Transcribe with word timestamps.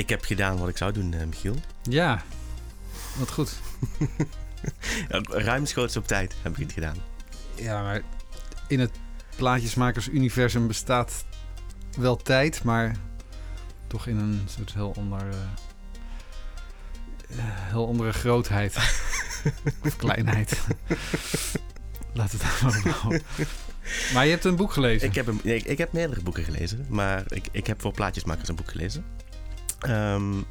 Ik 0.00 0.08
heb 0.08 0.24
gedaan 0.24 0.58
wat 0.58 0.68
ik 0.68 0.76
zou 0.76 0.92
doen, 0.92 1.12
uh, 1.12 1.24
Michiel. 1.24 1.56
Ja, 1.82 2.22
wat 3.18 3.30
goed. 3.30 3.60
Ruimschoots 5.48 5.96
op 5.96 6.06
tijd 6.06 6.34
heb 6.42 6.52
ik 6.52 6.62
het 6.62 6.72
gedaan. 6.72 6.96
Ja, 7.54 7.82
maar 7.82 8.02
in 8.68 8.80
het 8.80 8.90
plaatjesmakers-universum 9.36 10.66
bestaat 10.66 11.24
wel 11.98 12.16
tijd, 12.16 12.62
maar 12.62 12.96
toch 13.86 14.06
in 14.06 14.16
een 14.16 14.40
soort 14.56 14.74
heel 14.74 14.94
ander... 14.96 15.28
Uh, 17.30 17.38
heel 17.44 17.86
andere 17.86 18.12
grootheid. 18.12 18.76
of 19.84 19.96
kleinheid. 19.96 20.60
Laat 22.14 22.32
het 22.32 22.42
maar 22.62 23.20
Maar 24.12 24.24
je 24.24 24.30
hebt 24.30 24.44
een 24.44 24.56
boek 24.56 24.72
gelezen. 24.72 25.08
Ik 25.08 25.14
heb, 25.14 25.26
een, 25.26 25.40
ik, 25.42 25.64
ik, 25.64 25.78
heb 25.78 25.92
meerdere 25.92 26.22
boeken 26.22 26.44
gelezen, 26.44 26.86
maar 26.88 27.24
ik, 27.28 27.48
ik 27.50 27.66
heb 27.66 27.80
voor 27.80 27.92
plaatjesmakers 27.92 28.48
een 28.48 28.54
boek 28.54 28.70
gelezen. 28.70 29.04
Um, 29.88 30.44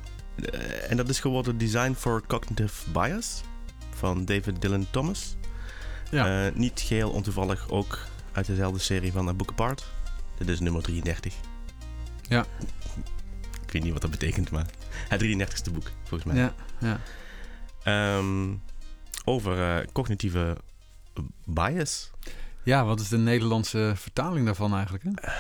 en 0.90 0.98
dat 0.98 1.10
is 1.10 1.20
geworden 1.20 1.58
Design 1.58 1.94
for 1.94 2.24
Cognitive 2.28 2.90
Bias 2.92 3.42
van 3.90 4.26
David 4.26 4.62
Dylan 4.62 4.88
Thomas. 4.92 5.36
Ja. 6.12 6.46
Uh, 6.46 6.56
niet 6.56 6.80
geheel 6.80 7.10
ontoevallig 7.10 7.70
ook 7.70 8.00
uit 8.32 8.46
dezelfde 8.46 8.80
serie 8.80 9.12
van 9.12 9.28
A 9.28 9.34
Book 9.34 9.50
Apart. 9.50 9.86
Dit 10.38 10.48
is 10.48 10.60
nummer 10.60 10.82
33. 10.82 11.34
Ja. 12.28 12.46
Ik 13.66 13.72
weet 13.72 13.84
niet 13.84 13.94
wat 13.94 14.02
dat 14.02 14.12
betekent, 14.12 14.52
maar 14.52 14.66
het 15.08 15.22
33ste 15.24 15.74
boek, 15.74 15.92
volgens 16.04 16.34
mij. 16.34 16.42
Ja, 16.42 16.54
ja. 17.84 18.18
Um, 18.18 18.62
over 19.26 19.58
uh, 19.58 19.88
cognitieve 19.94 20.58
bias. 21.46 22.12
Ja, 22.64 22.86
wat 22.86 23.00
is 23.00 23.08
de 23.08 23.18
Nederlandse 23.18 23.94
vertaling 23.96 24.46
daarvan 24.46 24.74
eigenlijk? 24.74 25.04
Hè? 25.04 25.10
Uh, 25.10 25.34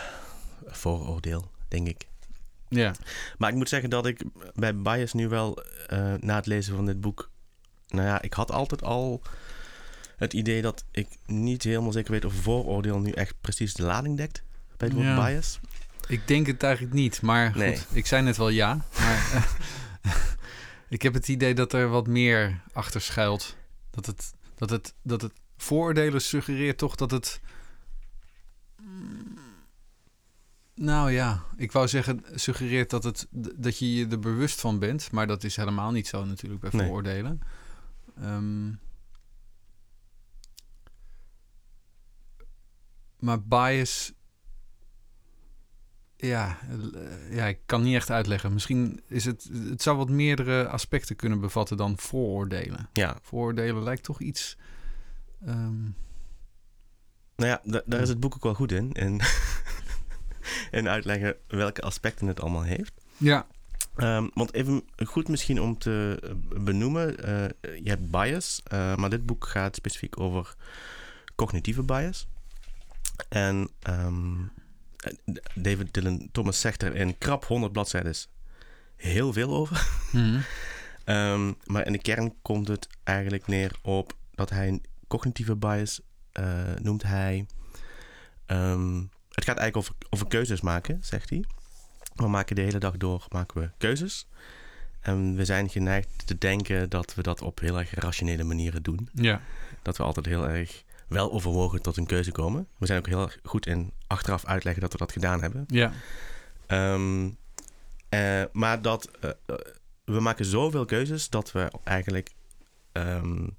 vooroordeel, 0.65 1.51
denk 1.67 1.87
ik. 1.87 2.08
Ja. 2.69 2.93
Maar 3.37 3.49
ik 3.49 3.55
moet 3.55 3.69
zeggen 3.69 3.89
dat 3.89 4.05
ik 4.05 4.21
bij 4.53 4.75
bias 4.75 5.13
nu 5.13 5.27
wel 5.27 5.63
uh, 5.93 6.13
na 6.19 6.35
het 6.35 6.45
lezen 6.45 6.75
van 6.75 6.85
dit 6.85 7.01
boek. 7.01 7.29
Nou 7.87 8.07
ja, 8.07 8.21
ik 8.21 8.33
had 8.33 8.51
altijd 8.51 8.83
al 8.83 9.21
het 10.17 10.33
idee 10.33 10.61
dat 10.61 10.85
ik 10.91 11.07
niet 11.25 11.63
helemaal 11.63 11.91
zeker 11.91 12.11
weet 12.11 12.25
of 12.25 12.33
vooroordeel 12.33 12.99
nu 12.99 13.11
echt 13.11 13.35
precies 13.41 13.73
de 13.73 13.83
lading 13.83 14.17
dekt 14.17 14.43
bij 14.77 14.87
het 14.87 14.97
woord 14.97 15.15
bias. 15.15 15.59
Ik 16.07 16.27
denk 16.27 16.47
het 16.47 16.63
eigenlijk 16.63 16.93
niet, 16.93 17.21
maar 17.21 17.53
goed, 17.53 17.85
ik 17.91 18.05
zei 18.05 18.23
net 18.23 18.37
wel 18.37 18.49
ja. 18.49 18.85
Maar 18.99 19.47
ik 20.89 21.01
heb 21.01 21.13
het 21.13 21.27
idee 21.27 21.53
dat 21.53 21.73
er 21.73 21.89
wat 21.89 22.07
meer 22.07 22.61
achter 22.73 23.01
schuilt. 23.01 23.55
Dat 23.91 24.05
het, 24.05 24.33
dat 24.55 24.69
het, 24.69 24.93
dat 25.03 25.21
het 25.21 25.33
vooroordelen 25.57 26.21
suggereert 26.21 26.77
toch 26.77 26.95
dat 26.95 27.11
het. 27.11 27.39
Nou 30.81 31.11
ja, 31.11 31.43
ik 31.55 31.71
wou 31.71 31.87
zeggen, 31.87 32.23
suggereert 32.33 32.89
dat, 32.89 33.03
het, 33.03 33.27
dat 33.55 33.77
je 33.77 33.93
je 33.93 34.07
er 34.07 34.19
bewust 34.19 34.61
van 34.61 34.79
bent. 34.79 35.11
Maar 35.11 35.27
dat 35.27 35.43
is 35.43 35.55
helemaal 35.55 35.91
niet 35.91 36.07
zo 36.07 36.25
natuurlijk 36.25 36.61
bij 36.61 36.71
vooroordelen. 36.71 37.41
Ehm, 38.17 38.71
maar 43.19 43.43
bias. 43.43 44.13
Ja, 46.15 46.57
ja, 47.29 47.45
ik 47.45 47.59
kan 47.65 47.81
niet 47.81 47.95
echt 47.95 48.09
uitleggen. 48.09 48.53
Misschien 48.53 49.01
is 49.07 49.25
het. 49.25 49.49
Het 49.53 49.81
zou 49.81 49.97
wat 49.97 50.09
meerdere 50.09 50.67
aspecten 50.67 51.15
kunnen 51.15 51.39
bevatten 51.39 51.77
dan 51.77 51.97
vooroordelen. 51.97 52.89
Ja. 52.93 53.17
Vooroordelen 53.21 53.83
lijkt 53.83 54.03
toch 54.03 54.21
iets 54.21 54.57
Um, 55.47 55.95
nou 57.35 57.49
ja, 57.49 57.81
daar 57.85 58.01
is 58.01 58.09
het 58.09 58.19
boek 58.19 58.35
ook 58.35 58.43
wel 58.43 58.53
goed 58.53 58.71
in. 58.71 58.93
En, 58.93 59.19
en 60.71 60.89
uitleggen 60.89 61.35
welke 61.47 61.81
aspecten 61.81 62.27
het 62.27 62.41
allemaal 62.41 62.63
heeft. 62.63 62.93
Ja. 63.17 63.47
Um, 63.97 64.31
want 64.33 64.53
even 64.53 64.83
goed 65.05 65.27
misschien 65.27 65.61
om 65.61 65.77
te 65.77 66.19
benoemen. 66.63 67.29
Uh, 67.29 67.45
je 67.83 67.89
hebt 67.89 68.09
bias, 68.11 68.61
uh, 68.73 68.95
maar 68.95 69.09
dit 69.09 69.25
boek 69.25 69.47
gaat 69.47 69.75
specifiek 69.75 70.19
over 70.19 70.55
cognitieve 71.35 71.83
bias. 71.83 72.27
En 73.29 73.69
um, 73.89 74.51
David 75.55 75.93
Dylan 75.93 76.29
Thomas 76.31 76.59
zegt 76.59 76.83
er 76.83 76.95
in 76.95 77.17
krap 77.17 77.45
100 77.45 77.71
bladzijden 77.71 78.15
heel 78.95 79.33
veel 79.33 79.55
over. 79.55 79.87
Mm 80.11 80.41
um, 81.09 81.55
maar 81.71 81.85
in 81.85 81.91
de 81.91 82.01
kern 82.01 82.41
komt 82.41 82.67
het 82.67 82.87
eigenlijk 83.03 83.47
neer 83.47 83.71
op 83.81 84.13
dat 84.35 84.49
hij 84.49 84.81
cognitieve 85.07 85.55
bias 85.55 86.01
uh, 86.39 86.45
noemt 86.81 87.03
hij. 87.03 87.45
Um, 88.47 89.09
het 89.29 89.45
gaat 89.45 89.57
eigenlijk 89.57 89.77
over, 89.77 89.93
over 90.09 90.27
keuzes 90.27 90.61
maken, 90.61 90.97
zegt 91.01 91.29
hij. 91.29 91.43
We 92.15 92.27
maken 92.27 92.55
de 92.55 92.61
hele 92.61 92.79
dag 92.79 92.97
door 92.97 93.25
maken 93.29 93.61
we 93.61 93.69
keuzes. 93.77 94.27
En 94.99 95.35
we 95.35 95.45
zijn 95.45 95.69
geneigd 95.69 96.27
te 96.27 96.37
denken 96.37 96.89
dat 96.89 97.15
we 97.15 97.21
dat 97.21 97.41
op 97.41 97.59
heel 97.59 97.79
erg 97.79 97.93
rationele 97.93 98.43
manieren 98.43 98.83
doen. 98.83 99.09
Ja. 99.13 99.41
Dat 99.81 99.97
we 99.97 100.03
altijd 100.03 100.25
heel 100.25 100.47
erg 100.47 100.83
wel 101.07 101.31
overwogen 101.31 101.81
tot 101.81 101.97
een 101.97 102.05
keuze 102.05 102.31
komen. 102.31 102.67
We 102.77 102.85
zijn 102.85 102.99
ook 102.99 103.07
heel 103.07 103.21
erg 103.21 103.39
goed 103.43 103.65
in 103.65 103.91
achteraf 104.07 104.45
uitleggen 104.45 104.81
dat 104.81 104.91
we 104.91 104.97
dat 104.97 105.11
gedaan 105.11 105.41
hebben. 105.41 105.63
Ja. 105.67 105.91
Um, 106.67 107.37
uh, 108.09 108.43
maar 108.51 108.81
dat 108.81 109.09
uh, 109.23 109.31
we 110.05 110.19
maken 110.19 110.45
zoveel 110.45 110.85
keuzes 110.85 111.29
dat 111.29 111.51
we 111.51 111.71
eigenlijk 111.83 112.31
um, 112.93 113.57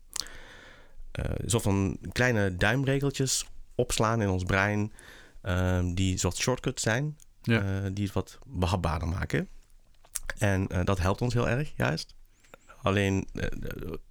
uh, 1.19 1.25
zo 1.47 1.59
van 1.59 1.99
kleine 2.13 2.57
duimregeltjes 2.57 3.47
opslaan 3.75 4.23
in 4.23 4.29
ons 4.29 4.45
brein. 4.45 4.93
Uh, 5.43 5.81
die 5.95 6.19
soort 6.19 6.37
shortcuts 6.37 6.83
zijn. 6.83 7.19
Ja. 7.43 7.63
Uh, 7.63 7.91
die 7.93 8.05
het 8.05 8.13
wat 8.13 8.39
behapbaarder 8.47 9.09
maken. 9.09 9.49
En 10.39 10.67
dat 10.85 10.99
helpt 10.99 11.21
ons 11.21 11.35
heel 11.35 11.49
erg, 11.49 11.73
juist. 11.77 12.15
Alleen 12.83 13.29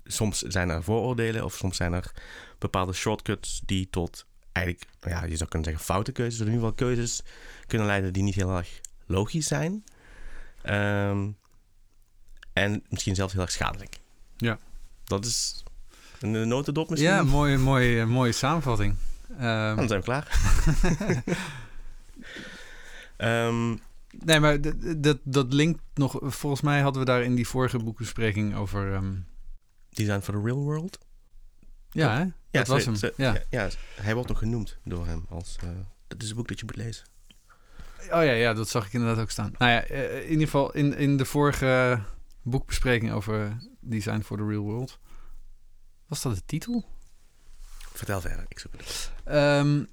soms 0.03 0.41
zijn 0.41 0.69
er 0.69 0.83
vooroordelen 0.83 1.43
of 1.43 1.55
soms 1.55 1.77
zijn 1.77 1.93
er 1.93 2.11
bepaalde 2.57 2.93
shortcuts 2.93 3.61
die 3.65 3.89
tot 3.89 4.25
eigenlijk, 4.51 4.87
nou 4.99 5.15
ja, 5.15 5.23
je 5.23 5.35
zou 5.35 5.49
kunnen 5.49 5.67
zeggen 5.67 5.85
foute 5.85 6.11
keuzes, 6.11 6.41
of 6.41 6.47
in 6.47 6.53
ieder 6.53 6.69
geval 6.69 6.87
keuzes 6.87 7.21
kunnen 7.67 7.87
leiden 7.87 8.13
die 8.13 8.23
niet 8.23 8.35
heel 8.35 8.57
erg 8.57 8.81
logisch 9.05 9.47
zijn. 9.47 9.83
Um, 10.63 11.37
en 12.53 12.83
misschien 12.89 13.15
zelfs 13.15 13.33
heel 13.33 13.41
erg 13.41 13.51
schadelijk. 13.51 13.99
Ja. 14.37 14.59
Dat 15.03 15.25
is 15.25 15.63
een 16.19 16.47
notendop 16.47 16.89
misschien? 16.89 17.11
Ja, 17.11 17.23
mooie, 17.23 17.57
mooie, 17.57 18.05
mooie 18.05 18.31
samenvatting. 18.31 18.95
Um, 19.39 19.75
dan 19.75 19.87
zijn 19.87 19.99
we 19.99 20.05
klaar. 20.05 20.27
um, 23.47 23.79
nee, 24.25 24.39
maar 24.39 24.57
dat, 24.97 25.17
dat 25.23 25.53
linkt 25.53 25.81
nog... 25.93 26.17
Volgens 26.21 26.61
mij 26.61 26.81
hadden 26.81 27.01
we 27.01 27.07
daar 27.07 27.23
in 27.23 27.35
die 27.35 27.47
vorige 27.47 27.77
boekbespreking 27.77 28.55
over... 28.55 28.93
Um... 28.93 29.27
Design 29.89 30.19
for 30.19 30.33
the 30.33 30.41
Real 30.41 30.63
World? 30.63 30.99
Ja, 31.91 32.15
hè? 32.15 32.21
Ja, 32.21 32.33
dat 32.49 32.67
was 32.67 32.85
hem. 32.85 33.13
ja. 33.15 33.37
ja. 33.49 33.69
hij 33.95 34.13
wordt 34.13 34.29
nog 34.29 34.37
genoemd 34.39 34.77
door 34.83 35.05
hem 35.05 35.25
als... 35.29 35.57
Uh, 35.63 35.69
dat 36.07 36.21
is 36.21 36.29
een 36.29 36.35
boek 36.35 36.47
dat 36.47 36.59
je 36.59 36.65
moet 36.65 36.75
lezen. 36.75 37.05
Oh 38.01 38.23
ja, 38.23 38.31
ja, 38.31 38.53
dat 38.53 38.69
zag 38.69 38.85
ik 38.85 38.93
inderdaad 38.93 39.21
ook 39.21 39.29
staan. 39.29 39.53
Nou 39.57 39.71
ja, 39.71 39.83
eh, 39.83 40.23
in 40.23 40.29
ieder 40.29 40.45
geval 40.45 40.73
in, 40.73 40.97
in 40.97 41.17
de 41.17 41.25
vorige 41.25 41.99
boekbespreking 42.41 43.11
over 43.11 43.57
Design 43.79 44.21
for 44.21 44.37
the 44.37 44.45
Real 44.45 44.63
World 44.63 44.99
was 46.07 46.21
dat 46.21 46.35
de 46.35 46.41
titel? 46.45 46.85
Vertel 47.99 48.21
verder, 48.21 48.45
ik 48.47 48.59
zoek 48.59 48.71
het. 48.77 49.11
Um, 49.27 49.87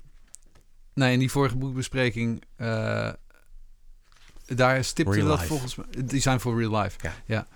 nou, 0.95 1.13
in 1.13 1.19
die 1.19 1.31
vorige 1.31 1.57
boekbespreking... 1.57 2.43
Uh, 2.57 3.11
daar 4.47 4.85
stipte 4.85 5.25
dat 5.25 5.43
volgens 5.43 5.75
mij... 5.75 5.87
Design 6.05 6.39
for 6.39 6.59
Real 6.59 6.83
Life. 6.83 6.99
Ja. 7.03 7.13
ja. 7.27 7.47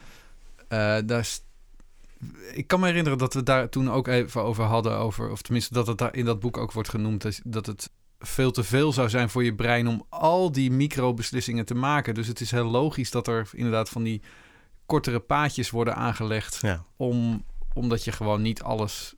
Uh, 0.68 1.06
daar 1.06 1.28
ik 2.52 2.66
kan 2.66 2.80
me 2.80 2.86
herinneren 2.86 3.18
dat 3.18 3.34
we 3.34 3.42
daar 3.42 3.68
toen 3.68 3.90
ook 3.90 4.08
even 4.08 4.42
over 4.42 4.64
hadden. 4.64 4.96
Over, 4.96 5.30
of 5.30 5.42
tenminste 5.42 5.74
dat 5.74 5.86
het 5.86 5.98
daar 5.98 6.14
in 6.14 6.24
dat 6.24 6.40
boek 6.40 6.56
ook 6.56 6.72
wordt 6.72 6.88
genoemd. 6.88 7.40
Dat 7.44 7.66
het 7.66 7.90
veel 8.18 8.50
te 8.50 8.64
veel 8.64 8.92
zou 8.92 9.08
zijn 9.08 9.30
voor 9.30 9.44
je 9.44 9.54
brein 9.54 9.88
om 9.88 10.06
al 10.08 10.52
die 10.52 10.70
microbeslissingen 10.70 11.64
te 11.64 11.74
maken. 11.74 12.14
Dus 12.14 12.26
het 12.26 12.40
is 12.40 12.50
heel 12.50 12.70
logisch 12.70 13.10
dat 13.10 13.26
er 13.26 13.48
inderdaad 13.52 13.88
van 13.88 14.02
die 14.02 14.22
kortere 14.86 15.20
paadjes 15.20 15.70
worden 15.70 15.96
aangelegd. 15.96 16.58
Ja. 16.60 16.82
Om 16.96 17.44
omdat 17.74 18.04
je 18.04 18.12
gewoon 18.12 18.42
niet 18.42 18.62
alles 18.62 19.14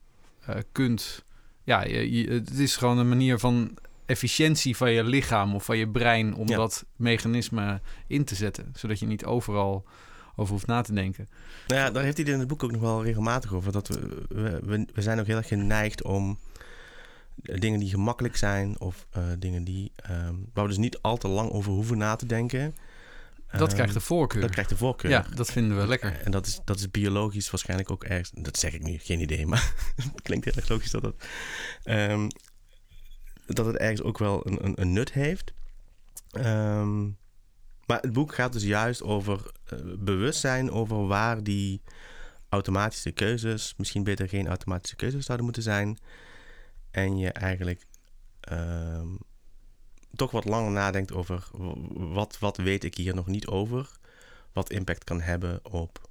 kunt. 0.72 1.24
Ja, 1.64 1.84
je, 1.84 2.30
het 2.30 2.58
is 2.58 2.76
gewoon 2.76 2.98
een 2.98 3.08
manier 3.08 3.38
van 3.38 3.78
efficiëntie 4.06 4.76
van 4.76 4.92
je 4.92 5.04
lichaam 5.04 5.54
of 5.54 5.64
van 5.64 5.78
je 5.78 5.88
brein 5.88 6.34
om 6.34 6.46
dat 6.46 6.84
mechanisme 6.96 7.80
in 8.06 8.24
te 8.24 8.34
zetten, 8.34 8.72
zodat 8.74 8.98
je 8.98 9.06
niet 9.06 9.24
overal 9.24 9.84
over 10.36 10.52
hoeft 10.52 10.66
na 10.66 10.82
te 10.82 10.92
denken. 10.92 11.28
Nou 11.66 11.80
ja, 11.80 11.90
daar 11.90 12.02
heeft 12.02 12.16
hij 12.16 12.26
in 12.26 12.38
het 12.38 12.48
boek 12.48 12.62
ook 12.62 12.72
nog 12.72 12.80
wel 12.80 13.04
regelmatig 13.04 13.54
over. 13.54 13.72
Dat 13.72 13.88
we, 13.88 14.24
we, 14.64 14.86
we 14.94 15.02
zijn 15.02 15.20
ook 15.20 15.26
heel 15.26 15.36
erg 15.36 15.48
geneigd 15.48 16.02
om 16.02 16.38
dingen 17.42 17.80
die 17.80 17.88
gemakkelijk 17.88 18.36
zijn 18.36 18.80
of 18.80 19.06
uh, 19.16 19.22
dingen 19.38 19.64
die, 19.64 19.92
um, 20.10 20.46
waar 20.52 20.64
we 20.64 20.70
dus 20.70 20.78
niet 20.78 20.98
al 21.00 21.16
te 21.16 21.28
lang 21.28 21.50
over 21.50 21.72
hoeven 21.72 21.98
na 21.98 22.16
te 22.16 22.26
denken, 22.26 22.74
dat 23.58 23.72
krijgt 23.72 23.92
de 23.92 23.98
ehm, 23.98 24.08
voorkeur. 24.08 24.40
Dat 24.40 24.50
krijgt 24.50 24.70
de 24.70 24.76
voorkeur. 24.76 25.10
Ja, 25.10 25.26
dat 25.34 25.52
vinden 25.52 25.78
we 25.78 25.86
lekker. 25.86 26.20
En 26.20 26.30
dat 26.30 26.46
is, 26.46 26.60
dat 26.64 26.78
is 26.78 26.90
biologisch 26.90 27.50
waarschijnlijk 27.50 27.90
ook 27.90 28.04
ergens... 28.04 28.30
Dat 28.34 28.58
zeg 28.58 28.72
ik 28.72 28.82
nu, 28.82 28.98
geen 28.98 29.20
idee, 29.20 29.46
maar 29.46 29.72
het 30.12 30.22
klinkt 30.22 30.44
heel 30.44 30.54
erg 30.54 30.68
logisch 30.68 30.90
dat 30.90 31.02
dat... 31.02 31.14
Um, 31.84 32.28
dat 33.46 33.66
het 33.66 33.76
ergens 33.76 34.02
ook 34.02 34.18
wel 34.18 34.46
een, 34.46 34.64
een, 34.64 34.80
een 34.80 34.92
nut 34.92 35.12
heeft. 35.12 35.52
Um, 36.32 37.18
maar 37.86 38.00
het 38.00 38.12
boek 38.12 38.34
gaat 38.34 38.52
dus 38.52 38.62
juist 38.62 39.02
over 39.02 39.52
uh, 39.72 39.78
bewustzijn 39.98 40.70
over 40.70 41.06
waar 41.06 41.42
die 41.42 41.82
automatische 42.48 43.10
keuzes, 43.10 43.74
misschien 43.76 44.04
beter 44.04 44.28
geen 44.28 44.48
automatische 44.48 44.96
keuzes 44.96 45.24
zouden 45.24 45.44
moeten 45.44 45.62
zijn. 45.62 45.98
En 46.90 47.18
je 47.18 47.30
eigenlijk 47.30 47.86
ehm, 48.40 49.08
toch 50.16 50.30
wat 50.30 50.44
langer 50.44 50.70
nadenkt 50.70 51.12
over 51.12 51.48
wat, 51.92 52.38
wat 52.38 52.56
weet 52.56 52.84
ik 52.84 52.94
hier 52.94 53.14
nog 53.14 53.26
niet 53.26 53.46
over, 53.46 53.90
wat 54.52 54.70
impact 54.70 55.04
kan 55.04 55.20
hebben 55.20 55.60
op 55.64 56.10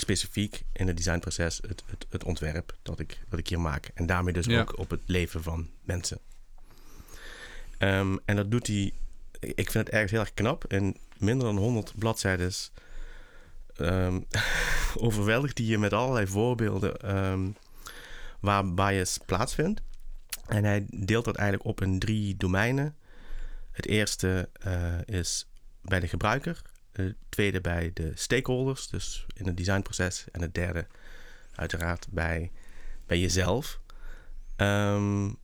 specifiek 0.00 0.62
in 0.72 0.86
het 0.86 0.96
designproces 0.96 1.60
het, 1.66 1.82
het, 1.86 2.06
het 2.08 2.24
ontwerp 2.24 2.76
dat 2.82 3.00
ik, 3.00 3.20
dat 3.28 3.38
ik 3.38 3.48
hier 3.48 3.60
maak. 3.60 3.90
En 3.94 4.06
daarmee 4.06 4.32
dus 4.32 4.48
ook 4.48 4.78
op 4.78 4.90
het 4.90 5.00
leven 5.06 5.42
van 5.42 5.70
mensen. 5.82 6.18
Ehm, 7.78 8.16
en 8.24 8.36
dat 8.36 8.50
doet 8.50 8.66
hij, 8.66 8.92
ik 9.40 9.70
vind 9.70 9.86
het 9.86 9.88
ergens 9.88 10.10
heel 10.10 10.20
erg 10.20 10.34
knap. 10.34 10.72
In 10.72 10.96
minder 11.18 11.46
dan 11.46 11.56
100 11.56 11.92
bladzijden 11.98 12.52
um, 13.80 14.26
overweldigt 14.96 15.58
hij 15.58 15.66
je 15.66 15.78
met 15.78 15.92
allerlei 15.92 16.26
voorbeelden 16.26 17.16
um, 17.16 17.56
waar 18.40 18.74
bias 18.74 19.18
plaatsvindt. 19.26 19.82
En 20.48 20.64
hij 20.64 20.86
deelt 20.90 21.24
dat 21.24 21.36
eigenlijk 21.36 21.68
op 21.68 21.82
in 21.82 21.98
drie 21.98 22.36
domeinen. 22.36 22.96
Het 23.70 23.86
eerste 23.86 24.48
uh, 24.66 24.94
is 25.04 25.48
bij 25.82 26.00
de 26.00 26.08
gebruiker. 26.08 26.62
Het 26.92 27.16
tweede 27.28 27.60
bij 27.60 27.90
de 27.94 28.12
stakeholders, 28.14 28.88
dus 28.88 29.26
in 29.34 29.46
het 29.46 29.56
designproces. 29.56 30.24
En 30.32 30.40
het 30.40 30.54
derde 30.54 30.86
uiteraard 31.54 32.06
bij, 32.10 32.50
bij 33.06 33.18
jezelf. 33.18 33.80
Um, 34.56 35.36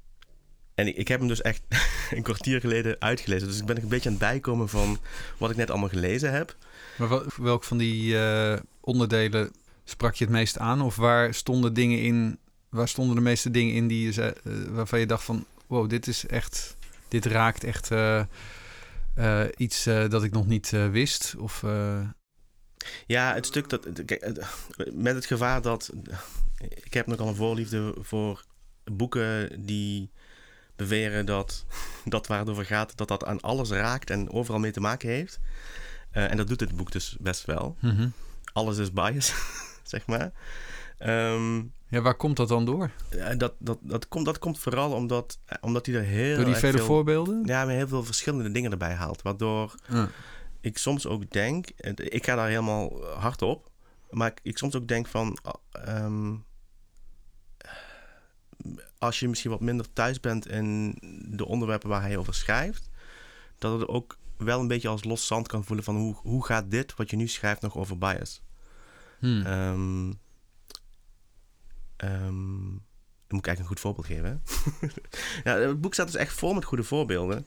en 0.74 0.86
ik, 0.86 0.96
ik, 0.96 1.08
heb 1.08 1.18
hem 1.18 1.28
dus 1.28 1.42
echt 1.42 1.62
een 2.10 2.22
kwartier 2.22 2.60
geleden 2.60 2.96
uitgelezen. 2.98 3.48
Dus 3.48 3.58
ik 3.58 3.66
ben 3.66 3.82
een 3.82 3.88
beetje 3.88 4.08
aan 4.08 4.14
het 4.14 4.24
bijkomen 4.24 4.68
van 4.68 4.98
wat 5.38 5.50
ik 5.50 5.56
net 5.56 5.70
allemaal 5.70 5.88
gelezen 5.88 6.32
heb. 6.32 6.56
Maar 6.98 7.22
welk 7.36 7.64
van 7.64 7.76
die 7.76 8.14
uh, 8.14 8.56
onderdelen 8.80 9.52
sprak 9.84 10.14
je 10.14 10.24
het 10.24 10.32
meest 10.32 10.58
aan? 10.58 10.82
Of 10.82 10.96
waar 10.96 11.34
stonden 11.34 11.74
dingen 11.74 12.02
in, 12.02 12.38
waar 12.74 12.88
stonden 12.88 13.16
de 13.16 13.22
meeste 13.22 13.50
dingen 13.50 13.74
in 13.74 13.88
die 13.88 14.04
je 14.04 14.12
zei, 14.12 14.32
uh, 14.44 14.64
waarvan 14.68 15.00
je 15.00 15.06
dacht 15.06 15.24
van 15.24 15.46
wow, 15.66 15.88
dit 15.88 16.06
is 16.06 16.26
echt, 16.26 16.76
dit 17.08 17.26
raakt 17.26 17.64
echt 17.64 17.90
uh, 17.90 18.24
iets 19.56 19.84
dat 19.84 20.22
ik 20.22 20.32
nog 20.32 20.46
niet 20.46 20.70
wist? 20.70 21.34
Of, 21.38 21.64
Ja, 23.06 23.34
het 23.34 23.46
stuk 23.46 23.68
dat. 23.68 23.86
Met 24.92 25.14
het 25.14 25.26
gevaar 25.26 25.62
dat. 25.62 25.92
Ik 26.84 26.94
heb 26.94 27.06
nogal 27.06 27.28
een 27.28 27.34
voorliefde 27.34 27.94
voor 28.00 28.44
boeken 28.84 29.64
die 29.66 30.10
beweren 30.76 31.26
dat 31.26 31.64
dat 32.04 32.26
waar 32.26 32.38
het 32.38 32.48
over 32.48 32.64
gaat, 32.64 32.96
dat 32.96 33.08
dat 33.08 33.24
aan 33.24 33.40
alles 33.40 33.70
raakt 33.70 34.10
en 34.10 34.30
overal 34.30 34.60
mee 34.60 34.70
te 34.70 34.80
maken 34.80 35.08
heeft. 35.08 35.40
Uh, 36.12 36.30
en 36.30 36.36
dat 36.36 36.48
doet 36.48 36.58
dit 36.58 36.76
boek 36.76 36.92
dus 36.92 37.16
best 37.20 37.44
wel. 37.44 37.76
Mm 37.80 37.96
-hmm. 37.96 38.12
Alles 38.52 38.78
is 38.78 38.92
bias, 38.92 39.34
zeg 39.92 40.06
maar. 40.06 40.32
Um, 41.06 41.72
ja, 41.88 42.00
waar 42.00 42.14
komt 42.14 42.36
dat 42.36 42.48
dan 42.48 42.64
door? 42.64 42.90
Dat, 43.36 43.54
dat, 43.58 43.78
dat, 43.80 44.08
komt, 44.08 44.24
dat 44.24 44.38
komt 44.38 44.58
vooral 44.58 44.92
omdat, 44.92 45.38
omdat 45.60 45.86
hij 45.86 45.94
er 45.94 46.02
heel. 46.02 46.36
Door 46.36 46.44
die 46.44 46.54
vele 46.54 46.76
veel, 46.76 46.86
voorbeelden? 46.86 47.42
Ja, 47.44 47.64
met 47.64 47.76
heel 47.76 47.88
veel 47.88 48.04
verschillende 48.04 48.50
dingen 48.50 48.70
erbij 48.70 48.94
haalt. 48.94 49.22
Waardoor 49.22 49.74
uh. 49.90 50.04
ik 50.60 50.78
soms 50.78 51.06
ook 51.06 51.30
denk, 51.30 51.68
ik 51.94 52.24
ga 52.24 52.34
daar 52.34 52.48
helemaal 52.48 53.04
hard 53.04 53.42
op, 53.42 53.70
maar 54.10 54.30
ik, 54.30 54.40
ik 54.42 54.58
soms 54.58 54.74
ook 54.74 54.88
denk 54.88 55.06
van. 55.06 55.38
Um, 55.88 56.44
als 58.98 59.20
je 59.20 59.28
misschien 59.28 59.50
wat 59.50 59.60
minder 59.60 59.92
thuis 59.92 60.20
bent 60.20 60.46
in 60.48 60.98
de 61.28 61.46
onderwerpen 61.46 61.88
waar 61.88 62.02
hij 62.02 62.16
over 62.16 62.34
schrijft, 62.34 62.88
dat 63.58 63.80
het 63.80 63.88
ook 63.88 64.18
wel 64.36 64.60
een 64.60 64.68
beetje 64.68 64.88
als 64.88 65.04
los 65.04 65.26
zand 65.26 65.48
kan 65.48 65.64
voelen 65.64 65.84
van 65.84 65.96
hoe, 65.96 66.14
hoe 66.14 66.44
gaat 66.44 66.70
dit 66.70 66.94
wat 66.94 67.10
je 67.10 67.16
nu 67.16 67.28
schrijft 67.28 67.60
nog 67.62 67.76
over 67.76 67.98
bias? 67.98 68.42
Hmm. 69.18 69.46
Um, 69.46 70.20
um, 72.04 72.82
dan 73.26 73.36
moet 73.36 73.46
ik 73.46 73.46
eigenlijk 73.46 73.58
een 73.58 73.66
goed 73.66 73.80
voorbeeld 73.80 74.06
geven. 74.06 74.42
ja, 75.44 75.58
het 75.58 75.80
boek 75.80 75.94
staat 75.94 76.06
dus 76.06 76.16
echt 76.16 76.32
vol 76.32 76.54
met 76.54 76.64
goede 76.64 76.84
voorbeelden. 76.84 77.46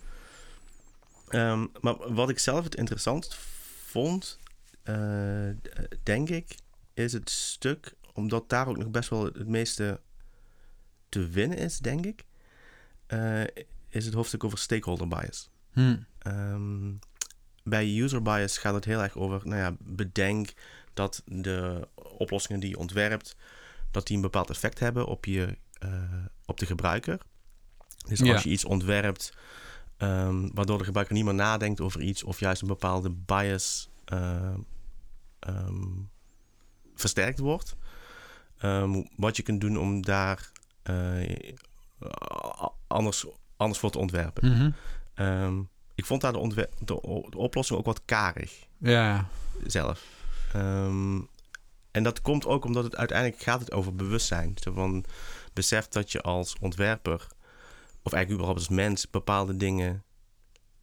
Um, 1.30 1.72
maar 1.82 2.14
wat 2.14 2.30
ik 2.30 2.40
zelf 2.40 2.64
het 2.64 2.76
interessant 2.76 3.36
vond, 3.86 4.40
uh, 4.84 5.50
denk 6.04 6.30
ik, 6.30 6.56
is 6.94 7.14
het 7.14 7.30
stuk, 7.30 7.94
omdat 8.14 8.50
daar 8.50 8.68
ook 8.68 8.78
nog 8.78 8.90
best 8.90 9.10
wel 9.10 9.24
het 9.24 9.48
meeste 9.48 10.02
te 11.10 11.28
winnen 11.28 11.58
is, 11.58 11.80
denk 11.80 12.06
ik, 12.06 12.26
uh, 13.08 13.44
is 13.90 14.06
het 14.06 14.14
hoofdstuk 14.14 14.44
over 14.44 14.58
stakeholder 14.58 15.08
bias. 15.08 15.50
Hmm. 15.72 16.06
Um, 16.28 17.00
bij 17.64 18.00
user 18.00 18.22
bias 18.22 18.58
gaat 18.58 18.74
het 18.74 18.86
heel 18.86 19.02
erg 19.02 19.16
over, 19.16 19.48
nou 19.48 19.62
ja, 19.62 19.76
bedenk 19.80 20.54
dat 20.94 21.22
de 21.26 21.88
oplossingen 21.96 22.60
die 22.60 22.70
je 22.70 22.78
ontwerpt, 22.78 23.36
dat 23.92 24.08
die 24.08 24.16
een 24.16 24.22
bepaald 24.22 24.50
effect 24.50 24.80
hebben 24.80 25.06
op, 25.06 25.26
je, 25.26 25.58
uh, 25.84 25.92
op 26.46 26.60
de 26.60 26.66
gebruiker. 26.66 27.20
Dus 28.08 28.22
als 28.22 28.44
je 28.44 28.50
iets 28.50 28.66
ontwerpt 28.66 29.34
um, 29.98 30.52
waardoor 30.54 30.78
de 30.78 30.84
gebruiker 30.84 31.16
niet 31.16 31.26
meer 31.26 31.34
nadenkt 31.34 31.82
over 31.82 32.02
iets 32.02 32.24
of 32.24 32.40
juist 32.40 32.62
een 32.62 32.68
bepaalde 32.68 33.10
bias 33.10 33.90
uh, 34.14 34.54
um, 35.48 36.10
versterkt 36.96 37.40
wordt, 37.40 37.76
wat 39.16 39.38
je 39.38 39.44
kunt 39.44 39.62
doen 39.62 39.78
om 39.78 40.02
daar 40.02 40.52
uh, 40.90 41.54
anders, 42.88 43.26
anders 43.58 43.80
voor 43.80 43.92
te 43.92 43.98
ontwerpen. 43.98 44.48
Mm 44.48 44.74
-hmm. 45.16 45.70
ik 45.96 46.06
vond 46.06 46.22
daar 46.22 46.34
de, 46.34 46.70
de, 46.80 47.00
de, 47.30 47.38
oplossing 47.38 47.80
ook 47.80 47.86
wat 47.86 48.06
karig. 48.06 48.66
Ja. 48.78 49.28
Zelf. 49.66 50.06
Um, 50.56 51.30
en 51.98 52.04
dat 52.04 52.22
komt 52.22 52.46
ook 52.46 52.66
omdat 52.66 52.84
het 52.84 52.96
uiteindelijk 52.96 53.42
gaat 53.42 53.60
het 53.60 53.72
over 53.72 53.96
bewustzijn. 53.96 54.54
Zo 54.56 54.74
van 54.74 55.06
besef 55.54 55.88
dat 55.88 56.12
je 56.12 56.22
als 56.22 56.56
ontwerper, 56.60 57.28
of 58.02 58.14
eigenlijk 58.14 58.32
überhaupt 58.32 58.60
als 58.60 58.70
mens, 58.70 59.10
bepaalde 59.10 59.58
dingen 59.58 60.04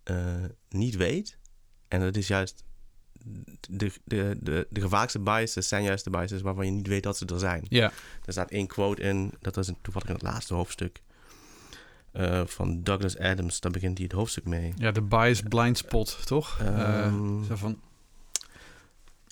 uh, 0.04 0.44
niet 0.68 0.96
weet. 0.96 1.38
En 1.88 2.00
dat 2.00 2.16
is 2.16 2.26
juist 2.26 2.64
de, 3.68 3.92
de, 4.04 4.36
de, 4.40 4.66
de 4.70 4.80
gevaarlijkste 4.80 5.20
biases 5.20 5.68
zijn 5.68 5.82
juist 5.82 6.04
de 6.04 6.10
biases 6.10 6.40
waarvan 6.40 6.66
je 6.66 6.72
niet 6.72 6.86
weet 6.86 7.02
dat 7.02 7.16
ze 7.16 7.26
er 7.26 7.38
zijn. 7.38 7.66
Ja. 7.68 7.92
Er 8.24 8.32
staat 8.32 8.50
één 8.50 8.66
quote 8.66 9.02
in, 9.02 9.32
dat 9.40 9.56
is 9.56 9.70
toevallig 9.82 10.08
in 10.08 10.14
het 10.14 10.22
laatste 10.22 10.54
hoofdstuk. 10.54 11.02
Uh, 12.12 12.46
van 12.46 12.82
Douglas 12.82 13.18
Adams, 13.18 13.60
daar 13.60 13.72
begint 13.72 13.98
hij 13.98 14.06
het 14.06 14.16
hoofdstuk 14.16 14.44
mee. 14.44 14.72
Ja, 14.76 14.90
de 14.90 15.02
bias 15.02 15.42
blind 15.42 15.78
spot, 15.78 16.26
toch? 16.26 16.60
Um, 16.60 17.40
uh, 17.40 17.46
zo 17.46 17.56
van... 17.56 17.80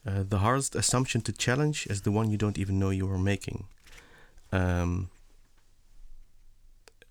Uh, 0.04 0.20
the 0.28 0.36
hardest 0.36 0.76
assumption 0.76 1.22
to 1.22 1.32
challenge 1.36 1.86
is 1.86 2.00
the 2.00 2.10
one 2.10 2.26
you 2.26 2.36
don't 2.36 2.58
even 2.58 2.78
know 2.78 2.92
you 2.92 3.10
are 3.10 3.18
making. 3.18 3.66
Um, 4.50 5.10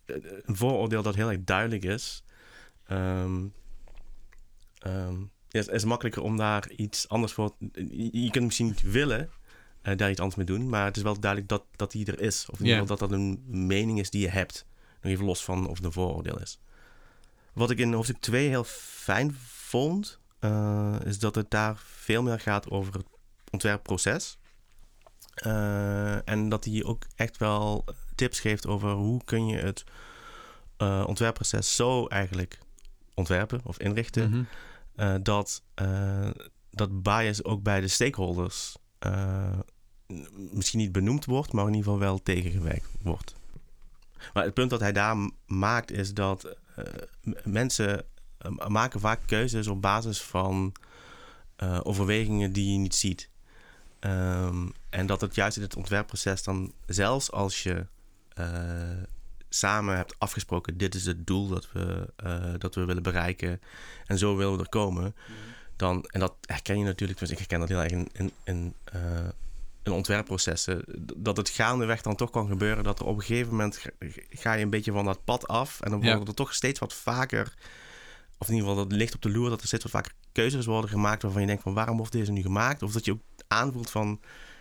een 0.05 0.55
vooroordeel 0.55 1.01
dat 1.01 1.15
heel 1.15 1.29
erg 1.29 1.43
duidelijk 1.43 1.83
is. 1.83 2.23
Um, 2.89 3.53
um, 4.87 5.31
het 5.49 5.67
is 5.67 5.83
makkelijker 5.83 6.21
om 6.21 6.37
daar 6.37 6.71
iets 6.71 7.09
anders 7.09 7.33
voor... 7.33 7.55
Je, 8.11 8.29
kunt 8.31 8.45
misschien 8.45 8.65
niet 8.65 8.81
willen 8.81 9.29
uh, 9.83 9.97
daar 9.97 10.09
iets 10.09 10.19
anders 10.19 10.37
mee 10.37 10.45
doen, 10.45 10.69
maar 10.69 10.85
het 10.85 10.97
is 10.97 11.03
wel 11.03 11.19
duidelijk 11.19 11.49
dat, 11.49 11.63
dat 11.75 11.91
die 11.91 12.05
er 12.05 12.21
is. 12.21 12.45
Of 12.49 12.59
in 12.59 12.65
ieder 12.65 12.81
geval 12.81 12.97
dat 12.97 13.09
dat 13.09 13.19
een 13.19 13.43
mening 13.47 13.99
is 13.99 14.09
die 14.09 14.21
je 14.21 14.29
hebt. 14.29 14.65
Nog 15.01 15.11
even 15.11 15.25
los 15.25 15.43
van 15.43 15.67
of 15.67 15.75
het 15.75 15.85
een 15.85 15.91
vooroordeel 15.91 16.39
is. 16.39 16.59
Wat 17.53 17.69
ik 17.69 17.79
in 17.79 17.93
hoofdstuk 17.93 18.19
2 18.19 18.47
heel 18.47 18.63
fijn 18.63 19.35
vond, 19.43 20.19
uh, 20.41 20.95
is 21.03 21.19
dat 21.19 21.35
het 21.35 21.51
daar 21.51 21.75
veel 21.85 22.23
meer 22.23 22.39
gaat 22.39 22.69
over 22.69 22.93
het 22.93 23.05
ontwerpproces. 23.51 24.37
Uh, 25.45 26.29
en 26.29 26.49
dat 26.49 26.65
hij 26.65 26.83
ook 26.83 27.03
echt 27.15 27.37
wel 27.37 27.85
tips 28.15 28.39
geeft 28.39 28.67
over 28.67 28.91
hoe 28.91 29.23
kun 29.23 29.47
je 29.47 29.57
het 29.57 29.83
uh, 30.77 31.03
ontwerpproces 31.07 31.75
zo 31.75 32.07
eigenlijk 32.07 32.59
ontwerpen 33.13 33.61
of 33.63 33.79
inrichten. 33.79 34.27
Mm 34.27 34.33
-hmm. 34.33 34.47
uh, 35.05 35.15
dat, 35.23 35.63
dat 36.69 37.01
bias 37.01 37.43
ook 37.43 37.63
bij 37.63 37.81
de 37.81 37.87
stakeholders 37.87 38.75
misschien 40.51 40.79
niet 40.79 40.91
benoemd 40.91 41.25
wordt, 41.25 41.51
maar 41.51 41.67
in 41.67 41.73
ieder 41.73 41.83
geval 41.83 41.99
wel 41.99 42.21
tegengewerkt 42.23 42.87
wordt. 43.01 43.35
Maar 44.33 44.43
het 44.43 44.53
punt 44.53 44.69
dat 44.69 44.79
hij 44.79 44.91
daar 44.91 45.29
maakt 45.45 45.91
is 45.91 46.13
dat 46.13 46.55
mensen 47.43 48.05
maken 48.67 48.99
vaak 48.99 49.19
keuzes 49.25 49.67
op 49.67 49.81
basis 49.81 50.21
van 50.21 50.73
overwegingen 51.83 52.53
die 52.53 52.71
je 52.71 52.77
niet 52.77 52.95
ziet. 52.95 53.29
Um, 53.99 54.73
en 54.89 55.05
dat 55.05 55.21
het 55.21 55.35
juist 55.35 55.57
in 55.57 55.63
het 55.63 55.75
ontwerpproces 55.75 56.43
dan, 56.43 56.73
zelfs 56.85 57.31
als 57.31 57.63
je 57.63 57.85
uh, 58.39 58.45
samen 59.49 59.95
hebt 59.95 60.15
afgesproken: 60.17 60.77
dit 60.77 60.95
is 60.95 61.05
het 61.05 61.27
doel 61.27 61.47
dat 61.47 61.71
we, 61.71 62.13
uh, 62.23 62.53
dat 62.57 62.75
we 62.75 62.85
willen 62.85 63.03
bereiken 63.03 63.61
en 64.05 64.17
zo 64.17 64.35
willen 64.35 64.53
we 64.53 64.63
er 64.63 64.69
komen. 64.69 65.03
Mm 65.03 65.13
-hmm. 65.25 65.53
dan, 65.75 66.05
en 66.05 66.19
dat 66.19 66.33
herken 66.41 66.79
je 66.79 66.85
natuurlijk, 66.85 67.19
dus 67.19 67.29
ik 67.29 67.37
herken 67.37 67.59
dat 67.59 67.69
heel 67.69 67.81
erg 67.81 67.91
in, 67.91 68.09
in, 68.13 68.31
in, 68.43 68.73
in 69.83 69.91
ontwerpprocessen. 69.91 70.83
Dat 71.15 71.37
het 71.37 71.49
gaandeweg 71.49 72.01
dan 72.01 72.15
toch 72.15 72.29
kan 72.29 72.47
gebeuren 72.47 72.83
dat 72.83 72.99
er 72.99 73.05
op 73.05 73.15
een 73.15 73.23
gegeven 73.23 73.51
moment 73.51 73.81
ga, 74.29 74.53
je 74.53 74.63
een 74.63 74.69
beetje 74.69 74.91
van 74.91 75.05
dat 75.05 75.23
pad 75.23 75.47
af 75.47 75.81
en 75.81 75.89
dan 75.89 75.99
worden 75.99 76.19
ja. 76.19 76.25
er 76.25 76.33
toch 76.33 76.53
steeds 76.53 76.79
wat 76.79 76.93
vaker 76.93 77.53
of 78.41 78.47
in 78.47 78.53
ieder 78.53 78.69
geval 78.69 78.83
dat 78.87 78.97
ligt 78.97 79.15
op 79.15 79.21
de 79.21 79.29
loer 79.31 79.49
dat 79.49 79.61
er 79.61 79.67
steeds 79.67 79.83
wat 79.83 79.91
vaker 79.91 80.11
keuzes 80.31 80.65
worden 80.65 80.89
gemaakt 80.89 81.21
waarvan 81.21 81.41
je 81.41 81.47
denkt 81.47 81.63
van 81.63 81.73
waarom 81.73 81.97
wordt 81.97 82.11
deze 82.11 82.31
nu 82.31 82.41
gemaakt? 82.41 82.83
Of 82.83 82.91
dat 82.91 83.05
je 83.05 83.11
ook 83.11 83.21
aanvoelt 83.47 83.89
van 83.89 84.19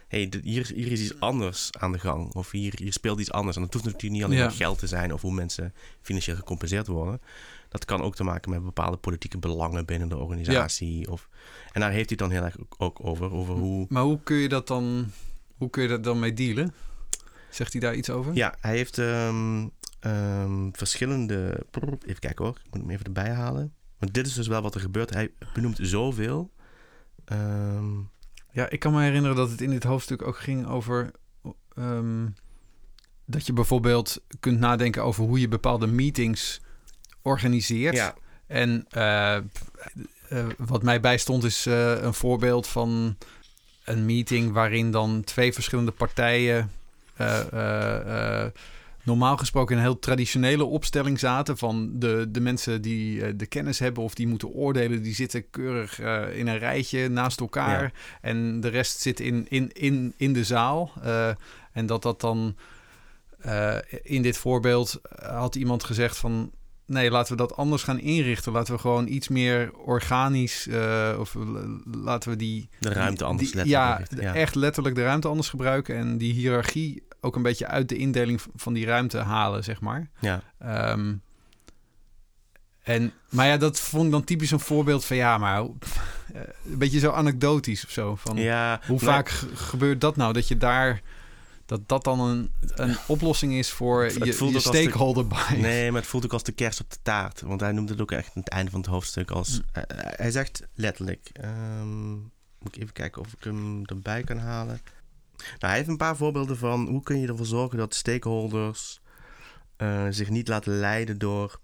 hey, 0.09 0.33
hier, 0.43 0.71
hier 0.75 0.93
is 0.93 1.01
iets 1.01 1.21
anders 1.21 1.71
aan 1.79 1.93
de 1.93 1.99
gang. 1.99 2.35
Of 2.35 2.51
hier, 2.51 2.73
hier 2.77 2.93
speelt 2.93 3.21
iets 3.21 3.33
anders. 3.33 3.57
En 3.57 3.63
dat 3.63 3.73
hoeft 3.73 3.85
natuurlijk 3.85 4.13
niet 4.13 4.25
alleen 4.25 4.37
Ja. 4.39 4.45
maar 4.45 4.53
geld 4.55 4.79
te 4.79 4.87
zijn 4.87 5.13
of 5.13 5.21
hoe 5.21 5.33
mensen 5.33 5.75
financieel 6.03 6.37
gecompenseerd 6.37 6.87
worden. 6.87 7.21
Dat 7.69 7.85
kan 7.85 8.03
ook 8.03 8.15
te 8.15 8.25
maken 8.25 8.51
met 8.51 8.65
bepaalde 8.65 8.97
politieke 8.97 9.39
belangen 9.39 9.87
binnen 9.87 10.09
de 10.09 10.17
organisatie. 10.17 11.11
Of, 11.11 11.29
en 11.73 11.81
daar 11.81 11.91
heeft 11.91 12.09
hij 12.11 12.19
het 12.19 12.31
dan 12.31 12.31
heel 12.31 12.45
erg 12.45 12.59
ook, 12.61 12.75
ook 12.79 12.99
over. 13.07 13.33
Over 13.33 13.55
hoe. 13.55 13.87
Maar 13.89 14.03
hoe 14.03 14.21
kun 14.23 14.37
je 14.37 14.49
dat 14.49 14.67
dan, 14.67 15.11
hoe 15.57 15.71
kun 15.71 15.83
je 15.83 15.89
dat 15.89 16.05
dan 16.05 16.19
mee 16.19 16.33
dealen? 16.33 16.75
Zegt 17.51 17.73
hij 17.73 17.81
daar 17.81 17.95
iets 17.95 18.11
over? 18.11 18.35
Ja, 18.35 18.55
hij 18.61 18.77
heeft 18.77 18.99
ehm, 18.99 19.67
ehm, 20.00 20.69
verschillende. 20.73 21.66
Even 22.07 22.21
kijken 22.21 22.45
hoor, 22.45 22.54
ik 22.64 22.71
moet 22.71 22.80
hem 22.80 22.90
even 22.90 23.04
erbij 23.04 23.30
halen. 23.30 23.75
Want 23.99 24.14
dit 24.14 24.26
is 24.26 24.35
dus 24.35 24.47
wel 24.47 24.62
wat 24.62 24.75
er 24.75 24.80
gebeurt. 24.80 25.11
Hij 25.14 25.33
benoemt 25.54 25.78
zoveel. 25.83 26.50
Ehm, 27.25 27.99
Ja, 28.52 28.71
ik 28.71 28.78
kan 28.80 28.92
me 28.92 29.02
herinneren 29.02 29.37
dat 29.37 29.50
het 29.50 29.61
in 29.61 29.71
dit 29.71 29.85
hoofdstuk 29.85 30.23
ook 30.23 30.38
ging 30.38 30.66
over 30.66 31.11
ehm, 31.75 32.26
dat 33.25 33.47
je 33.47 33.52
bijvoorbeeld 33.52 34.23
kunt 34.40 34.59
nadenken 34.59 35.04
over 35.04 35.25
hoe 35.25 35.40
je 35.40 35.49
bepaalde 35.49 35.87
meetings 35.87 36.61
organiseert. 37.23 37.97
ja, 37.97 38.14
En 38.47 38.87
eh, 38.88 39.37
eh, 39.37 39.42
wat 40.59 40.83
mij 40.83 41.00
bijstond 41.00 41.45
is 41.45 41.66
eh, 41.66 42.02
een 42.02 42.14
voorbeeld 42.14 42.66
van 42.66 43.16
een 43.85 44.04
meeting 44.07 44.52
waarin 44.52 44.90
dan 44.90 45.25
twee 45.25 45.52
verschillende 45.52 45.90
partijen 45.92 46.71
normaal 49.02 49.37
gesproken 49.37 49.73
in 49.76 49.80
een 49.83 49.88
heel 49.88 49.99
traditionele 49.99 50.64
opstelling 50.64 51.19
zaten 51.19 51.57
van 51.59 51.90
de, 51.99 52.26
de 52.28 52.40
mensen 52.40 52.83
die 52.83 53.25
eh, 53.25 53.33
de 53.37 53.47
kennis 53.47 53.78
hebben 53.78 54.02
of 54.02 54.14
die 54.14 54.26
moeten 54.26 54.49
oordelen, 54.49 55.02
die 55.02 55.14
zitten 55.14 55.50
keurig 55.50 56.00
eh, 56.00 56.38
in 56.38 56.47
een 56.47 56.59
rijtje 56.59 57.09
naast 57.09 57.40
elkaar 57.40 57.83
Ja. 57.83 57.90
en 58.21 58.61
de 58.61 58.69
rest 58.69 59.00
zit 59.00 59.21
in, 59.21 59.47
in, 59.49 59.73
in, 59.73 60.14
in 60.16 60.33
de 60.33 60.45
zaal. 60.45 60.92
Eh, 61.02 61.28
en 61.73 61.87
dat 61.87 62.02
dat 62.02 62.21
dan 62.21 62.57
in 64.02 64.23
dit 64.23 64.37
voorbeeld 64.37 65.00
had 65.23 65.54
iemand 65.54 65.85
gezegd 65.85 66.16
van 66.16 66.50
nee, 66.87 67.11
laten 67.11 67.33
we 67.33 67.38
dat 67.38 67.57
anders 67.57 67.83
gaan 67.83 67.99
inrichten. 68.00 68.52
Laten 68.52 68.75
we 68.75 68.80
gewoon 68.80 69.07
iets 69.09 69.28
meer 69.28 69.73
organisch 69.75 70.69
of 71.19 71.37
laten 72.04 72.30
we 72.30 72.37
die 72.37 72.69
de 72.78 72.92
ruimte 72.92 73.25
anders 73.25 73.50
die- 73.52 73.64
letterlijk. 73.64 74.23
ja, 74.23 74.35
echt 74.35 74.54
letterlijk 74.54 74.95
de 74.95 75.02
ruimte 75.02 75.28
anders 75.28 75.49
gebruiken 75.49 75.97
en 75.97 76.19
die 76.19 76.33
hiërarchie 76.33 77.02
ook 77.21 77.37
een 77.37 77.43
beetje 77.43 77.67
uit 77.67 77.89
de 77.89 77.97
indeling 77.97 78.41
van 78.55 78.73
die 78.73 78.87
ruimte 78.87 79.19
halen, 79.19 79.65
zeg 79.65 79.81
maar. 79.81 80.11
Ja. 80.21 80.43
Ehm, 80.59 81.15
en, 82.83 83.12
maar 83.31 83.47
ja, 83.47 83.57
dat 83.57 83.81
vond 83.81 84.05
ik 84.05 84.11
dan 84.11 84.25
typisch 84.25 84.50
een 84.50 84.61
voorbeeld 84.61 85.05
van 85.05 85.17
ja, 85.17 85.39
maar 85.39 85.61
eh, 85.62 85.69
een 86.65 86.79
beetje 86.79 86.99
zo 86.99 87.11
anekdotisch 87.11 87.85
of 87.85 87.91
zo. 87.91 88.17
Van 88.17 88.37
ja, 88.37 88.81
hoe 88.87 88.99
maar- 89.03 89.15
vaak 89.15 89.29
ge- 89.29 89.57
gebeurt 89.57 90.00
dat 90.00 90.17
nou? 90.17 90.33
Dat 90.33 90.49
je 90.49 90.57
daar 90.57 91.00
dat 91.67 91.89
dat 91.89 92.05
dan 92.05 92.21
een, 92.21 92.53
een 92.75 92.97
oplossing 93.07 93.53
is 93.53 93.71
voor 93.71 94.03
Het 94.05 94.12
je, 94.15 94.50
de- 94.53 94.61
stakeholder 94.61 95.27
bias. 95.27 95.49
Nee, 95.57 95.91
maar 95.91 96.00
het 96.00 96.11
voelt 96.11 96.25
ook 96.25 96.33
als 96.33 96.43
de 96.43 96.53
kerst 96.53 96.81
op 96.81 96.91
de 96.91 96.97
taart. 97.03 97.41
Want 97.41 97.61
hij 97.61 97.73
noemt 97.73 97.89
het 97.89 98.00
ook 98.00 98.12
echt 98.12 98.27
aan 98.27 98.43
het 98.43 98.49
einde 98.49 98.71
van 98.71 98.81
het 98.81 98.89
hoofdstuk 98.89 99.31
als... 99.31 99.49
Hm. 99.55 99.61
hij- 99.73 99.85
hij- 99.95 100.15
hij 100.17 100.31
zegt 100.31 100.62
letterlijk... 100.75 101.31
ehm, 101.33 102.11
moet 102.59 102.77
ik 102.77 102.83
even 102.83 102.93
kijken 102.93 103.23
of 103.23 103.33
ik 103.33 103.45
hem 103.45 103.85
erbij 103.85 104.23
kan 104.23 104.39
halen. 104.39 104.81
Nou, 105.41 105.57
hij 105.59 105.77
heeft 105.77 105.89
een 105.89 105.97
paar 105.97 106.17
voorbeelden 106.17 106.57
van... 106.57 106.89
hoe 106.89 107.03
kun 107.03 107.21
je 107.21 107.27
ervoor 107.27 107.47
zorgen 107.47 107.79
dat 107.79 107.95
stakeholders... 107.95 109.01
eh, 109.77 110.07
zich 110.11 110.31
niet 110.31 110.49
laten 110.49 110.79
leiden 110.79 111.19
door... 111.19 111.61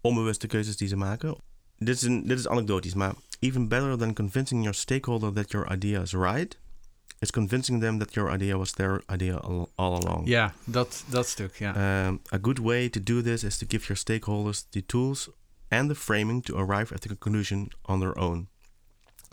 onbewuste 0.00 0.46
keuzes 0.46 0.76
die 0.76 0.88
ze 0.88 0.96
maken. 0.96 1.36
Dit 1.78 1.96
is, 1.96 2.02
een, 2.02 2.26
dit 2.26 2.38
is 2.38 2.48
anekdotisch, 2.48 2.94
maar... 2.94 3.14
Even 3.38 3.68
better 3.68 3.98
than 3.98 4.14
convincing 4.14 4.60
your 4.62 4.76
stakeholder 4.76 5.32
that 5.32 5.50
your 5.50 5.72
idea 5.72 6.00
is 6.00 6.12
right... 6.12 6.58
is 7.18 7.30
convincing 7.30 7.80
them 7.80 7.98
that 7.98 8.14
your 8.14 8.30
idea 8.30 8.56
was 8.56 8.72
their 8.72 9.02
idea 9.12 9.36
all, 9.36 9.68
all 9.74 9.94
along. 9.94 10.28
Ja, 10.28 10.54
dat, 10.64 11.04
dat 11.08 11.28
stuk, 11.28 11.56
ja. 11.56 12.06
Um, 12.06 12.20
a 12.32 12.38
good 12.42 12.58
way 12.58 12.88
to 12.88 13.02
do 13.02 13.22
this 13.22 13.44
is 13.44 13.56
to 13.56 13.66
give 13.68 13.86
your 13.86 13.96
stakeholders 13.96 14.66
the 14.70 14.86
tools 14.86 15.30
and 15.68 15.88
the 15.88 15.94
framing 15.94 16.44
to 16.44 16.56
arrive 16.56 16.94
at 16.94 17.00
the 17.00 17.08
conclusion 17.08 17.68
on 17.82 18.00
their 18.00 18.16
own. 18.16 18.48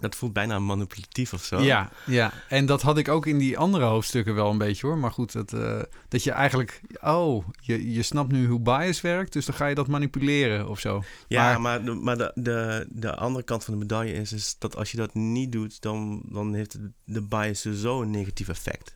Dat 0.01 0.15
voelt 0.15 0.33
bijna 0.33 0.59
manipulatief 0.59 1.33
of 1.33 1.43
zo. 1.43 1.59
Ja, 1.61 1.89
ja, 2.05 2.33
en 2.49 2.65
dat 2.65 2.81
had 2.81 2.97
ik 2.97 3.07
ook 3.07 3.25
in 3.25 3.37
die 3.37 3.57
andere 3.57 3.83
hoofdstukken 3.85 4.35
wel 4.35 4.49
een 4.49 4.57
beetje 4.57 4.87
hoor. 4.87 4.97
Maar 4.97 5.11
goed, 5.11 5.31
dat, 5.31 5.53
eh, 5.53 5.81
dat 6.07 6.23
je 6.23 6.31
eigenlijk, 6.31 6.81
oh, 7.01 7.45
je, 7.59 7.91
je 7.91 8.01
snapt 8.01 8.31
nu 8.31 8.47
hoe 8.47 8.59
bias 8.59 9.01
werkt, 9.01 9.33
dus 9.33 9.45
dan 9.45 9.55
ga 9.55 9.65
je 9.67 9.75
dat 9.75 9.87
manipuleren 9.87 10.69
of 10.69 10.79
zo. 10.79 11.03
ja 11.27 11.43
maar- 11.43 11.61
maar, 11.61 11.85
de, 11.85 11.91
maar 11.93 12.17
de, 12.17 12.31
de, 12.35 12.87
de 12.89 13.15
andere 13.15 13.43
kant 13.45 13.63
van 13.63 13.73
de 13.73 13.79
medaille 13.79 14.13
is, 14.13 14.31
is 14.33 14.55
dat 14.59 14.75
als 14.75 14.91
je 14.91 14.97
dat 14.97 15.13
niet 15.13 15.51
doet, 15.51 15.81
dan, 15.81 16.21
dan 16.25 16.53
heeft 16.53 16.77
de, 17.05 17.21
bias 17.21 17.61
zo 17.61 18.01
een 18.01 18.11
negatief 18.11 18.49
effect. 18.49 18.93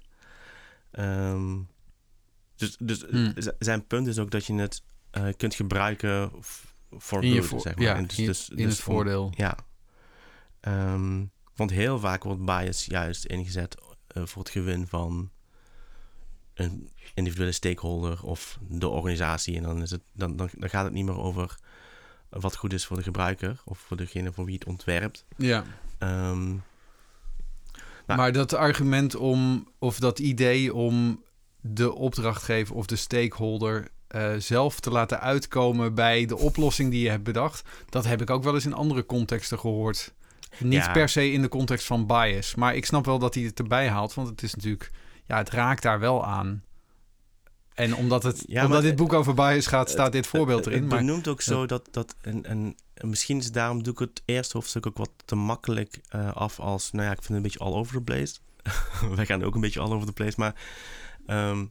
Ehm, 0.91 1.57
dus 2.55 2.75
dus 2.79 3.05
Hmm. 3.09 3.33
zijn 3.59 3.85
punt 3.87 4.07
is 4.07 4.19
ook 4.19 4.31
dat 4.31 4.45
je 4.45 4.53
het 4.53 4.83
eh, 5.11 5.23
kunt 5.37 5.55
gebruiken 5.55 6.31
voor 6.91 7.23
In, 7.23 7.43
good, 7.43 7.61
zeg 7.61 7.75
maar. 7.75 7.85
ja, 7.85 8.01
dus- 8.01 8.17
in, 8.17 8.25
dus- 8.25 8.49
in 8.49 8.55
dus 8.55 8.65
het 8.65 8.81
voordeel. 8.81 9.31
Ja. 9.35 9.57
Ehm, 10.65 11.25
want 11.55 11.71
heel 11.71 11.99
vaak 11.99 12.23
wordt 12.23 12.45
bias 12.45 12.85
juist 12.85 13.25
ingezet 13.25 13.75
eh, 14.07 14.25
voor 14.25 14.41
het 14.41 14.51
gewin 14.51 14.87
van 14.87 15.29
een 16.53 16.89
individuele 17.13 17.51
stakeholder 17.51 18.23
of 18.23 18.57
de 18.67 18.87
organisatie. 18.87 19.57
En 19.57 19.63
dan, 19.63 19.81
is 19.81 19.91
het, 19.91 20.01
dan, 20.13 20.35
dan, 20.35 20.49
dan 20.53 20.69
gaat 20.69 20.83
het 20.83 20.93
niet 20.93 21.05
meer 21.05 21.19
over 21.19 21.57
wat 22.29 22.55
goed 22.55 22.73
is 22.73 22.85
voor 22.85 22.97
de 22.97 23.03
gebruiker 23.03 23.61
of 23.65 23.77
voor 23.77 23.97
degene 23.97 24.31
voor 24.31 24.45
wie 24.45 24.53
het 24.53 24.65
ontwerpt. 24.65 25.25
Ja. 25.37 25.63
Ehm, 25.97 26.55
Nou. 28.05 28.19
Maar 28.19 28.31
dat 28.31 28.53
argument 28.53 29.15
om, 29.15 29.67
of 29.79 29.99
dat 29.99 30.19
idee 30.19 30.73
om 30.73 31.23
de 31.61 31.93
opdrachtgever 31.93 32.75
of 32.75 32.85
de 32.85 32.95
stakeholder 32.95 33.87
eh, 34.07 34.33
zelf 34.37 34.79
te 34.79 34.89
laten 34.89 35.19
uitkomen 35.19 35.95
bij 35.95 36.25
de 36.25 36.37
oplossing 36.37 36.91
die 36.91 37.03
je 37.03 37.09
hebt 37.09 37.23
bedacht, 37.23 37.69
dat 37.89 38.05
heb 38.05 38.21
ik 38.21 38.29
ook 38.29 38.43
wel 38.43 38.53
eens 38.53 38.65
in 38.65 38.73
andere 38.73 39.05
contexten 39.05 39.59
gehoord. 39.59 40.13
Niet 40.59 40.73
Ja. 40.85 40.91
per 40.91 41.09
se 41.09 41.31
in 41.31 41.41
de 41.41 41.47
context 41.49 41.85
van 41.85 42.05
bias, 42.07 42.55
maar 42.55 42.75
ik 42.75 42.85
snap 42.85 43.05
wel 43.05 43.19
dat 43.19 43.33
hij 43.33 43.43
het 43.43 43.59
erbij 43.59 43.89
haalt, 43.89 44.13
want 44.13 44.27
het 44.27 44.43
is 44.43 44.55
natuurlijk, 44.55 44.91
ja, 45.25 45.37
het 45.37 45.49
raakt 45.49 45.81
daar 45.81 45.99
wel 45.99 46.25
aan. 46.25 46.63
En 47.73 47.95
omdat, 47.95 48.23
het, 48.23 48.43
Ja, 48.47 48.61
omdat 48.63 48.69
maar- 48.81 48.89
dit 48.89 48.95
boek 48.95 49.13
over 49.13 49.33
bias 49.33 49.67
gaat, 49.67 49.89
staat 49.89 50.11
dit 50.11 50.27
voorbeeld 50.27 50.59
het- 50.59 50.67
erin. 50.67 50.79
Het 50.81 50.89
Maar 50.91 50.99
benoemt 50.99 51.27
ook 51.27 51.41
zo 51.41 51.65
dat, 51.65 51.87
dat 51.91 52.15
en, 52.21 52.45
en 52.45 52.75
en 52.93 53.09
misschien 53.09 53.37
is 53.37 53.45
het 53.45 53.53
daarom 53.53 53.83
doe 53.83 53.93
ik 53.93 53.99
het 53.99 54.21
eerste 54.25 54.57
hoofdstuk 54.57 54.85
ook 54.87 54.97
wat 54.97 55.09
te 55.25 55.35
makkelijk 55.35 55.99
eh, 56.09 56.33
af 56.35 56.59
als, 56.59 56.91
nou 56.91 57.05
ja, 57.05 57.11
ik 57.11 57.15
vind 57.17 57.27
het 57.27 57.37
een 57.37 57.43
beetje 57.43 57.59
all 57.59 57.73
over 57.73 57.93
the 57.95 58.01
place. 58.01 58.35
Wij 59.15 59.25
gaan 59.25 59.43
ook 59.43 59.55
een 59.55 59.61
beetje 59.61 59.79
all 59.79 59.91
over 59.91 60.07
the 60.07 60.13
place, 60.13 60.33
maar 60.37 60.55
ehm, 61.25 61.65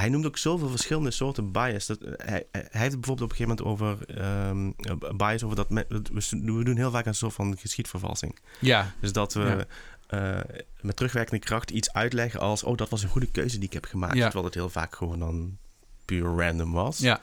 hij 0.00 0.08
noemt 0.08 0.26
ook 0.26 0.36
zoveel 0.36 0.68
verschillende 0.68 1.10
soorten 1.10 1.52
bias. 1.52 1.86
Dat, 1.86 1.98
hij, 2.00 2.46
hij 2.52 2.68
heeft 2.70 2.92
het 2.92 3.00
bijvoorbeeld 3.00 3.20
op 3.22 3.30
een 3.30 3.36
gegeven 3.36 3.64
moment 3.64 3.82
over 3.82 4.16
ehm, 4.16 4.70
eh, 5.08 5.16
bias, 5.16 5.42
over 5.44 5.56
dat, 5.56 5.70
me- 5.70 5.86
we, 5.88 6.64
doen 6.64 6.76
heel 6.76 6.90
vaak 6.90 7.06
een 7.06 7.14
soort 7.14 7.34
van 7.34 7.56
geschiedvervalsing. 7.58 8.38
ja, 8.60 8.92
Dus 9.00 9.12
dat 9.12 9.34
we 9.34 9.66
eh, 10.06 10.40
met 10.80 10.96
terugwerkende 10.96 11.44
kracht 11.44 11.70
iets 11.70 11.92
uitleggen 11.92 12.40
als, 12.40 12.62
oh, 12.62 12.76
dat 12.76 12.88
was 12.88 13.02
een 13.02 13.08
goede 13.08 13.30
keuze 13.30 13.56
die 13.58 13.66
ik 13.66 13.72
heb 13.72 13.84
gemaakt. 13.84 14.14
Ja. 14.16 14.22
Terwijl 14.24 14.44
het 14.44 14.54
heel 14.54 14.70
vaak 14.70 14.94
gewoon 14.96 15.18
dan 15.18 15.56
puur 16.04 16.24
random 16.44 16.72
was. 16.72 16.98
ja, 16.98 17.20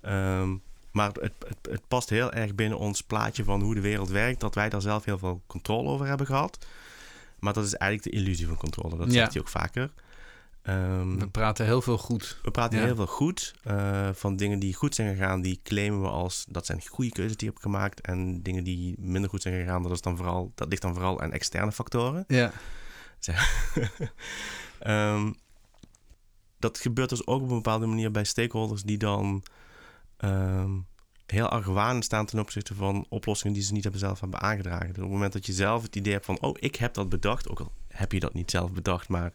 Ehm, 0.00 0.54
maar 0.90 1.06
het, 1.12 1.32
het, 1.46 1.56
het 1.70 1.88
past 1.88 2.10
heel 2.10 2.32
erg 2.32 2.54
binnen 2.54 2.78
ons 2.78 3.02
plaatje 3.02 3.44
van 3.44 3.62
hoe 3.62 3.74
de 3.74 3.80
wereld 3.80 4.08
werkt, 4.08 4.40
dat 4.40 4.54
wij 4.54 4.68
daar 4.68 4.80
zelf 4.80 5.04
heel 5.04 5.18
veel 5.18 5.42
controle 5.46 5.88
over 5.88 6.06
hebben 6.06 6.26
gehad. 6.26 6.66
Maar 7.38 7.52
dat 7.52 7.64
is 7.64 7.74
eigenlijk 7.74 8.10
de 8.12 8.22
illusie 8.22 8.46
van 8.46 8.56
controle, 8.56 8.96
dat 8.96 9.06
Ja. 9.06 9.12
zegt 9.12 9.32
hij 9.32 9.40
ook 9.42 9.48
vaker. 9.48 9.90
Ehm, 10.66 11.18
we 11.18 11.28
praten 11.28 11.64
heel 11.64 11.82
veel 11.82 11.98
goed. 11.98 12.38
we 12.42 12.50
praten 12.50 12.78
ja. 12.78 12.84
heel 12.84 12.94
veel 12.94 13.06
goed 13.06 13.54
eh, 13.62 14.08
van 14.12 14.36
dingen 14.36 14.58
die 14.58 14.74
goed 14.74 14.94
zijn 14.94 15.16
gegaan, 15.16 15.40
die 15.40 15.60
claimen 15.62 16.02
we 16.02 16.08
als 16.08 16.44
dat 16.48 16.66
zijn 16.66 16.86
goede 16.86 17.10
keuzes 17.10 17.36
die 17.36 17.46
je 17.46 17.52
hebt 17.52 17.64
gemaakt. 17.64 18.00
En 18.00 18.42
dingen 18.42 18.64
die 18.64 18.94
minder 18.98 19.30
goed 19.30 19.42
zijn 19.42 19.60
gegaan, 19.60 19.82
dat, 19.82 19.92
is 19.92 20.00
dan 20.00 20.16
vooral, 20.16 20.52
dat 20.54 20.68
ligt 20.68 20.82
dan 20.82 20.94
vooral 20.94 21.20
aan 21.20 21.32
externe 21.32 21.72
factoren. 21.72 22.24
Ja, 22.28 22.52
Ehm, 24.78 25.32
dat 26.58 26.78
gebeurt 26.78 27.08
dus 27.08 27.26
ook 27.26 27.42
op 27.42 27.48
een 27.48 27.54
bepaalde 27.54 27.86
manier 27.86 28.10
bij 28.10 28.24
stakeholders 28.24 28.82
die 28.82 28.98
dan 28.98 29.42
ehm, 30.16 30.70
heel 31.26 31.48
argwanend 31.48 32.04
staan 32.04 32.26
ten 32.26 32.38
opzichte 32.38 32.74
van 32.74 33.06
oplossingen 33.08 33.54
die 33.54 33.62
ze 33.62 33.72
niet 33.72 33.82
hebben 33.82 34.00
zelf 34.00 34.20
hebben 34.20 34.40
aangedragen. 34.40 34.86
Dus 34.86 34.96
op 34.96 35.02
het 35.02 35.12
moment 35.12 35.32
dat 35.32 35.46
je 35.46 35.52
zelf 35.52 35.82
het 35.82 35.96
idee 35.96 36.12
hebt 36.12 36.24
van, 36.24 36.40
oh, 36.40 36.56
ik 36.58 36.76
heb 36.76 36.94
dat 36.94 37.08
bedacht, 37.08 37.48
ook 37.48 37.60
al 37.60 37.72
heb 37.88 38.12
je 38.12 38.20
dat 38.20 38.34
niet 38.34 38.50
zelf 38.50 38.72
bedacht, 38.72 39.08
maar 39.08 39.32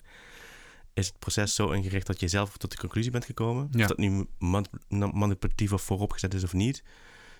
is 0.93 1.07
het 1.07 1.19
proces 1.19 1.55
zo 1.55 1.69
ingericht 1.69 2.07
dat 2.07 2.19
je 2.19 2.27
zelf 2.27 2.57
tot 2.57 2.71
de 2.71 2.77
conclusie 2.77 3.12
bent 3.12 3.25
gekomen. 3.25 3.67
Ja. 3.71 3.81
Of 3.81 3.88
dat 3.88 3.98
nu 3.98 4.25
man- 4.38 4.67
manipulatief 5.13 5.74
of 5.74 5.81
vooropgezet 5.81 6.33
is 6.33 6.43
of 6.43 6.53
niet, 6.53 6.83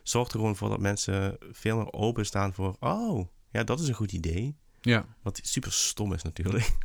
zorgt 0.04 0.32
er 0.34 0.40
gewoon 0.40 0.56
voor 0.56 0.70
dat 0.70 0.80
mensen 0.80 1.38
veel 1.52 1.78
meer 1.78 1.94
openstaan 1.94 2.54
voor, 2.54 2.76
oh, 2.80 3.28
ja, 3.52 3.64
dat 3.64 3.80
is 3.80 3.88
een 3.88 3.94
goed 3.94 4.12
idee. 4.12 4.56
ja, 4.82 5.06
Wat 5.22 5.40
super 5.44 5.72
stom 5.72 6.14
is 6.14 6.22
natuurlijk. 6.24 6.72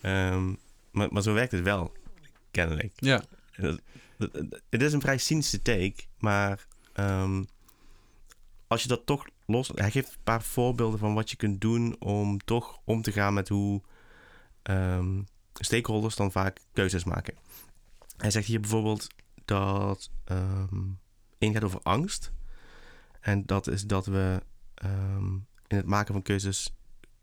Ehm, 0.00 0.54
maar, 0.90 1.08
maar 1.12 1.22
zo 1.22 1.32
werkt 1.32 1.52
het 1.52 1.62
wel, 1.62 1.92
kennelijk. 2.50 2.92
ja. 2.96 3.22
Het 4.70 4.82
is 4.82 4.92
een 4.92 5.00
vrij 5.00 5.18
cynische 5.18 5.62
take, 5.62 5.94
maar 6.18 6.66
ehm, 6.92 7.44
als 8.66 8.82
je 8.82 8.88
dat 8.88 9.06
toch 9.06 9.26
los... 9.46 9.70
Hij 9.74 9.90
geeft 9.90 10.08
een 10.08 10.22
paar 10.24 10.42
voorbeelden 10.42 10.98
van 10.98 11.14
wat 11.14 11.30
je 11.30 11.36
kunt 11.36 11.60
doen 11.60 11.96
om 12.00 12.38
toch 12.44 12.80
om 12.84 13.02
te 13.02 13.12
gaan 13.12 13.34
met 13.34 13.48
hoe 13.48 13.82
ehm, 14.62 15.20
stakeholders 15.64 16.16
dan 16.16 16.32
vaak 16.32 16.60
keuzes 16.72 17.04
maken. 17.04 17.34
Hij 18.16 18.30
zegt 18.30 18.46
hier 18.46 18.60
bijvoorbeeld 18.60 19.06
dat 19.44 20.10
um, 20.30 20.98
één 21.38 21.52
gaat 21.52 21.64
over 21.64 21.80
angst. 21.82 22.32
En 23.20 23.46
dat 23.46 23.66
is 23.66 23.82
dat 23.82 24.06
we 24.06 24.42
ehm, 24.74 25.34
in 25.66 25.76
het 25.76 25.86
maken 25.86 26.12
van 26.12 26.22
keuzes 26.22 26.74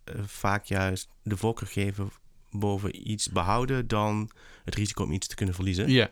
eh, 0.03 0.23
vaak 0.25 0.65
juist 0.65 1.09
de 1.23 1.37
voorkeur 1.37 1.67
geven 1.67 2.09
boven 2.51 3.11
iets 3.11 3.29
behouden 3.29 3.87
dan 3.87 4.29
het 4.63 4.75
risico 4.75 5.03
om 5.03 5.11
iets 5.11 5.27
te 5.27 5.35
kunnen 5.35 5.55
verliezen. 5.55 5.89
Ja. 5.89 6.09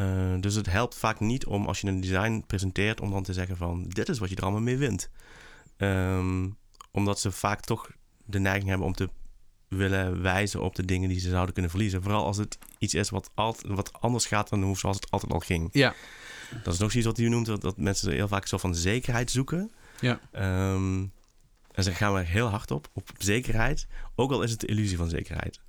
Uh, 0.00 0.40
dus 0.40 0.54
het 0.54 0.66
helpt 0.66 0.94
vaak 0.94 1.20
niet 1.20 1.46
om 1.46 1.66
als 1.66 1.80
je 1.80 1.86
een 1.86 2.00
design 2.00 2.44
presenteert 2.46 3.00
om 3.00 3.10
dan 3.10 3.22
te 3.22 3.32
zeggen 3.32 3.56
van 3.56 3.88
dit 3.88 4.08
is 4.08 4.18
wat 4.18 4.28
je 4.28 4.36
er 4.36 4.42
allemaal 4.42 4.60
mee 4.60 4.76
wint. 4.76 5.10
Um, 5.76 6.56
omdat 6.90 7.20
ze 7.20 7.30
vaak 7.30 7.60
toch 7.60 7.90
de 8.24 8.38
neiging 8.38 8.68
hebben 8.68 8.86
om 8.86 8.92
te 8.92 9.08
willen 9.76 10.22
wijzen 10.22 10.62
op 10.62 10.74
de 10.74 10.84
dingen 10.84 11.08
die 11.08 11.20
ze 11.20 11.28
zouden 11.28 11.52
kunnen 11.52 11.70
verliezen. 11.70 12.02
Vooral 12.02 12.24
als 12.24 12.36
het 12.36 12.58
iets 12.78 12.94
is 12.94 13.10
wat, 13.10 13.30
altijd, 13.34 13.72
wat 13.72 13.92
anders 13.92 14.26
gaat 14.26 14.48
dan 14.48 14.62
hoe 14.62 14.78
zoals 14.78 14.96
het 14.96 15.10
altijd 15.10 15.32
al 15.32 15.38
ging. 15.40 15.68
Ja. 15.72 15.94
Dat 16.62 16.74
is 16.74 16.80
nog 16.80 16.92
iets 16.92 17.06
wat 17.06 17.18
u 17.18 17.28
noemt, 17.28 17.46
dat, 17.46 17.60
dat 17.60 17.76
mensen 17.76 18.12
heel 18.12 18.28
vaak 18.28 18.46
zo 18.46 18.58
van 18.58 18.74
zekerheid 18.74 19.30
zoeken. 19.30 19.70
Ja. 20.00 20.20
Um, 20.72 21.12
en 21.72 21.82
ze 21.82 21.92
gaan 21.92 22.14
we 22.14 22.20
heel 22.20 22.46
hard 22.46 22.70
op, 22.70 22.88
op 22.92 23.10
zekerheid. 23.18 23.86
Ook 24.14 24.32
al 24.32 24.42
is 24.42 24.50
het 24.50 24.60
de 24.60 24.66
illusie 24.66 24.96
van 24.96 25.08
zekerheid. 25.08 25.60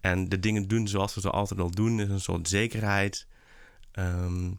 En 0.00 0.28
de 0.28 0.40
dingen 0.40 0.68
doen 0.68 0.88
zoals 0.88 1.14
we 1.14 1.20
ze 1.20 1.30
altijd 1.30 1.60
al 1.60 1.70
doen, 1.70 2.00
is 2.00 2.08
een 2.08 2.20
soort 2.20 2.48
zekerheid. 2.48 3.26
Um, 3.92 4.58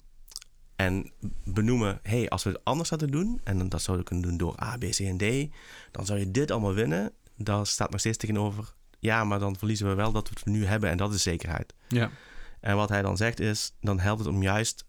en 0.75 1.11
benoemen, 1.43 1.99
hey, 2.03 2.29
als 2.29 2.43
we 2.43 2.49
het 2.49 2.63
anders 2.63 2.89
zouden 2.89 3.11
doen, 3.11 3.41
en 3.43 3.69
dat 3.69 3.81
zouden 3.81 4.05
we 4.05 4.11
kunnen 4.11 4.29
doen 4.29 4.37
door 4.37 4.61
A, 4.63 4.77
B, 4.77 4.83
C 4.89 4.99
en 4.99 5.17
D, 5.17 5.53
dan 5.91 6.05
zou 6.05 6.19
je 6.19 6.31
dit 6.31 6.51
allemaal 6.51 6.73
winnen. 6.73 7.11
Daar 7.37 7.67
staat 7.67 7.91
nog 7.91 7.99
steeds 7.99 8.17
tegenover, 8.17 8.73
ja, 9.05 9.24
maar 9.24 9.39
dan 9.39 9.57
verliezen 9.57 9.88
we 9.88 9.93
wel 9.93 10.12
dat 10.12 10.29
we 10.29 10.35
het 10.35 10.45
nu 10.45 10.65
hebben 10.65 10.89
en 10.89 10.97
dat 10.97 11.13
is 11.13 11.24
zekerheid. 11.24 11.74
Ja. 11.88 12.12
En 12.59 12.75
wat 12.75 12.89
hij 12.89 13.01
dan 13.01 13.17
zegt 13.17 13.39
is, 13.39 13.74
dan 13.81 14.00
helpt 14.00 14.19
het 14.19 14.29
om 14.29 14.41
juist 14.41 14.85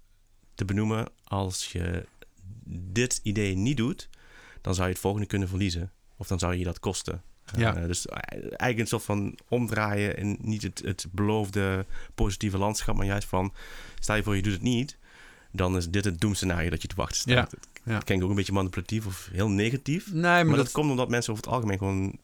te 0.54 0.64
benoemen, 0.64 1.08
als 1.24 1.72
je 1.72 2.06
dit 2.68 3.20
idee 3.22 3.56
niet 3.56 3.76
doet, 3.76 4.08
dan 4.60 4.74
zou 4.74 4.86
je 4.86 4.92
het 4.92 5.02
volgende 5.02 5.26
kunnen 5.26 5.48
verliezen. 5.48 5.92
Of 6.16 6.26
dan 6.26 6.38
zou 6.38 6.54
je 6.54 6.64
dat 6.64 6.80
kosten. 6.80 7.22
Ja. 7.56 7.76
Uh, 7.76 7.86
dus 7.86 8.06
eigenlijk 8.06 8.78
een 8.78 8.86
soort 8.86 9.02
van 9.02 9.38
omdraaien 9.48 10.16
en 10.16 10.36
niet 10.40 10.62
het, 10.62 10.82
het 10.84 11.06
beloofde 11.10 11.86
positieve 12.14 12.58
landschap, 12.58 12.96
maar 12.96 13.06
juist 13.06 13.28
van, 13.28 13.52
stel 14.00 14.16
je 14.16 14.22
voor 14.22 14.36
je 14.36 14.42
doet 14.42 14.52
het 14.52 14.62
niet, 14.62 14.98
dan 15.52 15.76
is 15.76 15.90
dit 15.90 16.04
het 16.04 16.20
doemscenario 16.20 16.70
dat 16.70 16.82
je 16.82 16.88
te 16.88 16.94
wachten 16.94 17.16
staat. 17.16 17.50
Ja. 17.50 17.58
Ja. 17.84 17.92
Dat 17.92 18.04
klinkt 18.04 18.24
ook 18.24 18.30
een 18.30 18.36
beetje 18.36 18.52
manipulatief 18.52 19.06
of 19.06 19.28
heel 19.32 19.48
negatief. 19.48 20.12
Nee, 20.12 20.22
maar, 20.22 20.46
Maar, 20.46 20.56
dat, 20.56 20.64
dat, 20.64 20.74
komt 20.74 20.90
omdat 20.90 21.08
mensen 21.08 21.32
over 21.32 21.44
het 21.44 21.52
algemeen 21.52 21.78
gewoon, 21.78 22.18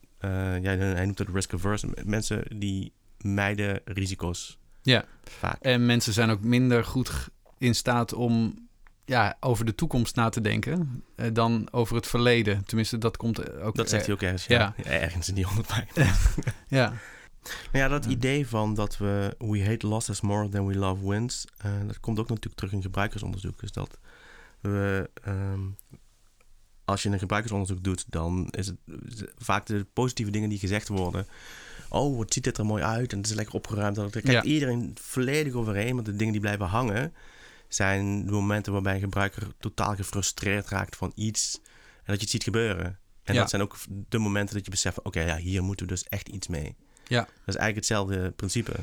ja, 0.61 0.77
hij 0.77 1.05
noemt 1.05 1.19
het 1.19 1.29
risk 1.29 1.53
averse, 1.53 1.87
mensen 2.05 2.59
die 2.59 2.93
mijden 3.17 3.81
risico's. 3.85 4.57
Ja. 4.81 5.05
Vaak. 5.23 5.61
En 5.61 5.85
mensen 5.85 6.13
zijn 6.13 6.29
ook 6.29 6.41
minder 6.41 6.85
goed 6.85 7.29
in 7.57 7.75
staat 7.75 8.13
om 8.13 8.63
ja, 9.05 9.37
over 9.39 9.65
de 9.65 9.75
toekomst 9.75 10.15
na 10.15 10.29
te 10.29 10.41
denken 10.41 11.03
uh, 11.15 11.27
dan 11.33 11.67
over 11.71 11.95
het 11.95 12.07
verleden. 12.07 12.65
Tenminste, 12.65 12.97
dat 12.97 13.17
komt 13.17 13.59
ook... 13.59 13.75
Dat 13.75 13.89
zegt 13.89 14.05
hij 14.05 14.15
ook 14.15 14.21
ergens, 14.21 14.45
ja. 14.45 14.73
ja. 14.77 14.83
Ergens 14.83 15.29
in 15.29 15.35
die 15.35 15.45
honderd 15.45 15.73
ja. 16.67 16.93
Nou 17.43 17.83
ja, 17.83 17.87
dat 17.87 18.05
idee 18.05 18.47
van 18.47 18.73
dat 18.73 18.97
we 18.97 19.35
we 19.37 19.65
hate 19.65 19.87
losses 19.87 20.21
more 20.21 20.49
than 20.49 20.67
we 20.67 20.75
love 20.75 21.09
wins, 21.09 21.45
uh, 21.65 21.71
dat 21.87 21.99
komt 21.99 22.19
ook 22.19 22.29
natuurlijk 22.29 22.55
terug 22.55 22.73
in 22.73 22.81
gebruikersonderzoek. 22.81 23.59
Dus 23.59 23.71
dat 23.71 23.97
we, 24.59 25.09
um, 25.27 25.77
als 26.85 27.03
je 27.03 27.09
een 27.09 27.19
gebruikersonderzoek 27.19 27.83
doet, 27.83 28.05
dan 28.09 28.47
is 28.49 28.67
het 28.67 28.77
vaak 29.37 29.65
de 29.65 29.85
positieve 29.93 30.31
dingen 30.31 30.49
die 30.49 30.59
gezegd 30.59 30.87
worden. 30.87 31.27
Oh, 31.89 32.17
wat 32.17 32.33
ziet 32.33 32.43
dit 32.43 32.57
er 32.57 32.65
mooi 32.65 32.83
uit 32.83 33.11
en 33.11 33.17
het 33.17 33.27
is 33.27 33.33
lekker 33.33 33.55
opgeruimd. 33.55 33.95
Daar 33.95 34.09
kijkt 34.09 34.27
Ja. 34.27 34.43
iedereen 34.43 34.95
volledig 35.01 35.53
overheen, 35.53 35.93
want 35.93 36.05
de 36.05 36.15
dingen 36.15 36.31
die 36.31 36.41
blijven 36.41 36.65
hangen 36.65 37.13
zijn 37.67 38.25
de 38.25 38.31
momenten 38.31 38.73
waarbij 38.73 38.93
een 38.93 38.99
gebruiker 38.99 39.47
totaal 39.59 39.95
gefrustreerd 39.95 40.67
raakt 40.67 40.95
van 40.95 41.11
iets 41.15 41.59
en 41.63 42.03
dat 42.05 42.15
je 42.15 42.21
het 42.21 42.29
ziet 42.29 42.43
gebeuren. 42.43 42.99
En 43.23 43.33
Ja. 43.33 43.39
dat 43.39 43.49
zijn 43.49 43.61
ook 43.61 43.75
de 44.09 44.17
momenten 44.17 44.55
dat 44.55 44.65
je 44.65 44.71
beseft, 44.71 45.01
oké, 45.01 45.21
ja, 45.21 45.37
hier 45.37 45.63
moeten 45.63 45.85
we 45.85 45.91
dus 45.91 46.03
echt 46.03 46.27
iets 46.29 46.47
mee. 46.47 46.75
Ja. 47.07 47.19
Dat 47.19 47.29
is 47.45 47.55
eigenlijk 47.55 47.75
hetzelfde 47.75 48.31
principe. 48.31 48.73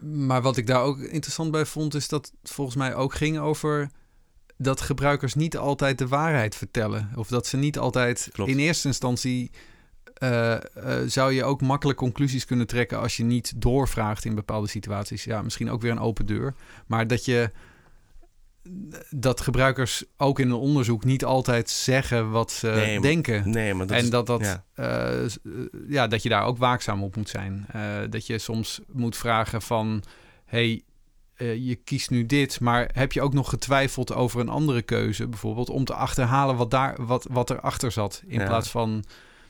Maar 0.00 0.42
wat 0.42 0.56
ik 0.56 0.66
daar 0.66 0.82
ook 0.82 0.98
interessant 0.98 1.50
bij 1.50 1.66
vond, 1.66 1.94
is 1.94 2.08
dat 2.08 2.32
het 2.42 2.50
volgens 2.50 2.76
mij 2.76 2.94
ook 2.94 3.14
ging 3.14 3.38
over 3.38 3.90
dat 4.58 4.80
gebruikers 4.80 5.34
niet 5.34 5.56
altijd 5.56 5.98
de 5.98 6.08
waarheid 6.08 6.54
vertellen. 6.56 7.10
Of 7.14 7.28
dat 7.28 7.46
ze 7.46 7.56
niet 7.56 7.78
altijd 7.78 8.28
Klopt. 8.32 8.50
in 8.50 8.58
eerste 8.58 8.88
instantie. 8.88 9.50
eh, 10.14 10.54
eh, 10.54 10.60
zou 11.06 11.32
je 11.32 11.44
ook 11.44 11.60
makkelijk 11.60 11.98
conclusies 11.98 12.44
kunnen 12.44 12.66
trekken 12.66 13.00
als 13.00 13.16
je 13.16 13.24
niet 13.24 13.52
doorvraagt 13.56 14.24
in 14.24 14.34
bepaalde 14.34 14.68
situaties. 14.68 15.24
Ja, 15.24 15.42
misschien 15.42 15.70
ook 15.70 15.80
weer 15.82 15.90
een 15.90 15.98
open 16.00 16.26
deur. 16.26 16.54
Maar 16.86 17.06
dat 17.06 17.24
je 17.24 17.50
dat 19.10 19.40
gebruikers 19.40 20.04
ook 20.16 20.38
in 20.38 20.46
een 20.50 20.56
onderzoek 20.56 21.04
niet 21.04 21.24
altijd 21.24 21.70
zeggen 21.70 22.30
wat 22.30 22.52
ze 22.52 22.66
Nee, 22.66 22.92
maar- 22.98 23.02
denken. 23.08 23.50
Nee, 23.50 23.74
maar 23.74 23.86
dat 23.86 23.96
en 23.96 24.10
dat, 24.10 24.26
dat, 24.26 24.40
ja. 24.40 24.64
eh, 24.74 25.26
ja, 25.88 26.06
dat 26.06 26.22
je 26.22 26.28
daar 26.28 26.44
ook 26.44 26.58
waakzaam 26.58 27.02
op 27.02 27.16
moet 27.16 27.28
zijn. 27.28 27.66
Dat 28.10 28.26
je 28.26 28.38
soms 28.38 28.80
moet 28.92 29.16
vragen 29.16 29.62
van... 29.62 30.02
hey, 30.44 30.82
eh, 31.38 31.56
je 31.66 31.74
kiest 31.74 32.10
nu 32.10 32.26
dit, 32.26 32.60
maar 32.60 32.90
heb 32.92 33.12
je 33.12 33.22
ook 33.22 33.32
nog 33.32 33.48
getwijfeld 33.48 34.12
over 34.14 34.40
een 34.40 34.48
andere 34.48 34.82
keuze 34.82 35.26
bijvoorbeeld... 35.28 35.70
om 35.70 35.84
te 35.84 35.94
achterhalen 35.94 36.56
wat, 36.56 36.70
daar, 36.70 37.06
wat, 37.06 37.26
wat 37.30 37.50
erachter 37.50 37.92
zat... 37.92 38.22
in 38.26 38.40
Ja. 38.40 38.46
plaats 38.46 38.68
van 38.68 39.04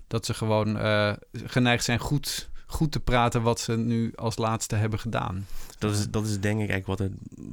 dat 0.06 0.26
ze 0.26 0.34
gewoon 0.34 0.78
eh, 0.78 1.12
geneigd 1.32 1.84
zijn 1.84 1.98
goed, 1.98 2.48
goed 2.66 2.92
te 2.92 3.00
praten... 3.00 3.42
wat 3.42 3.60
ze 3.60 3.76
nu 3.76 4.12
als 4.14 4.36
laatste 4.36 4.74
hebben 4.74 4.98
gedaan. 4.98 5.46
Dat, 5.78 5.94
is, 5.94 6.10
dat 6.10 6.24
is 6.26 6.40
denk 6.40 6.60
ik 6.60 6.70
eigenlijk 6.70 6.86
wat 6.86 6.98
het 6.98 7.12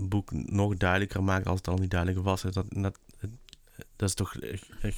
boek 0.09 0.31
nog 0.31 0.75
duidelijker 0.77 1.23
maakt 1.23 1.47
als 1.47 1.57
het 1.57 1.67
al 1.67 1.77
niet 1.77 1.91
duidelijker 1.91 2.25
was. 2.25 2.41
Dat, 2.41 2.65
dat, 2.69 2.97
dat 3.95 4.09
is 4.09 4.15
toch 4.15 4.35
eh, 4.35 4.91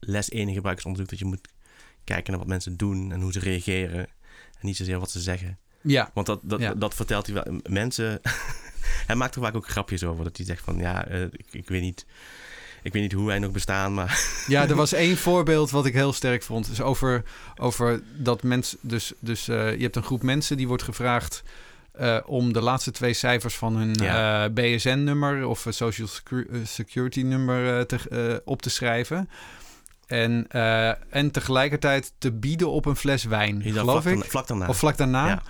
les 0.00 0.28
1 0.28 0.48
in 0.48 0.54
gebruikersonderzoek 0.54 1.10
dat 1.10 1.18
je 1.18 1.24
moet 1.24 1.48
kijken 2.04 2.30
naar 2.30 2.40
wat 2.40 2.48
mensen 2.48 2.76
doen 2.76 3.12
en 3.12 3.20
hoe 3.20 3.32
ze 3.32 3.38
reageren. 3.40 3.98
En 3.98 4.60
niet 4.60 4.76
zozeer 4.76 4.98
wat 4.98 5.10
ze 5.10 5.20
zeggen. 5.20 5.58
Ja, 5.82 6.10
Want 6.14 6.26
dat, 6.26 6.40
dat, 6.42 6.60
Ja. 6.60 6.74
dat 6.74 6.94
vertelt 6.94 7.26
hij 7.26 7.34
wel. 7.34 7.60
Mensen. 7.68 8.20
Hij 9.06 9.16
maakt 9.16 9.34
er 9.34 9.40
vaak 9.42 9.54
ook 9.56 9.68
grapjes 9.68 10.04
over. 10.04 10.24
Dat 10.24 10.36
hij 10.36 10.46
zegt 10.46 10.62
van 10.64 10.76
ja, 10.78 11.06
eh, 11.06 11.22
ik, 11.22 11.46
ik 11.50 11.68
weet 11.68 11.82
niet. 11.82 12.06
Ik 12.82 12.92
weet 12.92 13.02
niet 13.02 13.12
hoe 13.12 13.26
wij 13.26 13.38
nog 13.38 13.50
bestaan, 13.50 13.94
maar 13.94 14.20
Ja, 14.46 14.68
er 14.68 14.74
was 14.74 14.92
één 14.92 15.16
voorbeeld 15.16 15.70
wat 15.70 15.86
ik 15.86 15.92
heel 15.94 16.12
sterk 16.12 16.42
vond. 16.42 16.66
Dus 16.68 16.80
over, 16.80 17.22
over 17.56 18.02
dat 18.16 18.42
mensen. 18.42 18.78
Dus, 18.80 19.12
dus 19.18 19.48
eh, 19.48 19.76
je 19.76 19.82
hebt 19.82 19.96
een 19.96 20.02
groep 20.02 20.22
mensen 20.22 20.56
die 20.56 20.68
wordt 20.68 20.82
gevraagd. 20.82 21.42
eh, 21.92 22.18
om 22.26 22.52
de 22.52 22.60
laatste 22.60 22.90
twee 22.90 23.12
cijfers 23.12 23.54
van 23.56 23.76
hun 23.76 23.92
Ja. 23.94 24.50
BSN-nummer 24.50 25.46
of 25.46 25.66
Social 25.70 26.06
Secu- 26.08 26.48
Security-nummer 26.64 27.86
te, 27.86 27.98
eh, 28.10 28.36
op 28.44 28.62
te 28.62 28.70
schrijven. 28.70 29.28
En, 30.06 30.46
en 31.10 31.30
tegelijkertijd 31.30 32.12
te 32.18 32.32
bieden 32.32 32.70
op 32.70 32.86
een 32.86 32.96
fles 32.96 33.24
wijn, 33.24 33.62
geloof 33.62 34.02
vlak, 34.02 34.14
ik. 34.24 34.30
vlak 34.30 34.46
daarna. 34.46 34.66
Of 34.66 34.76
vlak 34.78 34.96
daarna. 34.96 35.26
Ja. 35.26 35.42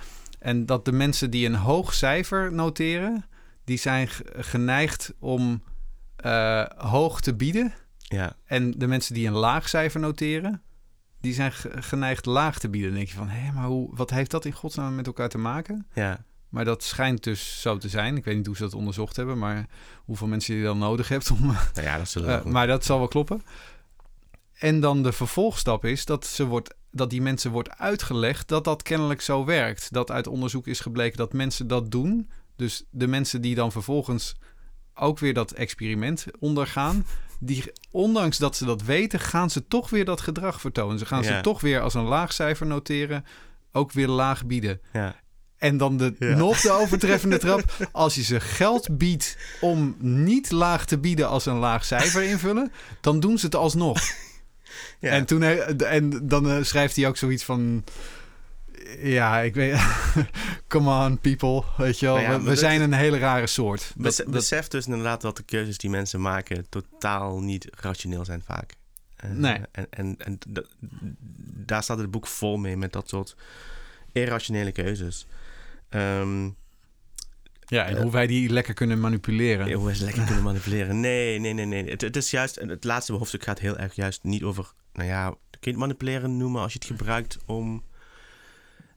En 0.45 0.65
dat 0.65 0.85
de 0.85 0.91
mensen 0.91 1.29
die 1.31 1.45
een 1.45 1.55
hoog 1.55 1.93
cijfer 1.93 2.53
noteren, 2.53 3.25
die 3.63 3.77
zijn 3.77 4.07
geneigd 4.35 5.13
om 5.19 5.63
eh, 6.15 6.63
hoog 6.77 7.21
te 7.21 7.35
bieden. 7.35 7.73
ja, 7.97 8.35
En 8.45 8.71
de 8.71 8.87
mensen 8.87 9.13
die 9.13 9.27
een 9.27 9.33
laag 9.33 9.69
cijfer 9.69 9.99
noteren, 9.99 10.61
die 11.21 11.33
zijn 11.33 11.51
ge- 11.51 11.81
geneigd 11.81 12.25
laag 12.25 12.59
te 12.59 12.69
bieden. 12.69 12.89
Dan 12.89 12.97
denk 12.97 13.09
je 13.11 13.15
van, 13.17 13.27
hé, 13.29 13.51
maar 13.51 13.65
hoe, 13.65 13.95
wat 13.95 14.09
heeft 14.09 14.31
dat 14.31 14.45
in 14.45 14.51
godsnaam 14.51 14.95
met 14.95 15.07
elkaar 15.07 15.29
te 15.29 15.37
maken? 15.37 15.87
ja, 15.93 16.25
Maar 16.49 16.65
dat 16.65 16.83
schijnt 16.83 17.23
dus 17.23 17.61
zo 17.61 17.77
te 17.77 17.89
zijn. 17.89 18.17
Ik 18.17 18.23
weet 18.25 18.35
niet 18.35 18.45
hoe 18.45 18.55
ze 18.55 18.63
dat 18.63 18.73
onderzocht 18.73 19.15
hebben, 19.15 19.37
maar 19.37 19.65
hoeveel 20.05 20.27
mensen 20.27 20.55
je 20.55 20.63
dan 20.63 20.77
nodig 20.77 21.07
hebt 21.09 21.31
om. 21.31 21.39
nou 21.45 21.57
ja, 21.87 21.97
dat 21.97 22.09
zullen 22.09 22.27
we 22.27 22.33
eh, 22.35 22.51
maar 22.51 22.67
dat 22.67 22.85
zal 22.85 22.97
wel 22.97 23.07
kloppen. 23.07 23.41
En 24.53 24.79
dan 24.79 25.03
de 25.03 25.11
vervolgstap 25.11 25.85
is 25.85 26.05
dat, 26.05 26.25
ze 26.25 26.45
wordt, 26.45 26.73
dat 26.95 27.09
die 27.09 27.21
mensen 27.21 27.51
wordt 27.51 27.77
uitgelegd 27.77 28.47
dat 28.47 28.63
dat 28.63 28.81
kennelijk 28.81 29.21
zo 29.21 29.45
werkt. 29.45 29.93
Dat 29.93 30.11
uit 30.11 30.27
onderzoek 30.27 30.67
is 30.67 30.79
gebleken 30.79 31.17
dat 31.17 31.33
mensen 31.33 31.67
dat 31.67 31.91
doen. 31.91 32.29
Dus 32.55 32.83
de 32.89 33.07
mensen 33.07 33.41
die 33.41 33.55
dan 33.55 33.71
vervolgens 33.71 34.35
ook 34.93 35.19
weer 35.19 35.33
dat 35.33 35.51
experiment 35.51 36.25
ondergaan. 36.39 37.05
Die, 37.39 37.63
ondanks 37.91 38.37
dat 38.37 38.55
ze 38.55 38.65
dat 38.65 38.81
weten, 38.83 39.19
gaan 39.19 39.49
ze 39.49 39.67
toch 39.67 39.89
weer 39.89 40.05
dat 40.05 40.21
gedrag 40.21 40.61
vertonen. 40.61 40.99
Ze 40.99 41.05
gaan 41.05 41.23
ze 41.23 41.39
toch 41.41 41.61
weer 41.61 41.81
als 41.81 41.93
een 41.93 42.03
laag 42.03 42.33
cijfer 42.33 42.65
noteren, 42.65 43.25
ook 43.71 43.91
weer 43.91 44.07
laag 44.07 44.45
bieden. 44.45 44.81
ja. 44.93 45.23
En 45.57 45.77
dan 45.77 45.97
de, 45.97 46.15
Ja. 46.19 46.35
nog 46.35 46.61
de 46.61 46.71
overtreffende 46.71 47.37
trap. 47.37 47.63
Als 47.91 48.15
je 48.15 48.23
ze 48.23 48.39
geld 48.39 48.97
biedt 48.97 49.37
om 49.61 49.95
niet 49.99 50.51
laag 50.51 50.85
te 50.85 50.97
bieden 50.99 51.27
als 51.27 51.45
een 51.45 51.57
laag 51.57 51.85
cijfer 51.85 52.23
invullen, 52.23 52.71
dan 53.01 53.19
doen 53.19 53.37
ze 53.37 53.45
het 53.45 53.55
alsnog. 53.55 53.99
Ja. 54.99 55.09
En, 55.09 55.25
toen, 55.25 55.41
hij- 55.41 55.59
en 55.75 56.27
dan 56.27 56.49
eh, 56.49 56.63
schrijft 56.63 56.95
hij 56.95 57.07
ook 57.07 57.17
zoiets 57.17 57.43
van... 57.43 57.83
Ja, 58.99 59.39
ik 59.39 59.53
weet... 59.55 59.79
Come 60.67 61.05
on, 61.05 61.19
people. 61.19 61.63
Weet 61.77 61.99
je 61.99 62.05
wel, 62.05 62.17
ja, 62.17 62.23
we, 62.23 62.29
maar 62.29 62.39
we 62.41 62.49
dat- 62.49 62.57
zijn 62.57 62.81
een 62.81 62.93
hele 62.93 63.17
rare 63.17 63.47
soort. 63.47 63.93
Bes- 63.95 64.15
Dat- 64.15 64.25
dat- 64.25 64.35
besef 64.35 64.67
dus 64.67 64.85
inderdaad 64.85 65.21
dat 65.21 65.37
de 65.37 65.43
keuzes 65.43 65.77
die 65.77 65.89
mensen 65.89 66.21
maken 66.21 66.65
totaal 66.69 67.39
niet 67.41 67.67
rationeel 67.79 68.25
zijn 68.25 68.43
vaak. 68.45 68.73
Eh, 69.15 69.29
Nee. 69.29 69.57
En, 69.71 69.87
en, 69.89 70.15
en 70.17 70.37
daar 71.65 71.83
staat 71.83 71.97
het 71.97 72.11
boek 72.11 72.27
vol 72.27 72.57
mee 72.57 72.77
met 72.77 72.93
dat 72.93 73.09
soort 73.09 73.35
irrationele 74.11 74.71
keuzes. 74.71 75.27
Ehm, 75.89 76.49
ja, 77.65 77.85
en 77.85 77.95
eh, 77.95 78.01
hoe 78.01 78.11
wij 78.11 78.27
die 78.27 78.49
lekker 78.49 78.73
kunnen 78.73 78.99
manipuleren. 78.99 79.71
hoe 79.71 79.85
we 79.85 79.95
ze 79.95 80.03
lekker 80.03 80.23
kunnen 80.23 80.43
manipuleren. 80.51 80.99
Nee, 80.99 81.39
nee, 81.39 81.53
nee, 81.53 81.65
nee. 81.65 81.89
Het, 81.89 82.01
het 82.01 82.15
is 82.15 82.31
juist, 82.31 82.55
het 82.55 82.83
laatste 82.83 83.13
hoofdstuk 83.13 83.43
gaat 83.43 83.59
heel 83.59 83.77
erg 83.77 83.95
juist 83.95 84.23
niet 84.23 84.43
over, 84.43 84.73
nou 84.93 85.07
ja, 85.07 85.29
kun 85.29 85.59
je 85.59 85.69
het 85.69 85.79
manipuleren 85.79 86.37
noemen 86.37 86.61
als 86.61 86.73
je 86.73 86.79
het 86.79 86.87
gebruikt 86.87 87.37
om 87.45 87.83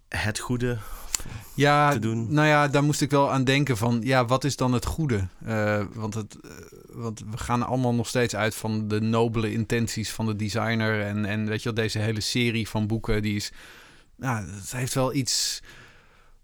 het 0.08 0.38
goede 0.38 0.78
ja, 1.54 1.92
te 1.92 1.98
doen. 1.98 2.32
nou 2.32 2.48
ja, 2.48 2.68
daar 2.68 2.84
moest 2.84 3.00
ik 3.00 3.10
wel 3.10 3.32
aan 3.32 3.44
denken 3.44 3.76
van, 3.76 4.00
ja, 4.02 4.24
wat 4.24 4.44
is 4.44 4.56
dan 4.56 4.72
het 4.72 4.84
goede? 4.84 5.26
Eh, 5.44 5.84
want, 5.92 6.14
het, 6.14 6.36
eh, 6.40 6.50
want 6.88 7.22
we 7.30 7.36
gaan 7.38 7.62
allemaal 7.62 7.94
nog 7.94 8.08
steeds 8.08 8.36
uit 8.36 8.54
van 8.54 8.88
de 8.88 9.00
nobele 9.00 9.52
intenties 9.52 10.10
van 10.10 10.26
de 10.26 10.36
designer. 10.36 11.00
En, 11.02 11.24
en 11.24 11.46
weet 11.46 11.62
je 11.62 11.72
wel, 11.72 11.82
deze 11.84 11.98
hele 11.98 12.20
serie 12.20 12.68
van 12.68 12.86
boeken, 12.86 13.22
die 13.22 13.36
is, 13.36 13.52
nou, 14.16 14.46
het 14.50 14.72
heeft 14.72 14.94
wel 14.94 15.14
iets 15.14 15.62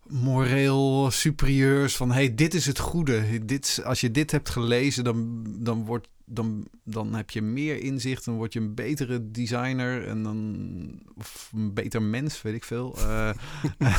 moreel 0.08 1.10
superieurs 1.10 1.96
van, 1.96 2.12
hey, 2.12 2.34
dit 2.34 2.54
is 2.54 2.66
het 2.66 2.78
goede. 2.78 3.44
Dit, 3.44 3.80
als 3.84 4.00
je 4.00 4.10
dit 4.10 4.30
hebt 4.30 4.48
gelezen, 4.48 5.04
dan, 5.04 5.44
dan, 5.58 5.84
wordt, 5.84 6.08
dan, 6.24 6.66
dan 6.84 7.14
heb 7.14 7.30
je 7.30 7.42
meer 7.42 7.82
inzicht, 7.82 8.24
dan 8.24 8.34
word 8.34 8.52
je 8.52 8.60
een 8.60 8.74
betere 8.74 9.30
designer 9.30 10.06
en 10.06 10.22
dan, 10.22 11.02
of 11.16 11.50
een 11.54 11.74
beter 11.74 12.02
mens, 12.02 12.42
weet 12.42 12.54
ik 12.54 12.64
veel. 12.64 12.96
Eh, 12.98 13.30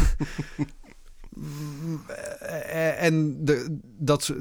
Eh, 2.39 3.04
en 3.04 3.46
de, 3.46 3.80
dat, 3.98 4.34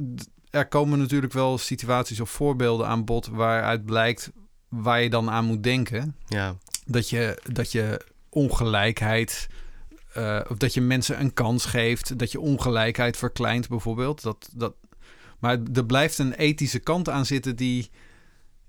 er 0.50 0.66
komen 0.66 0.98
natuurlijk 0.98 1.32
wel 1.32 1.58
situaties 1.58 2.20
of 2.20 2.30
voorbeelden 2.30 2.86
aan 2.86 3.04
bod 3.04 3.26
waaruit 3.26 3.84
blijkt 3.84 4.30
waar 4.68 5.02
je 5.02 5.10
dan 5.10 5.30
aan 5.30 5.44
moet 5.44 5.62
denken. 5.62 6.16
Ja, 6.26 6.56
Dat 6.86 7.10
je, 7.10 7.38
dat 7.52 7.72
je 7.72 8.00
ongelijkheid, 8.28 9.48
eh, 10.14 10.40
of 10.48 10.56
dat 10.56 10.74
je 10.74 10.80
mensen 10.80 11.20
een 11.20 11.32
kans 11.34 11.64
geeft, 11.64 12.18
dat 12.18 12.32
je 12.32 12.40
ongelijkheid 12.40 13.16
verkleint 13.16 13.68
bijvoorbeeld. 13.68 14.22
Dat, 14.22 14.50
dat, 14.54 14.74
maar 15.38 15.58
er 15.72 15.86
blijft 15.86 16.18
een 16.18 16.32
ethische 16.32 16.78
kant 16.78 17.08
aan 17.08 17.26
zitten 17.26 17.56
die, 17.56 17.90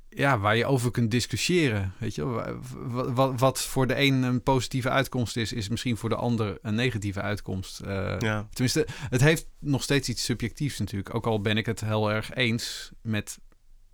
ja, 0.10 0.40
waar 0.40 0.58
je 0.58 0.66
over 0.66 0.92
kunt 0.92 1.12
discussiëren. 1.12 1.94
Weet 2.00 2.16
je, 2.16 2.26
wat, 2.26 3.12
wat, 3.14 3.40
wat 3.40 3.62
voor 3.62 3.88
de 3.88 4.00
een 4.00 4.24
een 4.24 4.44
positieve 4.44 4.90
uitkomst 4.90 5.38
is, 5.38 5.54
is 5.54 5.70
misschien 5.70 5.98
voor 5.98 6.10
de 6.10 6.16
ander 6.16 6.58
een 6.62 6.76
negatieve 6.76 7.22
uitkomst. 7.22 7.80
Eh, 7.80 8.16
ja. 8.20 8.48
Tenminste, 8.52 8.88
het 9.10 9.22
heeft 9.22 9.48
nog 9.60 9.84
steeds 9.84 10.10
iets 10.10 10.24
subjectiefs 10.24 10.80
natuurlijk. 10.80 11.16
Ook 11.16 11.26
al 11.26 11.42
ben 11.42 11.58
ik 11.58 11.66
het 11.66 11.82
heel 11.82 12.12
erg 12.12 12.34
eens 12.34 12.92
met 13.02 13.40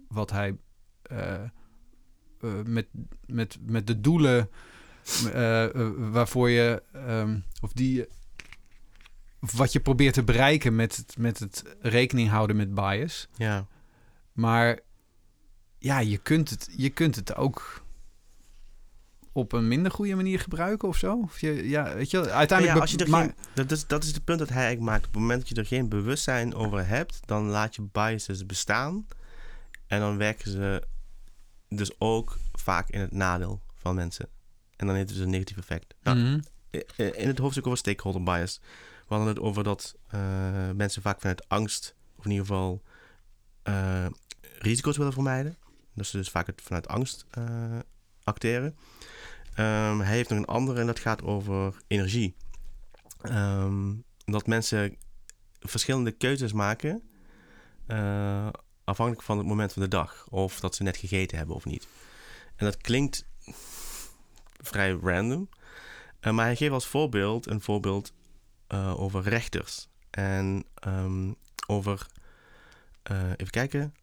wat 0.08 0.32
hij. 0.32 0.56
eh, 1.02 2.62
met, 2.66 2.88
met, 3.26 3.58
met 3.66 3.88
de 3.88 4.02
doelen 4.02 4.50
eh, 5.34 5.64
eh, 5.64 5.92
waarvoor 5.98 6.50
je. 6.50 6.84
ehm, 6.94 7.40
of 7.62 7.74
die. 7.74 8.08
of 9.42 9.52
wat 9.52 9.72
je 9.72 9.80
probeert 9.80 10.14
te 10.14 10.24
bereiken 10.24 10.76
met 10.76 10.96
het, 10.96 11.18
met 11.18 11.40
het 11.40 11.64
rekening 11.82 12.30
houden 12.30 12.56
met 12.56 12.74
bias. 12.74 13.28
ja. 13.36 13.68
Maar 14.32 14.80
ja, 15.78 16.00
je 16.00 16.18
kunt 16.18 16.50
het, 16.50 16.70
je 16.78 16.90
kunt 16.90 17.16
het 17.16 17.36
ook 17.36 17.84
op 19.32 19.52
een 19.52 19.68
minder 19.68 19.92
goede 19.92 20.16
manier 20.16 20.40
gebruiken 20.40 20.88
of 20.88 20.98
zo. 20.98 21.20
Of 21.24 21.40
je, 21.40 21.70
ja, 21.70 21.96
weet 21.96 22.12
je, 22.12 22.30
uiteindelijk... 22.30 22.78
Ja, 22.78 22.82
als 22.82 22.92
je 22.92 22.98
er 22.98 23.08
geen, 23.08 23.36
dat, 23.54 23.72
is, 23.72 23.88
dat 23.88 24.04
is 24.04 24.14
het 24.14 24.24
punt 24.24 24.40
dat 24.40 24.50
hij 24.50 24.64
eigenlijk 24.64 24.92
maakt. 24.92 25.08
Op 25.08 25.14
het 25.14 25.22
moment 25.22 25.40
dat 25.40 25.50
je 25.50 25.56
er 25.56 25.66
geen 25.66 25.90
bewustzijn 25.90 26.56
over 26.56 26.88
hebt, 26.88 27.20
dan 27.26 27.46
laat 27.46 27.76
je 27.76 27.82
biases 27.82 28.46
bestaan. 28.46 29.08
En 29.88 30.00
dan 30.00 30.18
werken 30.18 30.52
ze 30.52 30.88
dus 31.70 32.00
ook 32.00 32.38
vaak 32.52 32.90
in 32.90 33.00
het 33.00 33.12
nadeel 33.12 33.62
van 33.76 33.96
mensen. 33.96 34.30
En 34.82 34.88
dan 34.88 34.96
heeft 34.96 35.08
het 35.08 35.18
dus 35.18 35.26
een 35.26 35.32
negatief 35.32 35.58
effect. 35.58 35.94
Nou, 36.04 36.18
Mhm. 36.18 36.40
In 36.96 37.28
het 37.28 37.38
hoofdstuk 37.38 37.66
over 37.66 37.78
stakeholder 37.78 38.24
bias. 38.24 38.60
We 39.08 39.16
hadden 39.16 39.28
het 39.28 39.40
over 39.40 39.64
dat 39.64 39.96
eh, 40.08 40.70
mensen 40.76 41.02
vaak 41.02 41.20
vanuit 41.20 41.50
angst, 41.50 41.96
of 42.16 42.26
in 42.26 42.32
ieder 42.32 42.46
geval 42.46 42.82
eh, 43.64 44.06
risico's 44.60 44.98
willen 44.98 45.14
vermijden. 45.14 45.58
Dat 45.94 46.06
ze 46.06 46.18
dus 46.18 46.30
vaak 46.30 46.48
het 46.48 46.62
vanuit 46.62 46.88
angst 46.88 47.26
eh, 47.32 47.80
acteren. 48.24 48.76
Ehm, 49.54 50.00
hij 50.00 50.16
heeft 50.16 50.30
nog 50.30 50.40
een 50.40 50.46
andere 50.46 50.80
en 50.80 50.86
dat 50.86 51.00
gaat 51.00 51.24
over 51.24 51.82
energie. 51.88 52.36
Ehm, 53.22 53.94
dat 54.26 54.48
mensen 54.48 54.96
verschillende 55.60 56.12
keuzes 56.12 56.54
maken 56.54 57.04
afhankelijk 58.84 59.26
van 59.26 59.38
het 59.38 59.48
moment 59.48 59.74
van 59.74 59.82
de 59.82 59.88
dag. 59.88 60.26
Of 60.30 60.60
dat 60.60 60.76
ze 60.76 60.84
net 60.84 60.98
gegeten 60.98 61.38
hebben 61.38 61.56
of 61.56 61.66
niet. 61.66 61.88
En 62.56 62.66
dat 62.66 62.78
klinkt 62.78 63.26
vrij 64.62 64.92
random. 64.92 65.50
Eh, 66.22 66.34
maar 66.34 66.46
hij 66.46 66.56
geeft 66.56 66.72
als 66.72 66.88
voorbeeld 66.88 67.48
een 67.48 67.62
voorbeeld 67.62 68.14
eh, 68.68 69.00
over 69.00 69.22
rechters. 69.22 69.90
En 70.10 70.66
ehm, 70.74 71.32
over, 71.68 72.08
eh, 73.04 73.30
even 73.30 73.50
kijken, 73.50 73.94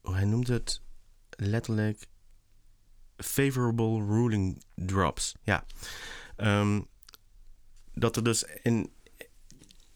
hoe 0.00 0.14
hij 0.14 0.24
noemt 0.24 0.48
het 0.48 0.82
letterlijk 1.30 2.06
favorable 3.16 4.04
ruling 4.06 4.62
drops. 4.74 5.34
Ja. 5.42 5.64
Ehm, 6.36 6.80
dat 7.92 8.16
er 8.16 8.24
dus 8.24 8.44
in 8.62 8.92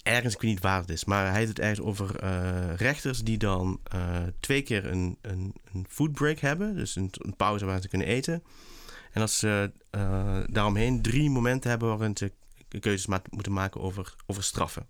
ergens, 0.02 0.34
ik 0.34 0.40
weet 0.40 0.50
niet 0.50 0.60
waar 0.60 0.80
het 0.80 0.90
is, 0.90 1.04
maar 1.04 1.26
hij 1.26 1.36
heeft 1.36 1.48
het 1.48 1.58
ergens 1.58 1.80
over 1.80 2.24
rechters 2.76 3.22
die 3.22 3.38
dan 3.38 3.80
twee 4.40 4.62
keer 4.62 4.86
een, 4.86 5.18
een, 5.20 5.54
een 5.72 5.86
food 5.88 6.12
break 6.12 6.38
hebben. 6.38 6.76
Dus 6.76 6.96
een, 6.96 7.10
een 7.12 7.36
pauze 7.36 7.64
waar 7.64 7.80
ze 7.80 7.88
kunnen 7.88 8.06
eten. 8.06 8.42
En 9.14 9.20
dat 9.20 9.31
ze 9.31 9.72
eh, 9.90 10.40
daaromheen 10.46 11.03
drie 11.03 11.31
momenten 11.31 11.70
hebben 11.70 11.88
waarin 11.88 12.16
ze 12.16 12.33
keuzes 12.81 13.07
ma- 13.07 13.22
moeten 13.31 13.53
maken 13.53 13.81
over, 13.81 14.14
over 14.27 14.42
straffen. 14.42 14.88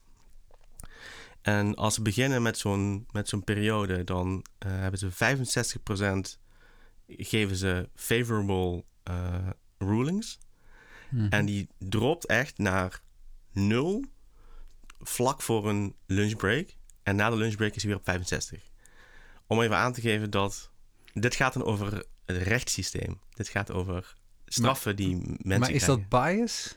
En 1.42 1.74
als 1.74 1.94
ze 1.94 2.02
beginnen 2.02 2.42
met 2.42 2.58
zo'n, 2.58 3.06
met 3.10 3.28
zo'n 3.28 3.44
periode, 3.44 4.04
dan 4.04 4.44
eh, 4.58 4.70
hebben 4.70 4.98
ze 4.98 5.10
65% 6.36 6.38
geven 7.06 7.56
ze 7.56 7.88
favorable 7.94 8.84
eh, 9.02 9.48
rulings. 9.78 10.38
Mhm. 11.10 11.26
En 11.30 11.46
die 11.46 11.68
dropt 11.78 12.26
echt 12.26 12.58
naar 12.58 13.00
nul 13.52 14.04
vlak 15.00 15.42
voor 15.42 15.68
een 15.68 15.94
lunchbreak. 16.06 16.76
En 17.02 17.16
na 17.16 17.30
de 17.30 17.36
lunchbreak 17.36 17.74
is 17.74 17.82
hij 17.82 17.90
weer 17.90 18.00
op 18.00 18.06
65. 18.06 18.62
Om 19.46 19.62
even 19.62 19.76
aan 19.76 19.92
te 19.92 20.00
geven 20.00 20.30
dat... 20.30 20.70
Dit 21.12 21.34
gaat 21.34 21.52
dan 21.52 21.64
over 21.64 22.04
het 22.26 22.36
rechtssysteem. 22.36 23.20
Dit 23.34 23.48
gaat 23.48 23.70
over 23.72 24.14
straffen 24.46 24.96
die 24.96 25.16
mensen 25.16 25.58
maar 25.60 25.70
is 25.70 25.84
dat 25.84 26.08
bias? 26.08 26.76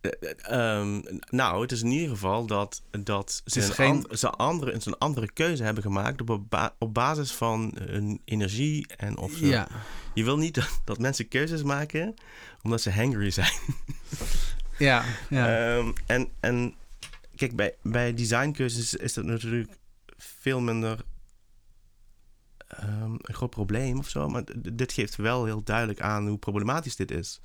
Eh, 0.00 0.10
eh, 0.20 0.78
ehm, 0.80 1.00
nou, 1.30 1.62
het 1.62 1.72
is 1.72 1.82
in 1.82 1.90
ieder 1.90 2.08
geval 2.08 2.46
dat, 2.46 2.82
dat 2.90 3.42
ze, 3.44 3.62
een, 3.62 3.72
geen- 3.72 4.06
an- 4.10 4.16
ze 4.16 4.30
andere, 4.30 4.80
ze 4.80 4.88
een 4.88 4.98
andere 4.98 5.32
keuze 5.32 5.62
hebben 5.62 5.82
gemaakt 5.82 6.20
op, 6.28 6.44
ba- 6.48 6.74
op 6.78 6.94
basis 6.94 7.32
van 7.32 7.76
hun 7.80 8.20
energie 8.24 8.86
en 8.96 9.16
of 9.16 9.32
ze- 9.32 9.46
Ja. 9.46 9.68
Je 10.14 10.24
wil 10.24 10.36
niet 10.38 10.54
dat, 10.60 10.80
dat 10.84 10.98
mensen 10.98 11.28
keuzes 11.28 11.62
maken 11.62 12.14
omdat 12.62 12.80
ze 12.80 12.90
hangry 12.90 13.30
zijn. 13.30 13.52
Ja, 14.78 15.04
ja. 15.30 15.76
Ehm, 15.76 15.92
en, 16.06 16.28
en 16.40 16.74
kijk, 17.36 17.56
bij, 17.56 17.74
bij 17.82 18.14
designkeuzes 18.14 18.94
is 18.94 19.14
dat 19.14 19.24
natuurlijk 19.24 19.72
veel 20.16 20.60
minder 20.60 20.98
ehm, 22.68 23.12
een 23.20 23.34
groot 23.34 23.50
probleem 23.50 23.98
of 23.98 24.08
zo. 24.08 24.28
Maar 24.28 24.42
dit 24.72 24.92
geeft 24.92 25.16
wel 25.16 25.44
heel 25.44 25.62
duidelijk 25.62 26.00
aan 26.00 26.28
hoe 26.28 26.38
problematisch 26.38 26.96
dit 26.96 27.10
is. 27.10 27.40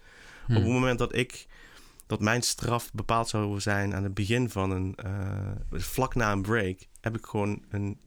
Op 0.48 0.56
het 0.56 0.66
moment 0.66 1.00
dat 1.00 1.16
ik 1.16 1.48
dat 2.08 2.20
mijn 2.20 2.42
straf 2.42 2.92
bepaald 2.94 3.30
zou 3.30 3.60
zijn 3.60 3.96
aan 3.96 4.04
het 4.04 4.14
begin 4.14 4.50
van 4.50 4.72
een 4.72 4.96
eh, 4.96 5.52
vlak 5.72 6.16
na 6.16 6.32
een 6.32 6.42
break, 6.42 6.78
heb 7.02 7.16
ik 7.18 7.26
gewoon 7.26 7.64
een, 7.70 8.00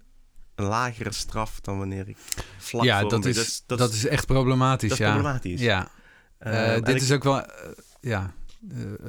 een 0.54 0.64
lagere 0.66 1.12
straf 1.12 1.60
dan 1.60 1.78
wanneer 1.78 2.08
ik 2.08 2.16
vlak 2.58 2.84
ja, 2.84 3.00
voor 3.00 3.10
dat 3.10 3.24
is, 3.24 3.62
break- 3.66 3.78
dat, 3.78 3.92
is 3.92 4.06
echt 4.06 4.26
problematisch, 4.26 4.88
dat 4.88 4.98
is 4.98 5.04
ja. 5.04 5.12
problematisch. 5.12 5.60
Ja, 5.60 5.90
Ehm, 6.38 6.54
Eh, 6.54 6.74
dit 6.84 6.94
ik- 6.96 7.02
is 7.02 7.12
ook 7.12 7.22
wel, 7.24 7.40
eh, 7.42 7.68
ja, 8.00 8.34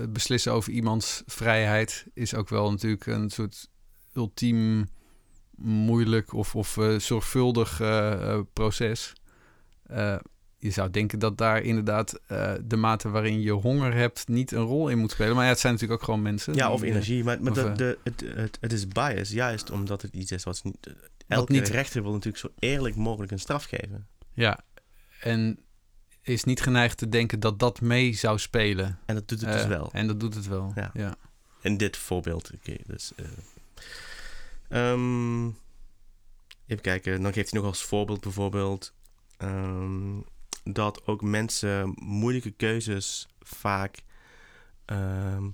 beslissen 0.10 0.52
over 0.52 0.72
iemands 0.72 1.24
vrijheid 1.26 2.06
is 2.14 2.34
ook 2.36 2.50
wel 2.50 2.72
natuurlijk 2.72 3.06
een 3.06 3.30
soort 3.30 3.70
ultiem 4.14 4.88
moeilijk 5.58 6.34
of, 6.34 6.56
of 6.56 6.78
eh, 6.78 7.00
zorgvuldig 7.00 7.80
eh, 7.80 8.12
eh, 8.12 8.40
proces. 8.54 9.14
Je 10.58 10.72
zou 10.72 10.90
denken 10.90 11.20
dat 11.20 11.38
daar 11.38 11.62
inderdaad 11.62 12.20
de 12.64 12.76
mate 12.76 13.10
waarin 13.10 13.42
je 13.42 13.52
honger 13.52 13.94
hebt 13.94 14.28
niet 14.28 14.52
een 14.52 14.64
rol 14.64 14.90
in 14.90 14.98
moet 14.98 15.12
spelen. 15.12 15.36
Maar 15.36 15.44
ja, 15.44 15.50
het 15.50 15.60
zijn 15.60 15.74
natuurlijk 15.74 16.00
ook 16.02 16.06
gewoon 16.06 16.22
mensen. 16.22 16.54
Ja, 16.54 16.72
of 16.72 16.82
energie. 16.82 17.24
Maar, 17.24 17.42
maar 17.42 17.52
of, 17.52 17.58
de, 17.58 17.74
de, 17.74 17.98
het, 18.04 18.24
het, 18.36 18.58
het 18.62 18.74
is 18.74 18.88
bias, 18.88 19.30
juist 19.30 19.72
omdat 19.72 20.02
het 20.02 20.14
iets 20.14 20.32
is 20.32 20.44
wat 20.44 20.64
niet... 20.64 20.96
Elke 21.28 21.52
niet- 21.52 21.68
rechter 21.68 22.02
wil 22.02 22.12
natuurlijk 22.12 22.38
zo 22.38 22.50
eerlijk 22.60 22.96
mogelijk 22.96 23.32
een 23.32 23.40
straf 23.40 23.64
geven. 23.64 24.08
Ja, 24.34 24.60
en 25.20 25.60
is 26.22 26.44
niet 26.44 26.62
geneigd 26.62 26.98
te 26.98 27.10
denken 27.10 27.40
dat 27.40 27.60
dat 27.60 27.82
mee 27.82 28.14
zou 28.14 28.40
spelen. 28.40 29.00
En 29.06 29.16
dat 29.16 29.28
doet 29.28 29.42
het 29.42 29.52
dus 29.52 29.66
wel. 29.66 29.90
En 29.92 30.08
dat 30.08 30.20
doet 30.20 30.36
het 30.36 30.48
wel. 30.48 30.72
Ja. 30.76 30.92
Ja. 30.94 31.16
In 31.62 31.78
dit 31.78 31.98
voorbeeld. 31.98 32.52
Oké, 32.56 32.76
dus, 32.86 33.12
eh, 34.76 34.92
ehm, 34.92 35.48
even 36.68 36.82
kijken. 36.82 37.22
Dan 37.22 37.34
geeft 37.34 37.52
hij 37.52 37.60
nog 37.60 37.70
als 37.70 37.84
voorbeeld 37.84 38.22
bijvoorbeeld... 38.22 38.94
ehm, 39.38 40.20
dat 40.64 41.08
ook 41.08 41.22
mensen 41.22 41.94
moeilijke 41.96 42.52
keuzes 42.52 43.28
vaak... 43.40 44.04
ehm, 44.86 45.50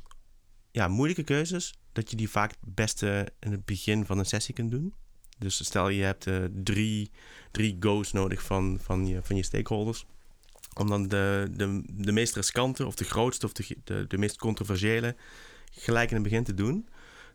ja, 0.71 0.87
moeilijke 0.87 1.23
keuzes... 1.23 1.73
dat 1.91 2.09
je 2.09 2.15
die 2.15 2.29
vaak 2.29 2.49
het 2.49 2.75
beste 2.75 3.33
in 3.39 3.51
het 3.51 3.65
begin 3.65 4.05
van 4.05 4.19
een 4.19 4.25
sessie 4.25 4.53
kunt 4.53 4.71
doen. 4.71 4.93
Dus 5.37 5.65
stel 5.65 5.89
je 5.89 6.03
hebt 6.03 6.27
eh, 6.27 6.43
drie, 6.63 7.11
drie 7.51 7.77
go's 7.79 8.11
nodig 8.11 8.41
van, 8.41 8.79
van, 8.81 9.07
je, 9.07 9.19
van 9.23 9.35
je 9.35 9.43
stakeholders... 9.43 10.05
om 10.73 10.87
dan 10.87 11.07
de, 11.07 11.47
de, 11.51 11.83
de 11.87 12.11
meest 12.11 12.35
riskante 12.35 12.85
of 12.85 12.95
de 12.95 13.03
grootste 13.03 13.45
of 13.45 13.53
de, 13.53 14.05
de, 14.07 14.17
meest 14.17 14.37
controversiële 14.37 15.15
gelijk 15.71 16.09
in 16.09 16.15
het 16.15 16.23
begin 16.23 16.43
te 16.43 16.53
doen, 16.53 16.87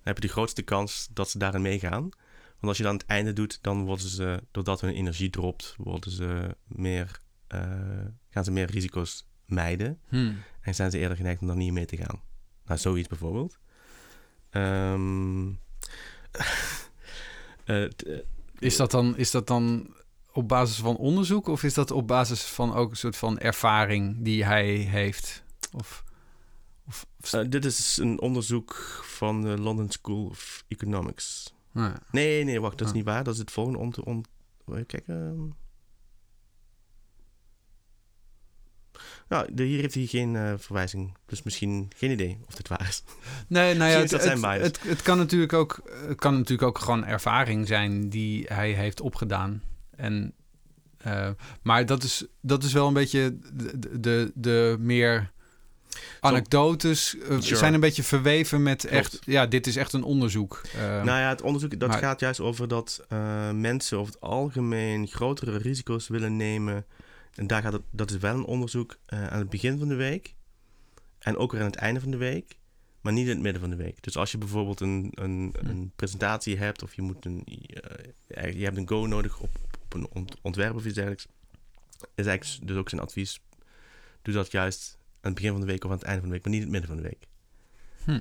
heb 0.07 0.16
je 0.16 0.27
de 0.27 0.33
grootste 0.33 0.62
kans 0.62 1.09
dat 1.12 1.31
ze 1.31 1.38
daarin 1.38 1.62
meegaan. 1.62 2.03
Want 2.57 2.69
als 2.69 2.77
je 2.77 2.83
dan 2.83 2.92
het 2.92 3.07
einde 3.07 3.33
doet, 3.33 3.59
dan 3.62 3.85
worden 3.85 4.09
ze, 4.09 4.42
doordat 4.51 4.81
hun 4.81 4.95
energie 4.95 5.31
dropt, 5.31 5.75
worden 5.77 6.11
ze 6.11 6.57
meer, 6.66 7.21
eh, 7.47 7.61
gaan 8.29 8.45
ze 8.45 8.51
meer 8.51 8.71
risico's 8.71 9.27
mijden. 9.45 10.01
Hm. 10.09 10.33
En 10.61 10.75
zijn 10.75 10.90
ze 10.90 10.99
eerder 10.99 11.16
geneigd 11.16 11.40
om 11.40 11.47
daar 11.47 11.57
niet 11.57 11.73
mee 11.73 11.85
te 11.85 11.97
gaan. 11.97 12.21
Nou, 12.64 12.81
zoiets 12.81 13.09
bijvoorbeeld. 13.09 13.59
Ehm, 14.51 15.49
eh, 17.64 17.85
eh, 17.85 17.90
Is, 18.59 18.77
dat 18.77 18.90
dan, 18.90 19.16
is 19.16 19.31
dat 19.31 19.47
dan 19.47 19.95
op 20.33 20.49
basis 20.49 20.77
van 20.77 20.97
onderzoek 20.97 21.47
of 21.49 21.62
is 21.62 21.75
dat 21.75 21.90
op 21.90 22.07
basis 22.07 22.42
van 22.42 22.75
ook 22.75 22.90
een 22.90 22.97
soort 22.97 23.16
van 23.16 23.38
ervaring 23.38 24.16
die 24.19 24.45
hij 24.45 24.66
heeft? 24.66 25.45
Of, 25.73 26.05
of, 26.88 27.07
eh, 27.33 27.40
dit 27.49 27.64
is 27.64 27.96
een 27.96 28.20
onderzoek 28.20 28.75
van 29.05 29.42
de 29.42 29.59
London 29.59 29.90
School 29.90 30.25
of 30.27 30.64
Economics. 30.68 31.55
ja. 31.75 31.99
Nee, 32.11 32.44
nee, 32.44 32.61
wacht, 32.61 32.79
dat 32.79 32.87
is 32.87 32.92
Ah. 32.92 32.96
niet 32.96 33.05
waar. 33.05 33.25
Dat 33.25 33.35
is 33.35 33.40
het 33.40 33.51
volgende 33.51 33.79
om 33.79 33.92
te... 33.92 34.05
Om, 34.05 34.22
kijken. 34.87 35.55
Nou, 39.29 39.55
de, 39.55 39.62
hier 39.62 39.81
heeft 39.81 39.94
hij 39.94 40.07
geen 40.07 40.37
eh, 40.37 40.53
verwijzing. 40.57 41.16
Dus 41.27 41.42
misschien 41.42 41.90
geen 41.96 42.11
idee 42.11 42.38
of 42.46 42.55
dit 42.55 42.68
waar 42.68 42.87
is. 42.88 43.03
Nee, 43.49 43.75
nou 43.75 43.90
ja, 43.90 43.99
het, 43.99 44.11
dat 44.11 44.25
het, 44.25 44.38
zijn 44.38 44.61
het, 44.61 44.83
het 44.83 45.03
kan 45.03 45.18
natuurlijk 45.18 45.53
ook, 45.53 45.81
het 46.09 46.18
kan 46.18 46.35
natuurlijk 46.35 46.68
ook 46.68 46.79
gewoon 46.79 47.05
ervaring 47.05 47.66
zijn 47.66 48.09
die 48.09 48.44
hij 48.49 48.72
heeft 48.72 49.01
opgedaan. 49.01 49.62
En, 49.90 50.35
eh, 50.99 51.31
maar 51.62 51.87
dat 51.87 52.03
is, 52.03 52.25
dat 52.40 52.62
is 52.62 52.72
wel 52.72 52.87
een 52.87 52.94
beetje 52.94 53.38
de, 53.53 54.01
de, 54.01 54.33
de 54.35 54.77
meer 54.81 55.33
anekdotes 56.20 57.09
Sure. 57.09 57.42
zijn 57.56 57.74
een 57.74 57.80
beetje 57.80 58.02
verweven 58.02 58.62
met 58.62 58.80
Klopt. 58.80 58.94
echt, 58.94 59.18
ja, 59.24 59.46
dit 59.46 59.66
is 59.66 59.76
echt 59.76 59.92
een 59.92 60.02
onderzoek. 60.02 60.61
Eh, 60.74 60.80
nou 60.80 61.06
ja, 61.20 61.28
het 61.28 61.42
onderzoek 61.42 61.78
dat 61.80 61.88
maar- 61.88 61.98
gaat 61.98 62.20
juist 62.20 62.40
over 62.40 62.68
dat 62.68 63.04
eh, 63.09 63.50
mensen 63.50 63.98
over 63.98 64.12
het 64.12 64.22
algemeen 64.22 65.06
grotere 65.06 65.56
risico's 65.59 66.09
willen 66.09 66.37
nemen. 66.37 66.87
En 67.35 67.46
daar 67.46 67.62
gaat 67.62 67.72
het, 67.72 67.82
dat 67.90 68.11
is 68.11 68.16
wel 68.16 68.35
een 68.35 68.44
onderzoek 68.44 68.96
aan 69.06 69.38
het 69.38 69.48
begin 69.50 69.78
van 69.78 69.88
de 69.88 69.94
week. 69.94 70.35
En 71.18 71.37
ook 71.37 71.52
weer 71.52 71.61
aan 71.61 71.66
het 71.66 71.76
einde 71.76 72.00
van 72.00 72.11
de 72.11 72.16
week. 72.16 72.56
Maar 73.00 73.12
niet 73.14 73.24
in 73.26 73.30
het 73.32 73.40
midden 73.42 73.61
van 73.61 73.70
de 73.70 73.76
week. 73.76 74.02
Dus 74.02 74.16
als 74.16 74.30
je 74.30 74.38
bijvoorbeeld 74.38 74.80
een, 74.80 75.11
een, 75.14 75.54
Hm. 75.61 75.66
een 75.68 75.92
presentatie 75.96 76.56
hebt 76.56 76.82
of 76.82 76.94
je, 76.94 77.02
moet 77.02 77.24
een, 77.24 77.42
je 78.26 78.64
hebt 78.64 78.76
een 78.76 78.88
go 78.88 79.06
nodig 79.06 79.38
op, 79.40 79.50
op 79.85 79.94
een 79.94 80.06
ont- 80.12 80.37
ontwerp 80.42 80.74
of 80.74 80.85
iets 80.85 80.94
dergelijks. 80.94 81.26
Is 82.14 82.26
eigenlijk 82.26 82.66
dus 82.68 82.76
ook 82.76 82.88
zijn 82.88 83.00
advies. 83.00 83.40
Doe 84.22 84.35
dat 84.35 84.50
juist 84.50 84.98
het 85.26 85.34
begin 85.34 85.50
van 85.50 85.60
de 85.60 85.66
week 85.66 85.84
of 85.84 85.90
aan 85.90 85.96
het 85.96 86.06
einde 86.06 86.20
van 86.20 86.28
de 86.28 86.34
week, 86.34 86.44
maar 86.44 86.52
niet 86.52 86.62
in 86.62 86.72
het 86.72 86.78
midden 86.78 86.96
van 86.96 87.02
de 87.02 87.08
week. 87.08 87.28
Hm. 88.04 88.20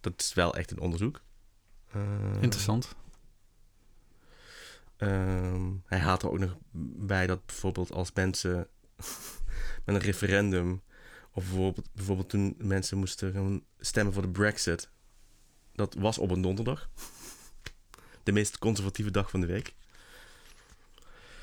Dat 0.00 0.20
is 0.20 0.34
wel 0.34 0.54
echt 0.56 0.70
een 0.70 0.80
onderzoek. 0.80 1.20
Eh, 1.92 2.02
Interessant. 2.40 2.94
Ehm, 4.96 5.72
hij 5.84 5.98
haalt 5.98 6.22
er 6.22 6.30
ook 6.30 6.38
nog 6.38 6.56
bij 6.96 7.26
dat 7.26 7.46
bijvoorbeeld 7.46 7.92
als 7.92 8.12
mensen 8.12 8.56
met 9.84 9.94
een 9.94 9.98
referendum, 9.98 10.82
of 11.32 11.44
bijvoorbeeld, 11.44 11.88
bijvoorbeeld 11.92 12.28
toen 12.28 12.54
mensen 12.58 12.98
moesten 12.98 13.32
gaan 13.32 13.64
stemmen 13.78 14.12
voor 14.12 14.22
de 14.22 14.28
Brexit, 14.28 14.90
dat 15.72 15.94
was 15.94 16.18
op 16.18 16.30
een 16.30 16.42
donderdag. 16.42 16.90
De 18.22 18.32
meest 18.32 18.58
conservatieve 18.58 19.10
dag 19.10 19.30
van 19.30 19.40
de 19.40 19.46
week. 19.46 19.74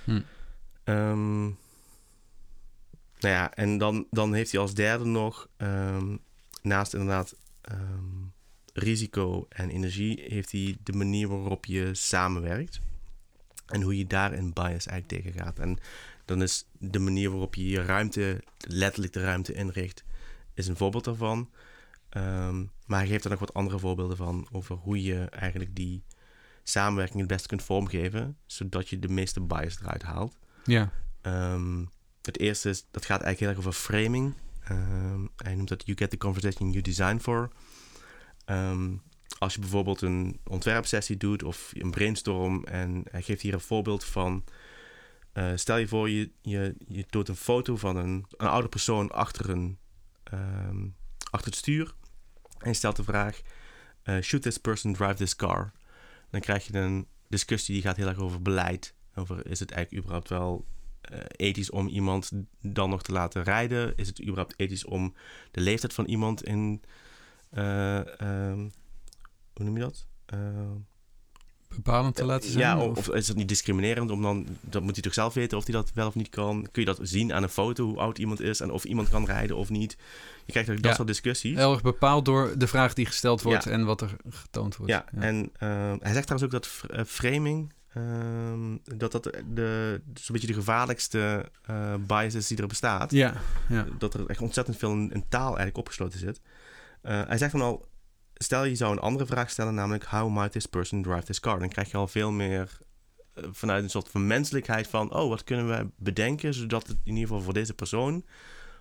Hm. 0.04 0.22
Ehm, 0.84 1.52
nou 3.24 3.36
ja, 3.36 3.54
en 3.54 3.78
dan, 3.78 4.08
dan 4.12 4.34
heeft 4.34 4.52
hij 4.52 4.62
als 4.62 4.74
derde 4.74 5.06
nog, 5.06 5.48
ehm, 5.58 6.18
naast 6.62 6.94
inderdaad 6.94 7.36
ehm, 7.62 8.24
risico 8.74 9.46
en 9.50 9.70
energie, 9.70 10.24
heeft 10.28 10.52
hij 10.52 10.78
de 10.84 10.94
manier 10.94 11.28
waarop 11.28 11.66
je 11.66 11.90
samenwerkt. 11.94 12.80
En 13.66 13.82
hoe 13.82 13.98
je 13.98 14.08
daar 14.08 14.34
in 14.34 14.54
bias 14.54 14.86
eigenlijk 14.86 15.08
tegen 15.08 15.34
gaat. 15.34 15.60
En 15.60 15.78
dan 16.26 16.42
is 16.42 16.66
de 16.78 17.00
manier 17.00 17.30
waarop 17.30 17.56
je 17.56 17.68
je 17.68 17.82
ruimte, 17.82 18.44
letterlijk 18.58 19.14
de 19.14 19.22
ruimte 19.22 19.54
inricht, 19.54 20.04
is 20.54 20.68
een 20.68 20.78
voorbeeld 20.78 21.04
daarvan. 21.04 21.50
Ehm, 22.10 22.66
maar 22.86 23.00
hij 23.00 23.08
geeft 23.08 23.24
er 23.24 23.30
nog 23.30 23.40
wat 23.40 23.54
andere 23.54 23.80
voorbeelden 23.80 24.18
van 24.18 24.48
over 24.52 24.76
hoe 24.76 25.04
je 25.04 25.26
eigenlijk 25.30 25.76
die 25.76 26.04
samenwerking 26.64 27.20
het 27.20 27.28
beste 27.28 27.48
kunt 27.48 27.64
vormgeven, 27.64 28.38
zodat 28.46 28.90
je 28.90 29.00
de 29.00 29.10
meeste 29.10 29.42
bias 29.42 29.80
eruit 29.80 30.04
haalt. 30.04 30.38
Ja. 30.66 30.92
Het 32.26 32.40
eerste 32.40 32.70
is, 32.70 32.86
dat 32.92 33.06
gaat 33.06 33.22
eigenlijk 33.22 33.40
heel 33.40 33.50
erg 33.50 33.58
over 33.58 33.74
framing. 33.82 34.34
Ehm, 34.64 35.26
hij 35.36 35.56
noemt 35.56 35.70
dat 35.70 35.86
you 35.86 35.98
get 35.98 36.10
the 36.10 36.18
conversation 36.18 36.70
you 36.72 36.82
design 36.84 37.18
for. 37.18 37.52
Ehm, 38.46 38.96
als 39.40 39.54
je 39.54 39.60
bijvoorbeeld 39.60 40.02
een 40.02 40.40
ontwerpsessie 40.44 41.18
doet 41.18 41.44
of 41.44 41.72
een 41.74 41.92
brainstorm 41.92 42.64
en 42.64 43.04
hij 43.12 43.22
geeft 43.22 43.42
hier 43.42 43.54
een 43.54 43.60
voorbeeld 43.60 44.04
van. 44.04 44.44
eh, 45.34 45.52
stel 45.56 45.78
je 45.78 45.88
voor, 45.88 46.10
je, 46.10 46.32
je, 46.42 46.76
je 46.88 47.06
doet 47.10 47.28
een 47.28 47.36
foto 47.36 47.76
van 47.78 47.96
een, 47.96 48.26
een 48.38 48.48
oude 48.48 48.70
persoon 48.70 49.12
achter, 49.12 49.50
een, 49.50 49.78
ehm, 50.24 50.88
achter 51.30 51.50
het 51.50 51.60
stuur. 51.60 51.94
En 52.60 52.70
je 52.70 52.76
stelt 52.76 52.96
de 52.96 53.04
vraag: 53.04 53.42
eh, 54.04 54.20
Should 54.22 54.44
this 54.46 54.58
person 54.58 54.94
drive 54.94 55.14
this 55.14 55.36
car? 55.36 55.72
Dan 56.30 56.42
krijg 56.42 56.68
je 56.68 56.78
een 56.78 57.08
discussie 57.28 57.74
die 57.74 57.84
gaat 57.84 57.96
heel 57.96 58.08
erg 58.08 58.18
over 58.18 58.42
beleid. 58.42 58.94
Over 59.16 59.48
is 59.48 59.60
het 59.60 59.72
eigenlijk 59.72 60.04
überhaupt 60.04 60.30
wel 60.30 60.66
ethisch 61.36 61.70
om 61.70 61.88
iemand 61.88 62.32
dan 62.62 62.90
nog 62.90 63.02
te 63.04 63.12
laten 63.12 63.44
rijden? 63.44 63.94
Is 63.98 64.08
het 64.08 64.22
überhaupt 64.22 64.54
ethisch 64.58 64.86
om 64.86 65.14
de 65.52 65.62
leeftijd 65.62 65.94
van 65.94 66.06
iemand 66.06 66.44
in. 66.44 66.82
eh, 67.50 68.20
ehm, 68.22 68.60
hoe 69.54 69.66
noem 69.66 69.76
je 69.78 69.82
dat? 69.84 70.08
Eh, 70.26 70.40
Bepalend 71.76 72.16
te 72.16 72.26
laten 72.26 72.50
zijn? 72.50 72.64
ja, 72.64 72.80
of- 72.86 72.98
of, 72.98 73.10
is 73.10 73.28
het 73.28 73.38
niet 73.38 73.48
discriminerend? 73.48 74.12
Om 74.12 74.22
dan, 74.22 74.48
dat 74.62 74.82
moet 74.82 74.94
hij 74.94 75.02
toch 75.02 75.14
zelf 75.14 75.34
weten 75.34 75.58
of 75.58 75.64
hij 75.66 75.74
dat 75.74 75.92
wel 75.94 76.08
of 76.08 76.16
niet 76.16 76.30
kan. 76.30 76.68
Kun 76.72 76.82
je 76.82 76.88
dat 76.94 77.00
zien 77.02 77.34
aan 77.34 77.44
een 77.44 77.50
foto, 77.50 77.86
hoe 77.86 77.98
oud 77.98 78.18
iemand 78.18 78.40
is 78.42 78.60
en 78.60 78.72
of 78.72 78.84
iemand 78.84 79.10
kan 79.10 79.26
rijden 79.26 79.56
of 79.56 79.70
niet? 79.70 79.98
Je 80.46 80.52
krijgt 80.52 80.70
dat 80.70 80.80
Ja. 80.86 80.94
soort 80.94 81.08
discussies. 81.08 81.58
Heel 81.58 81.72
erg 81.74 81.82
bepaald 81.82 82.26
door 82.26 82.58
de 82.58 82.68
vraag 82.68 82.94
die 82.94 83.06
gesteld 83.06 83.42
wordt 83.42 83.64
Ja. 83.64 83.72
en 83.72 83.86
wat 83.86 84.02
er 84.02 84.16
getoond 84.30 84.76
wordt. 84.76 84.92
Ja, 84.92 85.06
en 85.16 85.50
eh, 85.60 85.94
hij 86.00 86.14
zegt 86.14 86.28
trouwens 86.28 86.44
ook 86.44 86.52
dat 86.52 86.68
fr- 86.68 86.86
eh, 86.92 87.06
framing, 87.06 87.74
ehm, 87.94 88.78
dat 88.98 89.12
dat 89.12 89.24
de, 89.24 90.02
zo'n 90.14 90.34
beetje 90.34 90.48
de 90.48 90.54
gevaarlijkste 90.54 91.50
eh, 91.66 91.96
bias 92.08 92.34
is 92.34 92.48
die 92.48 92.58
er 92.58 92.68
bestaat. 92.68 93.12
ja, 93.12 93.34
ja. 93.70 93.88
Dat 93.98 94.14
er 94.14 94.30
echt 94.30 94.42
ontzettend 94.42 94.78
veel 94.78 94.92
in, 94.92 95.12
in 95.12 95.28
taal 95.30 95.46
eigenlijk 95.46 95.78
opgesloten 95.78 96.20
zit. 96.20 96.42
Eh, 97.02 97.22
hij 97.28 97.38
zegt 97.38 97.52
dan 97.52 97.62
al, 97.62 97.88
stel 98.34 98.64
je 98.64 98.76
zou 98.76 98.92
een 98.92 99.00
andere 99.00 99.26
vraag 99.26 99.50
stellen, 99.50 99.74
namelijk 99.74 100.04
how 100.04 100.34
might 100.34 100.52
this 100.52 100.66
person 100.66 101.02
drive 101.02 101.24
this 101.24 101.40
car? 101.40 101.60
Dan 101.60 101.70
krijg 101.70 101.92
je 101.92 101.98
al 101.98 102.08
veel 102.08 102.32
meer 102.32 102.78
eh, 103.34 103.44
vanuit 103.52 103.84
een 103.84 103.90
soort 103.90 104.10
van 104.10 104.28
menselijkheid 104.28 104.88
van, 104.88 105.14
oh, 105.14 105.30
wat 105.30 105.44
kunnen 105.44 105.68
we 105.68 105.88
bedenken, 105.98 106.54
zodat 106.54 106.88
het 106.88 106.98
in 107.04 107.14
ieder 107.14 107.28
geval 107.28 107.42
voor 107.42 107.54
deze 107.54 107.74
persoon 107.74 108.26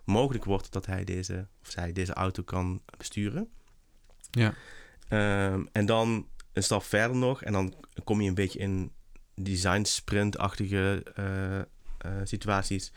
mogelijk 0.05 0.45
wordt 0.45 0.73
dat 0.73 0.87
hij 0.87 1.05
deze, 1.05 1.47
of 1.63 1.71
zij 1.71 1.93
deze 1.93 2.13
auto 2.13 2.43
kan 2.43 2.83
besturen. 2.99 3.49
Ja. 4.31 4.55
Ehm, 5.09 5.65
en 5.73 5.87
dan 5.87 6.29
een 6.53 6.63
stap 6.63 6.83
verder 6.83 7.17
nog, 7.17 7.43
en 7.43 7.53
dan 7.53 7.75
kom 8.05 8.21
je 8.21 8.29
een 8.29 8.35
beetje 8.35 8.59
in 8.59 8.93
design 9.43 9.83
sprint-achtige 9.85 11.03
eh, 11.15 11.59
eh, 11.59 11.67
situaties. 12.25 12.93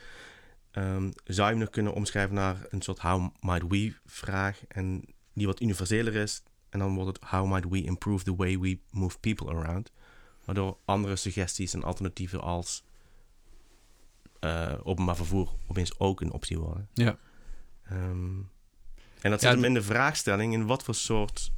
Ehm, 0.71 1.11
zou 1.23 1.47
je 1.47 1.53
hem 1.53 1.57
nog 1.57 1.69
kunnen 1.69 1.93
omschrijven 1.93 2.35
naar 2.35 2.57
een 2.69 2.81
soort 2.81 2.99
how 2.99 3.29
might 3.39 3.65
we 3.69 3.93
vraag 4.05 4.59
en 4.67 5.03
die 5.33 5.45
wat 5.47 5.61
universeler 5.61 6.15
is. 6.15 6.43
En 6.69 6.79
dan 6.79 6.95
wordt 6.95 7.17
het 7.19 7.29
how 7.29 7.51
might 7.51 7.69
we 7.69 7.83
improve 7.83 8.23
the 8.23 8.35
way 8.35 8.59
we 8.59 8.79
move 8.91 9.19
people 9.19 9.49
around. 9.49 9.91
Waardoor 10.45 10.77
andere 10.85 11.15
suggesties 11.15 11.73
en 11.73 11.83
alternatieven 11.83 12.41
als 12.41 12.83
eh, 14.39 14.73
openbaar 14.83 15.15
vervoer 15.15 15.51
opeens 15.67 15.99
ook 15.99 16.21
een 16.21 16.31
optie 16.31 16.57
worden. 16.59 16.89
Ja. 16.93 17.17
Ehm, 17.83 18.37
en 19.21 19.31
dat 19.31 19.41
Ja, 19.41 19.49
zit 19.49 19.49
hem 19.49 19.61
d- 19.61 19.65
in 19.65 19.73
de 19.73 19.81
vraagstelling 19.81 20.53
in 20.53 20.65
wat 20.65 20.83
voor 20.83 20.95
soort 20.95 21.53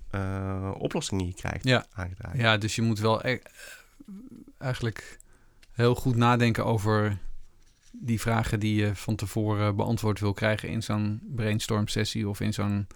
oplossingen 0.77 1.25
je 1.25 1.33
krijgt 1.33 1.63
Ja. 1.63 1.85
aangedragen. 1.93 2.39
ja, 2.39 2.57
dus 2.57 2.75
je 2.75 2.81
moet 2.81 2.99
wel 2.99 3.25
e- 3.25 3.39
eigenlijk 4.57 5.19
heel 5.71 5.95
goed 5.95 6.15
nadenken 6.15 6.65
over 6.65 7.17
die 7.91 8.19
vragen 8.19 8.59
die 8.59 8.75
je 8.75 8.95
van 8.95 9.15
tevoren 9.15 9.75
beantwoord 9.75 10.19
wil 10.19 10.33
krijgen 10.33 10.69
in 10.69 10.83
zo'n 10.83 11.21
brainstorm 11.35 11.87
sessie 11.87 12.29
of 12.29 12.39
in 12.39 12.53
zo'n 12.53 12.87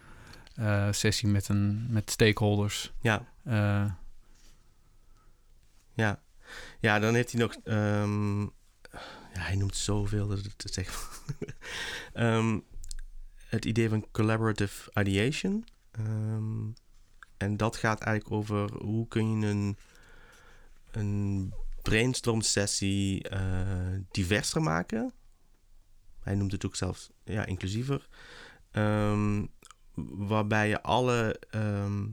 eh, 0.55 0.91
sessie 0.91 1.27
met, 1.27 1.47
een, 1.47 1.87
met 1.89 2.11
stakeholders. 2.11 2.93
Ja, 3.01 3.29
Eh, 3.43 3.91
ja. 5.93 6.21
Ja, 6.79 6.99
dan 6.99 7.13
heeft 7.13 7.31
hij 7.31 7.41
nog... 7.41 7.55
ehm, 7.63 8.41
ja, 9.33 9.39
hij 9.39 9.55
noemt 9.55 9.75
zoveel 9.75 10.27
dat 10.27 10.37
het. 10.37 10.87
Ehm, 12.13 12.59
het 13.35 13.65
idee 13.65 13.89
van 13.89 14.07
collaborative 14.11 14.91
ideation. 14.93 15.65
Ehm, 15.91 16.69
en 17.37 17.57
dat 17.57 17.75
gaat 17.75 18.01
eigenlijk 18.01 18.35
over 18.35 18.73
hoe 18.73 19.07
kun 19.07 19.39
je 19.39 19.47
een, 19.47 19.77
een 20.91 21.53
brainstorm 21.81 22.41
sessie 22.41 23.29
eh, 23.29 23.39
diverser 24.11 24.61
maken. 24.61 25.13
Hij 26.19 26.35
noemt 26.35 26.51
het 26.51 26.65
ook 26.65 26.75
zelfs 26.75 27.09
ja, 27.23 27.45
inclusiever. 27.45 28.07
Ehm, 28.71 29.45
waarbij 30.27 30.67
je 30.67 30.81
alle 30.81 31.39
ehm, 31.49 32.07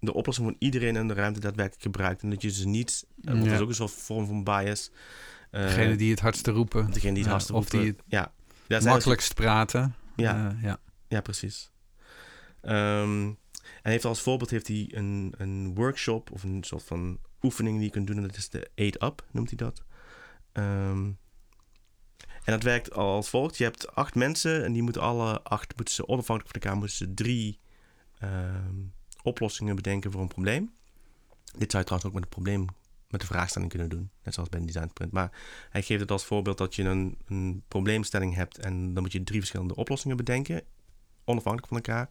de 0.00 0.14
oplossing 0.14 0.46
van 0.46 0.56
iedereen 0.58 0.96
in 0.96 1.08
de 1.08 1.14
ruimte 1.14 1.40
daadwerkelijk 1.40 1.82
gebruikt. 1.82 2.22
En 2.22 2.30
dat 2.30 2.42
je 2.42 2.48
dus 2.48 2.64
niet, 2.64 3.06
want 3.16 3.44
dat 3.44 3.52
is 3.54 3.60
ook 3.60 3.68
een 3.68 3.74
soort 3.74 3.90
vorm 3.90 4.26
van 4.26 4.44
bias. 4.44 4.90
eh, 5.50 5.62
degene 5.62 5.96
die 5.96 6.10
het 6.10 6.20
hardste 6.20 6.50
roepen, 6.50 6.90
degene 6.90 7.12
die 7.12 7.22
het 7.22 7.30
hardste 7.30 7.52
of 7.52 7.68
die 7.68 7.80
roepen. 7.80 8.04
het 8.08 8.32
ja. 8.68 8.90
Makkelijkst 8.90 9.34
praten. 9.34 9.94
Ja. 10.16 10.56
Ja. 10.62 10.80
Ja, 11.08 11.20
precies. 11.20 11.70
Ehm, 12.60 13.32
en 13.82 13.90
heeft 13.90 14.04
als 14.04 14.20
voorbeeld 14.20 14.50
heeft 14.50 14.68
hij 14.68 14.88
een, 14.90 15.34
een 15.36 15.74
workshop 15.74 16.30
of 16.30 16.42
een 16.42 16.64
soort 16.64 16.82
van 16.82 17.18
oefening 17.42 17.76
die 17.76 17.84
je 17.84 17.90
kunt 17.90 18.06
doen. 18.06 18.16
En 18.16 18.22
dat 18.22 18.36
is 18.36 18.48
de 18.48 18.70
8-up, 18.70 19.24
noemt 19.30 19.48
hij 19.48 19.56
dat. 19.56 19.84
Ehm, 20.52 21.10
en 22.44 22.54
dat 22.54 22.62
werkt 22.62 22.92
al 22.92 23.14
als 23.14 23.28
volgt. 23.28 23.58
Je 23.58 23.64
hebt 23.64 23.94
acht 23.94 24.14
mensen 24.14 24.64
en 24.64 24.72
die 24.72 24.82
moeten 24.82 25.02
alle 25.02 25.42
acht, 25.42 25.76
moeten 25.76 25.94
ze 25.94 26.08
onafhankelijk 26.08 26.52
van 26.52 26.62
elkaar, 26.62 26.78
moeten 26.78 26.96
ze 26.96 27.14
drie 27.14 27.60
ehm, 28.18 28.76
oplossingen 29.22 29.76
bedenken 29.76 30.12
voor 30.12 30.20
een 30.20 30.28
probleem. 30.28 30.72
Dit 31.58 31.70
zou 31.70 31.82
je 31.82 31.88
trouwens 31.88 32.04
ook 32.04 32.12
met 32.12 32.22
het 32.22 32.30
probleem, 32.30 32.66
met 33.08 33.20
de 33.20 33.26
vraagstelling 33.26 33.70
kunnen 33.70 33.88
doen. 33.88 34.10
Net 34.22 34.34
zoals 34.34 34.48
bij 34.48 34.60
een 34.60 34.66
design 34.66 34.88
sprint. 34.88 35.12
Maar 35.12 35.32
hij 35.70 35.82
geeft 35.82 36.00
het 36.00 36.10
als 36.10 36.24
voorbeeld 36.24 36.58
dat 36.58 36.74
je 36.74 36.82
een, 36.82 37.18
een 37.26 37.62
probleemstelling 37.68 38.34
hebt 38.34 38.58
en 38.58 38.94
dan 38.94 39.02
moet 39.02 39.12
je 39.12 39.24
drie 39.24 39.38
verschillende 39.38 39.74
oplossingen 39.76 40.16
bedenken, 40.16 40.62
onafhankelijk 41.24 41.68
van 41.68 41.76
elkaar. 41.76 42.10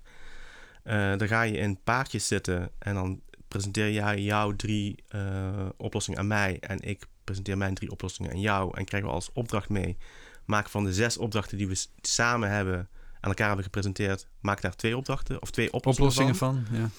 Eh, 0.87 1.17
dan 1.17 1.27
ga 1.27 1.41
je 1.41 1.57
in 1.57 1.79
paardjes 1.83 2.27
zitten 2.27 2.71
en 2.79 2.93
dan 2.93 3.21
presenteer 3.47 3.91
jij 3.91 4.21
jouw 4.21 4.55
drie 4.55 5.03
eh, 5.07 5.69
oplossingen 5.77 6.19
aan 6.19 6.27
mij 6.27 6.57
en 6.59 6.79
ik 6.81 7.07
presenteer 7.23 7.57
mijn 7.57 7.73
drie 7.73 7.91
oplossingen 7.91 8.31
aan 8.31 8.39
jou 8.39 8.77
en 8.77 8.85
krijgen 8.85 9.09
we 9.09 9.15
als 9.15 9.31
opdracht 9.33 9.69
mee. 9.69 9.97
Maak 10.45 10.69
van 10.69 10.83
de 10.83 10.93
zes 10.93 11.17
opdrachten 11.17 11.57
die 11.57 11.67
we 11.67 11.85
samen 12.01 12.49
hebben 12.49 12.89
aan 13.19 13.29
elkaar 13.29 13.47
hebben 13.47 13.65
gepresenteerd, 13.65 14.27
maak 14.39 14.61
daar 14.61 14.75
twee 14.75 14.97
opdrachten 14.97 15.41
of 15.41 15.51
twee 15.51 15.73
oplossingen, 15.73 16.09
Oplossingen 16.09 16.35
van. 16.35 16.65
van, 16.65 16.77
ja. 16.79 16.89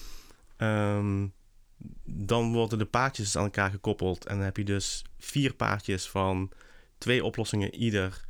Ehm, 0.57 1.27
dan 2.05 2.53
worden 2.53 2.77
de 2.77 2.85
paardjes 2.85 3.37
aan 3.37 3.43
elkaar 3.43 3.69
gekoppeld. 3.69 4.25
En 4.25 4.35
dan 4.35 4.45
heb 4.45 4.57
je 4.57 4.63
dus 4.63 5.03
vier 5.17 5.53
paardjes 5.53 6.09
van 6.09 6.51
twee 6.97 7.23
oplossingen 7.23 7.75
ieder, 7.75 8.25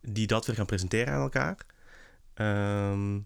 die 0.00 0.26
dat 0.26 0.46
weer 0.46 0.56
gaan 0.56 0.66
presenteren 0.66 1.12
aan 1.14 1.22
elkaar. 1.22 1.56
Ehm, 2.34 3.18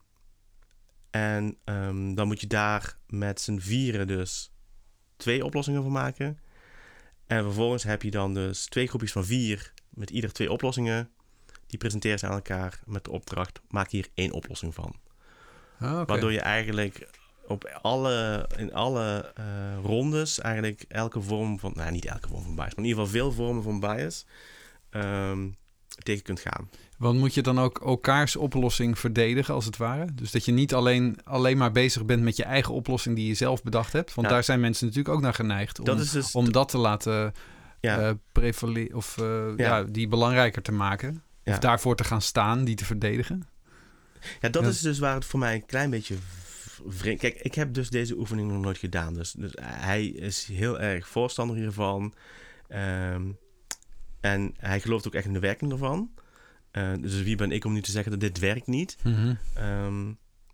en 1.17 1.57
ehm, 1.65 2.15
dan 2.15 2.27
moet 2.27 2.41
je 2.41 2.47
daar 2.47 2.97
met 3.07 3.41
z'n 3.41 3.59
vieren 3.59 4.07
dus 4.07 4.53
twee 5.17 5.45
oplossingen 5.45 5.83
van 5.83 5.93
maken. 5.93 6.39
En 7.27 7.43
vervolgens 7.43 7.83
heb 7.83 8.03
je 8.03 8.11
dan 8.11 8.35
dus 8.35 8.67
twee 8.67 8.87
groepjes 8.87 9.13
van 9.13 9.25
vier 9.25 9.73
met 9.89 10.11
ieder 10.11 10.33
twee 10.33 10.53
oplossingen. 10.53 11.11
Die 11.67 11.79
presenteren 11.79 12.19
ze 12.19 12.27
aan 12.27 12.33
elkaar 12.33 12.81
met 12.85 13.05
de 13.05 13.11
opdracht: 13.11 13.61
maak 13.69 13.91
hier 13.91 14.09
één 14.15 14.33
oplossing 14.33 14.75
van. 14.75 14.95
Ah. 15.79 16.07
Waardoor 16.07 16.33
je 16.33 16.41
eigenlijk 16.41 17.09
op 17.47 17.65
alle, 17.83 18.49
in 18.57 18.75
alle 18.75 19.33
eh, 19.35 19.45
rondes 19.83 20.39
eigenlijk 20.39 20.85
elke 20.89 21.21
vorm 21.21 21.59
van, 21.59 21.73
nou 21.75 21.91
niet 21.91 22.05
elke 22.05 22.29
vorm 22.29 22.43
van 22.43 22.55
bias, 22.55 22.75
maar 22.75 22.85
in 22.85 22.91
ieder 22.91 23.05
geval 23.05 23.21
veel 23.21 23.33
vormen 23.33 23.63
van 23.63 23.81
bias 23.81 24.27
ehm, 24.91 25.49
tegen 26.03 26.23
kunt 26.23 26.41
gaan. 26.41 26.71
Want 26.99 27.19
moet 27.19 27.35
je 27.35 27.43
dan 27.43 27.61
ook 27.61 27.79
elkaars 27.79 28.37
oplossing 28.37 28.99
verdedigen, 28.99 29.55
als 29.55 29.65
het 29.65 29.77
ware? 29.77 30.07
Dus 30.15 30.31
dat 30.31 30.45
je 30.45 30.53
niet 30.53 30.75
alleen, 30.75 31.19
alleen 31.25 31.57
maar 31.57 31.73
bezig 31.73 32.05
bent 32.05 32.23
met 32.23 32.37
je 32.37 32.45
eigen 32.45 32.75
oplossing 32.75 33.17
die 33.17 33.27
je 33.27 33.35
zelf 33.35 33.63
bedacht 33.63 33.93
hebt. 33.93 34.15
Want 34.15 34.27
Ja. 34.27 34.33
daar 34.33 34.45
zijn 34.45 34.61
mensen 34.61 34.87
natuurlijk 34.87 35.15
ook 35.15 35.23
naar 35.23 35.35
geneigd. 35.35 35.79
Om 35.79 35.85
Dat 35.85 36.01
is 36.01 36.11
dus, 36.11 36.33
om 36.33 36.53
dat 36.53 36.69
te 36.69 36.79
laten 36.79 37.33
ja, 37.81 38.17
eh 38.33 38.95
of 38.95 39.19
eh, 39.19 39.25
Ja. 39.57 39.77
ja. 39.77 39.83
die 39.83 40.09
belangrijker 40.09 40.63
te 40.63 40.73
maken. 40.73 41.23
Ja. 41.43 41.53
Of 41.53 41.59
daarvoor 41.59 41.97
te 41.97 42.05
gaan 42.05 42.23
staan, 42.23 42.65
die 42.65 42.75
te 42.75 42.85
verdedigen. 42.85 43.49
ja, 44.41 44.49
dat 44.49 44.67
is 44.67 44.81
dus 44.81 44.99
waar 44.99 45.15
het 45.15 45.25
voor 45.25 45.39
mij 45.39 45.55
een 45.55 45.67
klein 45.67 45.91
beetje 45.91 46.17
vreemd... 46.87 47.21
Kijk, 47.21 47.35
ik 47.35 47.55
heb 47.55 47.75
dus 47.75 47.91
deze 47.91 48.19
oefening 48.19 48.53
nog 48.53 48.63
nooit 48.63 48.79
gedaan. 48.79 49.15
Dus, 49.15 49.33
dus 49.33 49.53
hij 49.61 50.07
is 50.07 50.49
heel 50.53 50.81
erg 50.81 51.09
voorstander 51.09 51.57
hiervan. 51.57 52.15
Ehm, 52.69 53.23
en 54.33 54.55
hij 54.57 54.81
gelooft 54.81 55.07
ook 55.07 55.15
echt 55.15 55.27
in 55.27 55.33
de 55.33 55.39
werking 55.39 55.73
ervan. 55.73 56.15
Eh, 56.71 56.93
dus 57.01 57.23
wie 57.23 57.37
ben 57.37 57.51
ik 57.51 57.65
om 57.65 57.73
nu 57.73 57.83
te 57.83 57.91
zeggen 57.91 58.11
dat 58.11 58.21
dit 58.21 58.39
werkt 58.39 58.67
niet? 58.67 58.97
Ehm, 59.55 60.13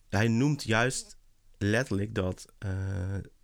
hij 0.09 0.29
noemt 0.29 0.63
juist 0.63 1.17
letterlijk 1.59 2.15
dat 2.15 2.47
eh, 2.59 2.71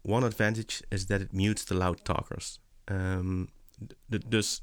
one 0.02 0.26
advantage 0.26 0.82
is 0.88 1.06
that 1.06 1.20
it 1.20 1.32
mutes 1.32 1.64
the 1.64 1.74
loud 1.74 2.04
talkers. 2.04 2.60
Ehm, 2.84 3.44
dus 4.26 4.62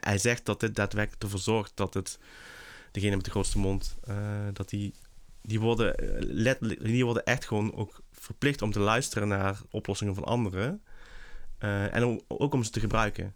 hij- 0.00 0.18
zegt 0.18 0.44
dat 0.44 0.60
dit 0.60 0.74
daadwerkelijk 0.74 1.22
ervoor 1.22 1.38
zorgt 1.40 1.72
dat 1.76 1.94
het 1.94 2.18
degene 2.92 3.16
met 3.16 3.24
de 3.24 3.30
grootste 3.30 3.58
mond, 3.58 3.96
eh, 4.04 4.46
dat 4.52 4.68
die, 4.68 4.94
die 5.42 5.60
worden 5.60 5.94
letterlijk, 6.18 6.84
die 6.84 7.04
worden 7.04 7.24
echt 7.24 7.44
gewoon 7.46 7.74
ook 7.74 8.00
verplicht 8.12 8.62
om 8.62 8.72
te 8.72 8.80
luisteren 8.80 9.28
naar 9.28 9.60
oplossingen 9.70 10.14
van 10.14 10.24
anderen. 10.24 10.82
En 11.58 12.04
om- 12.04 12.20
ook 12.28 12.54
om 12.54 12.62
ze 12.64 12.70
te 12.70 12.80
gebruiken. 12.80 13.34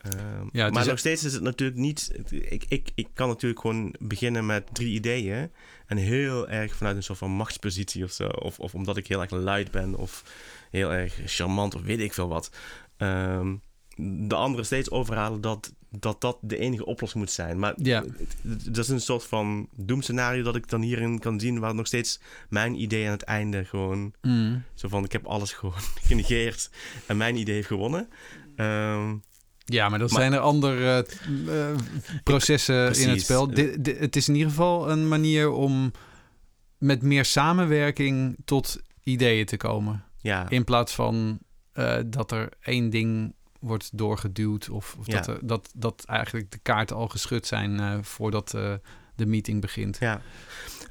Ehm, 0.00 0.46
Ja, 0.52 0.70
maar 0.70 0.86
nog 0.86 0.98
steeds 0.98 1.24
is 1.24 1.32
het 1.32 1.42
natuurlijk 1.42 1.78
niet. 1.78 2.12
Ik, 2.30 2.64
ik, 2.68 2.90
ik 2.94 3.08
kan 3.14 3.28
natuurlijk 3.28 3.60
gewoon 3.60 3.94
beginnen 3.98 4.46
met 4.46 4.64
drie 4.72 4.94
ideeën. 4.94 5.50
En 5.86 5.96
heel 5.96 6.48
erg 6.48 6.74
vanuit 6.74 6.96
een 6.96 7.02
soort 7.02 7.18
van 7.18 7.30
machtspositie 7.30 8.04
of 8.04 8.10
zo. 8.10 8.26
Of, 8.26 8.58
of 8.58 8.74
omdat 8.74 8.96
ik 8.96 9.06
heel 9.06 9.20
erg 9.20 9.30
luid 9.30 9.70
ben. 9.70 9.94
Of 9.94 10.24
heel 10.70 10.92
erg 10.92 11.18
charmant. 11.26 11.74
Of 11.74 11.82
weet 11.82 12.00
ik 12.00 12.12
veel 12.12 12.28
wat. 12.28 12.50
Ehm, 12.96 13.54
de 14.28 14.34
anderen 14.34 14.64
steeds 14.66 14.90
overhalen 14.90 15.40
dat, 15.40 15.74
dat 15.90 16.20
dat 16.20 16.38
de 16.40 16.58
enige 16.58 16.84
oplossing 16.84 17.22
moet 17.24 17.32
zijn. 17.32 17.58
Maar 17.58 17.74
Ja. 17.76 18.04
dat 18.42 18.76
is 18.84 18.88
een 18.88 19.00
soort 19.00 19.24
van 19.24 19.68
doemscenario 19.76 20.42
dat 20.42 20.56
ik 20.56 20.68
dan 20.68 20.80
hierin 20.82 21.18
kan 21.18 21.40
zien. 21.40 21.58
Waar 21.58 21.74
nog 21.74 21.86
steeds 21.86 22.20
mijn 22.48 22.80
idee 22.80 23.04
aan 23.06 23.10
het 23.12 23.22
einde 23.22 23.64
gewoon. 23.64 24.12
Mm. 24.22 24.62
Zo 24.74 24.88
van: 24.88 25.04
ik 25.04 25.12
heb 25.12 25.26
alles 25.26 25.52
gewoon 25.52 25.80
genegeerd. 26.08 26.70
En 27.06 27.16
mijn 27.16 27.36
idee 27.36 27.54
heeft 27.54 27.66
gewonnen. 27.66 28.08
Ehm, 28.56 29.16
Ja, 29.70 29.88
maar 29.88 29.98
dan 29.98 30.08
Maar- 30.10 30.20
zijn 30.20 30.32
er 30.32 30.38
andere 30.38 31.06
eh, 31.48 31.76
processen 32.22 32.94
in 33.00 33.08
het 33.08 33.22
spel. 33.22 33.46
Di- 33.54 33.76
di- 33.80 33.96
het 33.98 34.16
is 34.16 34.28
in 34.28 34.34
ieder 34.34 34.50
geval 34.50 34.90
een 34.90 35.08
manier 35.08 35.50
om 35.50 35.92
met 36.78 37.02
meer 37.02 37.24
samenwerking 37.24 38.36
tot 38.44 38.78
ideeën 39.02 39.46
te 39.46 39.56
komen. 39.56 40.04
ja. 40.18 40.48
In 40.48 40.64
plaats 40.64 40.94
van 40.94 41.38
eh, 41.72 41.96
dat 42.06 42.32
er 42.32 42.48
één 42.62 42.90
ding 42.90 43.34
wordt 43.60 43.98
doorgeduwd 43.98 44.68
of, 44.70 44.96
of 44.98 45.06
Ja. 45.06 45.12
dat, 45.16 45.26
er, 45.26 45.38
dat, 45.42 45.70
dat 45.76 46.04
eigenlijk 46.06 46.50
de 46.50 46.58
kaarten 46.58 46.96
al 46.96 47.08
geschud 47.08 47.46
zijn 47.46 47.80
eh, 47.80 47.98
voordat 48.02 48.54
eh, 48.54 48.72
de 49.16 49.26
meeting 49.26 49.60
begint. 49.60 49.96
Ja. 50.00 50.20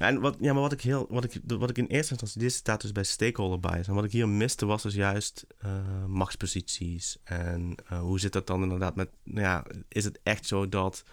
En 0.00 0.20
wat, 0.20 0.36
ja, 0.40 0.52
maar 0.52 0.62
wat 0.62 0.72
ik, 0.72 0.80
heel, 0.80 1.06
wat, 1.08 1.24
ik, 1.24 1.40
wat 1.46 1.70
ik 1.70 1.78
in 1.78 1.86
eerste 1.86 2.10
instantie... 2.10 2.40
Dit 2.40 2.52
staat 2.52 2.80
dus 2.80 2.92
bij 2.92 3.02
stakeholder 3.02 3.60
bias. 3.60 3.88
En 3.88 3.94
wat 3.94 4.04
ik 4.04 4.12
hier 4.12 4.28
miste 4.28 4.66
was 4.66 4.82
dus 4.82 4.94
juist 4.94 5.46
eh, 5.58 6.04
machtsposities. 6.06 7.18
En 7.24 7.74
eh, 7.86 8.00
hoe 8.00 8.20
zit 8.20 8.32
dat 8.32 8.46
dan 8.46 8.62
inderdaad 8.62 8.96
met... 8.96 9.10
Nou 9.22 9.40
ja, 9.40 9.64
is 9.88 10.04
het 10.04 10.20
echt 10.22 10.46
zo 10.46 10.68
dat 10.68 11.04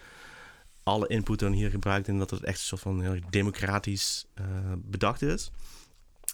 alle 0.82 1.06
input 1.06 1.38
dan 1.38 1.52
hier 1.52 1.70
gebruikt... 1.70 2.08
en 2.08 2.18
dat 2.18 2.30
het 2.30 2.42
echt 2.42 2.58
een 2.58 2.64
soort 2.64 2.80
van 2.80 3.00
heel 3.00 3.20
democratisch 3.30 4.26
eh, 4.34 4.44
bedacht 4.76 5.22
is? 5.22 5.50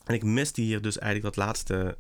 En 0.05 0.15
ik 0.15 0.23
miste 0.23 0.61
hier 0.61 0.83
dus 0.83 0.99
eigenlijk 0.99 1.35
dat 1.35 1.47
laatste 1.47 1.99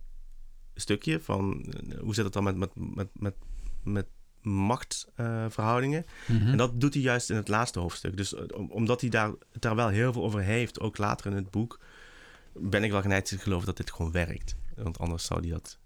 stukje 0.74 1.20
van... 1.20 1.74
hoe 2.00 2.14
zit 2.14 2.24
het 2.24 2.32
dan 2.32 2.44
met, 2.44 2.56
met, 2.56 2.70
met, 2.74 3.08
met, 3.12 3.34
met 3.82 4.06
machtsverhoudingen? 4.44 6.04
Mhm. 6.26 6.46
En 6.48 6.56
dat 6.56 6.80
doet 6.80 6.94
hij 6.94 7.02
juist 7.02 7.30
in 7.30 7.36
het 7.36 7.48
laatste 7.48 7.78
hoofdstuk. 7.78 8.16
Dus 8.16 8.34
eh, 8.34 8.42
om- 8.54 8.70
omdat 8.70 9.00
hij 9.00 9.10
daar, 9.10 9.30
daar 9.52 9.76
wel 9.76 9.88
heel 9.88 10.12
veel 10.12 10.24
over 10.24 10.40
heeft, 10.40 10.80
ook 10.80 10.98
later 10.98 11.26
in 11.30 11.36
het 11.36 11.50
boek, 11.50 11.78
ben 12.52 12.84
ik 12.84 12.90
wel 12.90 13.00
geneigd 13.02 13.26
te 13.26 13.38
geloven 13.38 13.66
dat 13.66 13.76
dit 13.76 13.92
gewoon 13.92 14.12
werkt. 14.12 14.56
Want 14.76 14.98
anders 14.98 15.24
zou 15.24 15.40
hij 15.40 15.50
dat. 15.50 15.78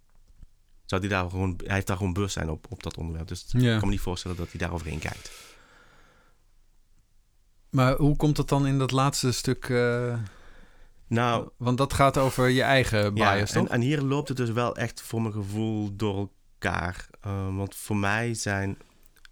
Zou 0.84 1.00
hij 1.00 1.10
daar 1.10 1.30
gewoon. 1.30 1.60
Hij 1.64 1.74
heeft 1.74 1.86
daar 1.86 1.96
gewoon 1.96 2.12
bewustzijn 2.12 2.50
op, 2.50 2.66
op 2.70 2.82
dat 2.82 2.96
onderwerp. 2.96 3.28
Dus 3.28 3.44
ik 3.52 3.60
Ja. 3.60 3.76
kan 3.78 3.86
me 3.86 3.92
niet 3.92 4.00
voorstellen 4.02 4.36
dat 4.36 4.50
hij 4.50 4.58
daar 4.60 4.72
overheen 4.72 4.98
kijkt. 4.98 5.30
Maar 7.70 7.96
hoe 7.96 8.16
komt 8.16 8.36
het 8.36 8.48
dan 8.48 8.66
in 8.66 8.78
dat 8.78 8.90
laatste 8.90 9.32
stuk? 9.32 9.68
eh, 9.68 10.18
Nou, 11.06 11.48
want 11.56 11.78
dat 11.78 11.92
gaat 11.92 12.18
over 12.18 12.48
je 12.48 12.62
eigen 12.62 13.02
ja, 13.16 13.34
bias, 13.34 13.50
toch? 13.52 13.66
en, 13.66 13.72
en 13.72 13.80
hier 13.80 14.00
loopt 14.02 14.28
het 14.28 14.36
dus 14.36 14.50
wel 14.50 14.76
echt 14.76 15.02
voor 15.02 15.22
mijn 15.22 15.34
gevoel 15.34 15.96
door 15.96 16.28
elkaar. 16.58 17.08
Eh, 17.20 17.56
want 17.56 17.74
voor 17.74 17.96
mij 17.96 18.34
zijn 18.34 18.78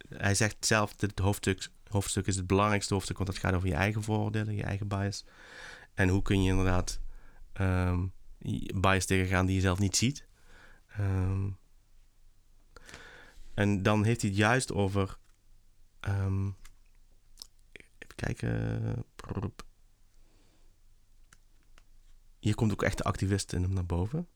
hij 0.08 0.34
zegt 0.34 0.66
zelf 0.66 1.00
het 1.00 1.18
hoofdstuk, 1.18 1.68
hoofdstuk 1.88 2.26
is 2.26 2.36
het 2.36 2.46
belangrijkste 2.46 2.92
hoofdstuk, 2.92 3.16
want 3.16 3.28
het 3.28 3.38
gaat 3.38 3.54
over 3.54 3.68
je 3.68 3.74
eigen 3.74 4.02
vooroordelen, 4.02 4.54
je 4.54 4.62
eigen 4.62 4.88
bias. 4.88 5.24
En 5.94 6.08
hoe 6.08 6.22
kun 6.22 6.42
je 6.42 6.50
inderdaad 6.50 7.00
um, 7.60 8.12
bias 8.74 9.04
tegengaan 9.04 9.46
die 9.46 9.54
je 9.54 9.60
zelf 9.60 9.78
niet 9.78 9.96
ziet. 9.96 10.26
Ehm, 10.86 11.50
en 13.54 13.82
dan 13.82 14.04
heeft 14.04 14.20
hij 14.20 14.30
het 14.30 14.38
juist 14.38 14.72
over. 14.72 15.18
Um, 16.08 16.56
even 17.98 18.14
kijken. 18.14 19.04
Hier 22.38 22.54
komt 22.54 22.72
ook 22.72 22.82
echt 22.82 22.96
de 22.96 23.04
activist 23.04 23.52
in 23.52 23.62
hem 23.62 23.72
naar 23.72 23.86
boven. 23.86 24.28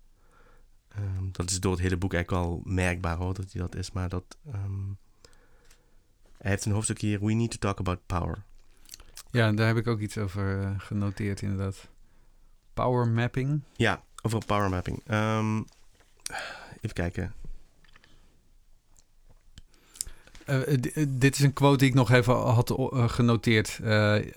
Um, 0.98 1.28
dat 1.32 1.50
is 1.50 1.60
door 1.60 1.72
het 1.72 1.80
hele 1.80 1.96
boek 1.96 2.14
eigenlijk 2.14 2.44
wel 2.44 2.60
merkbaar 2.64 3.16
hoor, 3.16 3.34
dat 3.34 3.52
hij 3.52 3.62
dat 3.62 3.74
is. 3.74 3.92
Maar 3.92 4.08
dat. 4.08 4.38
Um, 4.54 4.98
hij 6.38 6.50
heeft 6.50 6.64
een 6.64 6.72
hoofdstuk 6.72 7.00
hier: 7.00 7.20
We 7.20 7.32
need 7.32 7.50
to 7.50 7.56
talk 7.58 7.78
about 7.78 8.06
power. 8.06 8.42
Ja, 9.30 9.52
daar 9.52 9.66
heb 9.66 9.76
ik 9.76 9.86
ook 9.86 10.00
iets 10.00 10.18
over 10.18 10.60
uh, 10.60 10.70
genoteerd, 10.76 11.42
inderdaad. 11.42 11.88
Power 12.74 13.08
mapping. 13.08 13.62
Ja, 13.76 14.02
over 14.22 14.44
power 14.46 14.70
mapping. 14.70 15.02
Um, 15.10 15.64
even 16.80 16.92
kijken. 16.92 17.34
Uh, 20.46 20.78
dit 21.08 21.34
is 21.34 21.40
een 21.40 21.52
quote 21.52 21.78
die 21.78 21.88
ik 21.88 21.94
nog 21.94 22.10
even 22.10 22.34
had 22.34 22.70
uh, 22.70 23.08
genoteerd 23.08 23.80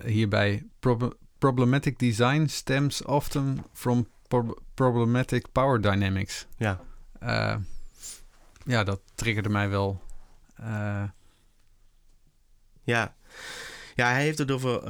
hierbij. 0.04 0.66
Pro 0.80 1.12
problematic 1.38 1.98
design 1.98 2.46
stems 2.46 3.02
often 3.02 3.64
from 3.72 4.06
pro 4.42 4.54
problematic 4.74 5.52
power 5.52 5.80
dynamics. 5.80 6.46
Ja. 6.56 6.80
ja, 8.64 8.84
dat 8.84 9.00
triggerde 9.14 9.48
mij 9.48 9.68
wel. 9.68 10.02
ja. 12.82 13.14
ja, 13.94 14.10
hij 14.10 14.22
heeft 14.22 14.38
het 14.38 14.50
over 14.50 14.80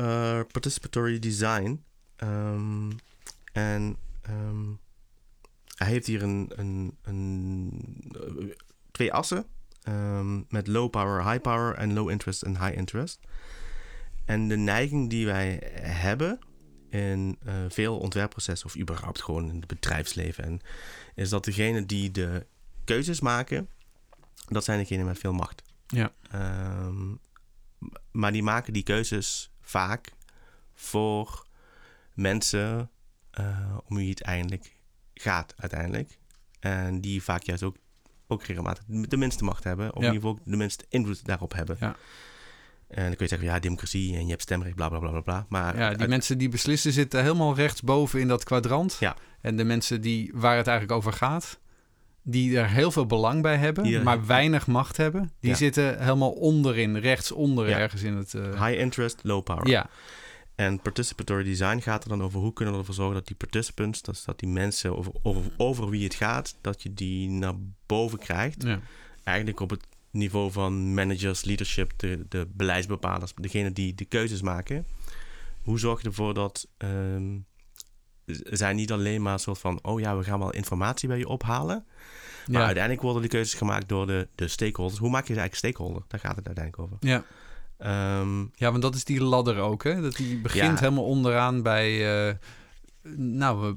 participatory 0.45 1.19
design. 1.19 1.85
Um, 2.17 2.99
en 3.53 3.97
um, 4.31 4.79
hij 5.77 5.87
heeft 5.87 6.07
hier 6.07 6.23
een, 6.23 6.53
een, 6.55 6.97
een 7.03 8.55
twee 8.91 9.13
assen 9.13 9.47
um, 9.89 10.45
met 10.49 10.67
low 10.67 10.91
power, 10.91 11.31
high 11.31 11.41
power 11.41 11.75
en 11.75 11.93
low 11.93 12.11
interest 12.11 12.43
en 12.43 12.65
high 12.65 12.77
interest. 12.77 13.21
En 14.25 14.49
de 14.49 14.57
neiging 14.57 15.11
die 15.11 15.27
wij 15.27 15.61
hebben 15.81 16.39
in 16.95 17.39
uh, 17.47 17.55
veel 17.69 17.99
ontwerpprocessen 17.99 18.67
of 18.67 18.77
überhaupt 18.77 19.23
gewoon 19.23 19.49
in 19.49 19.57
het 19.57 19.67
bedrijfsleven 19.67 20.45
en, 20.45 20.61
is 21.15 21.29
dat 21.29 21.45
degene 21.45 21.87
die 21.87 22.11
de 22.11 22.47
keuzes 22.85 23.21
maken, 23.21 23.69
dat 24.49 24.65
zijn 24.65 24.79
degenen 24.79 25.07
met 25.07 25.19
veel 25.19 25.33
macht. 25.33 25.63
Ja. 25.87 26.13
Um, 26.35 27.21
maar 28.11 28.33
die 28.33 28.43
maken 28.43 28.73
die 28.73 28.83
keuzes 28.83 29.51
vaak 29.61 30.13
voor 30.75 31.47
mensen 32.13 32.91
uh, 33.41 33.77
om 33.87 33.97
wie 33.97 34.11
het 34.11 34.23
eindelijk 34.23 34.77
gaat 35.15 35.55
uiteindelijk. 35.57 36.19
En 36.61 37.01
die 37.01 37.23
vaak 37.23 37.43
juist 37.43 37.63
ook, 37.63 37.77
ook 38.27 38.43
regelmatig 38.43 38.85
de 38.87 39.17
minste 39.17 39.45
macht 39.45 39.65
hebben. 39.65 39.89
Of 39.95 40.03
in 40.03 40.13
ieder 40.13 40.21
geval 40.21 40.39
de 40.45 40.57
minste 40.57 40.85
invloed 40.89 41.25
daarop 41.25 41.53
hebben. 41.53 41.77
Ja. 41.81 41.97
En 42.89 43.05
dan 43.05 43.17
kun 43.17 43.27
je 43.27 43.29
zeggen, 43.29 43.49
ja, 43.49 43.59
democratie 43.59 44.17
en 44.17 44.25
je 44.25 44.31
hebt 44.31 44.43
stemrecht, 44.43 44.75
bla 44.75 44.89
bla 44.89 44.99
bla 44.99 45.21
bla. 45.21 45.47
Maar 45.49 45.79
ja, 45.79 45.95
die 45.95 46.09
mensen 46.09 46.39
die 46.39 46.49
beslissen 46.49 46.93
zitten 46.93 47.23
helemaal 47.23 47.55
rechtsboven 47.55 48.21
in 48.21 48.29
dat 48.29 48.45
kwadrant. 48.45 48.97
Ja. 49.01 49.17
En 49.41 49.57
de 49.57 49.65
mensen 49.65 50.01
die, 50.01 50.31
waar 50.35 50.57
het 50.57 50.67
eigenlijk 50.67 50.99
over 50.99 51.13
gaat, 51.13 51.59
die 52.23 52.59
er 52.59 52.69
heel 52.69 52.91
veel 52.91 53.07
belang 53.07 53.43
bij 53.43 53.57
hebben, 53.57 54.03
maar 54.03 54.27
weinig 54.27 54.67
macht 54.67 54.97
hebben, 54.97 55.33
die 55.41 55.55
zitten 55.55 56.03
helemaal 56.03 56.33
onderin, 56.33 56.97
rechtsonder 56.97 57.69
ja. 57.69 57.79
ergens 57.79 58.03
in 58.03 58.17
het... 58.17 58.33
Uh... 58.33 58.67
High 58.67 58.81
interest, 58.81 59.21
low 59.23 59.43
power. 59.43 59.69
Ja. 59.69 59.91
En 60.55 60.81
participatory 60.81 61.45
design 61.45 61.79
gaat 61.79 62.03
er 62.03 62.09
dan 62.09 62.23
over 62.23 62.41
hoe 62.41 62.53
kunnen 62.53 62.75
we 62.75 62.81
ervoor 62.81 62.95
zorgen 62.95 63.15
dat 63.15 63.27
die 63.27 63.37
participants, 63.37 64.03
dat, 64.03 64.23
dat 64.27 64.39
die 64.39 64.49
mensen 64.49 64.97
over, 64.97 65.13
over, 65.23 65.43
over 65.57 65.89
wie 65.89 66.05
het 66.05 66.15
gaat, 66.15 66.57
dat 66.61 66.83
je 66.83 66.95
die 66.95 67.29
naar 67.31 67.55
boven 67.87 68.19
krijgt. 68.19 68.63
Ja. 68.63 68.81
Eigenlijk 69.25 69.61
op 69.61 69.71
het 69.71 69.87
niveau 70.15 70.53
van 70.53 70.95
managers, 70.95 71.45
leadership, 71.45 71.93
de, 71.97 72.27
de 72.29 72.49
beleidsbepalers, 72.53 73.33
degene 73.37 73.73
die 73.73 73.95
de 73.95 74.05
keuzes 74.05 74.43
maken. 74.43 74.87
Hoe 75.63 75.79
zorg 75.79 76.01
je 76.01 76.09
ervoor 76.09 76.35
dat 76.35 76.69
um, 76.79 77.47
zij 78.51 78.73
niet 78.73 78.93
alleen 78.93 79.23
maar 79.23 79.33
een 79.33 79.39
soort 79.39 79.59
van, 79.59 79.79
oh 79.83 80.01
ja, 80.01 80.17
we 80.17 80.25
gaan 80.25 80.39
wel 80.39 80.53
informatie 80.53 81.09
bij 81.09 81.19
je 81.19 81.29
ophalen. 81.29 81.85
Maar 82.47 82.61
ja. 82.61 82.65
uiteindelijk 82.65 83.03
worden 83.03 83.23
die 83.23 83.31
keuzes 83.31 83.55
gemaakt 83.55 83.89
door 83.89 84.07
de, 84.07 84.29
de 84.35 84.49
stakeholders. 84.49 85.01
Hoe 85.01 85.11
maak 85.11 85.27
je 85.27 85.35
ze 85.35 85.41
eigenlijk 85.41 85.75
stakeholder? 85.75 86.03
Daar 86.09 86.21
gaat 86.21 86.37
het 86.37 86.47
uiteindelijk 86.47 86.85
over. 86.85 86.97
Ja. 87.01 87.25
Um, 88.21 88.51
ja, 88.55 88.71
want 88.71 88.83
dat 88.83 88.95
is 88.95 89.05
die 89.05 89.23
ladder 89.23 89.59
ook, 89.59 89.85
hè? 89.85 90.01
Dat 90.01 90.17
die 90.17 90.41
begint 90.41 90.81
helemaal 90.81 91.05
onderaan 91.05 91.63
bij... 91.63 92.27
Uh, 92.29 92.35
nou, 93.17 93.77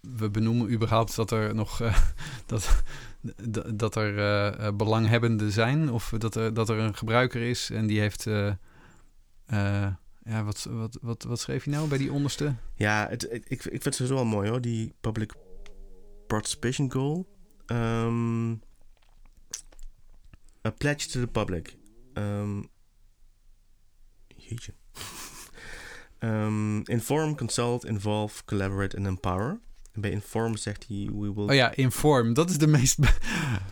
we, 0.00 0.30
benoemen 0.30 0.70
überhaupt 0.70 1.16
dat 1.16 1.30
er 1.30 1.54
nog... 1.54 1.80
Uh, 1.80 1.98
dat, 2.46 2.82
dat 3.74 3.96
er 3.96 4.14
uh, 4.60 4.68
belanghebbenden 4.76 5.52
zijn. 5.52 5.90
Of 5.90 6.14
dat 6.18 6.34
er, 6.34 6.54
dat 6.54 6.68
er 6.68 6.78
een 6.78 6.96
gebruiker 6.96 7.42
is 7.42 7.70
en 7.70 7.86
die 7.86 8.00
heeft... 8.00 8.22
ja, 10.24 10.44
wat, 10.44 10.66
wat, 10.70 10.98
wat, 11.02 11.22
wat 11.22 11.40
schreef 11.40 11.64
je 11.64 11.70
nou 11.70 11.88
bij 11.88 11.98
die 11.98 12.12
onderste? 12.12 12.54
Ja, 12.74 13.06
het, 13.08 13.22
ik, 13.32 13.44
ik 13.48 13.62
vind 13.62 13.84
het 13.84 13.94
sowieso 13.94 14.14
wel 14.14 14.24
mooi 14.24 14.48
hoor, 14.48 14.60
die 14.60 14.94
public 15.00 15.32
participation 16.26 16.92
goal. 16.92 17.26
Um, 17.66 18.62
a 20.64 20.70
pledge 20.70 21.08
to 21.08 21.20
the 21.20 21.26
public. 21.26 21.76
Um, 22.14 22.68
jeetje. 24.36 24.72
Um, 26.20 26.82
inform, 26.84 27.36
consult, 27.36 27.84
involve, 27.84 28.44
collaborate 28.44 28.96
en 28.96 29.06
empower. 29.06 29.58
En 29.92 30.00
bij 30.00 30.10
inform 30.10 30.56
zegt 30.56 30.84
hij... 30.88 31.08
We 31.12 31.34
will... 31.34 31.48
Oh 31.48 31.54
ja, 31.54 31.72
inform. 31.74 32.34
Dat 32.34 32.50
is 32.50 32.58
de 32.58 32.66
meest... 32.66 32.98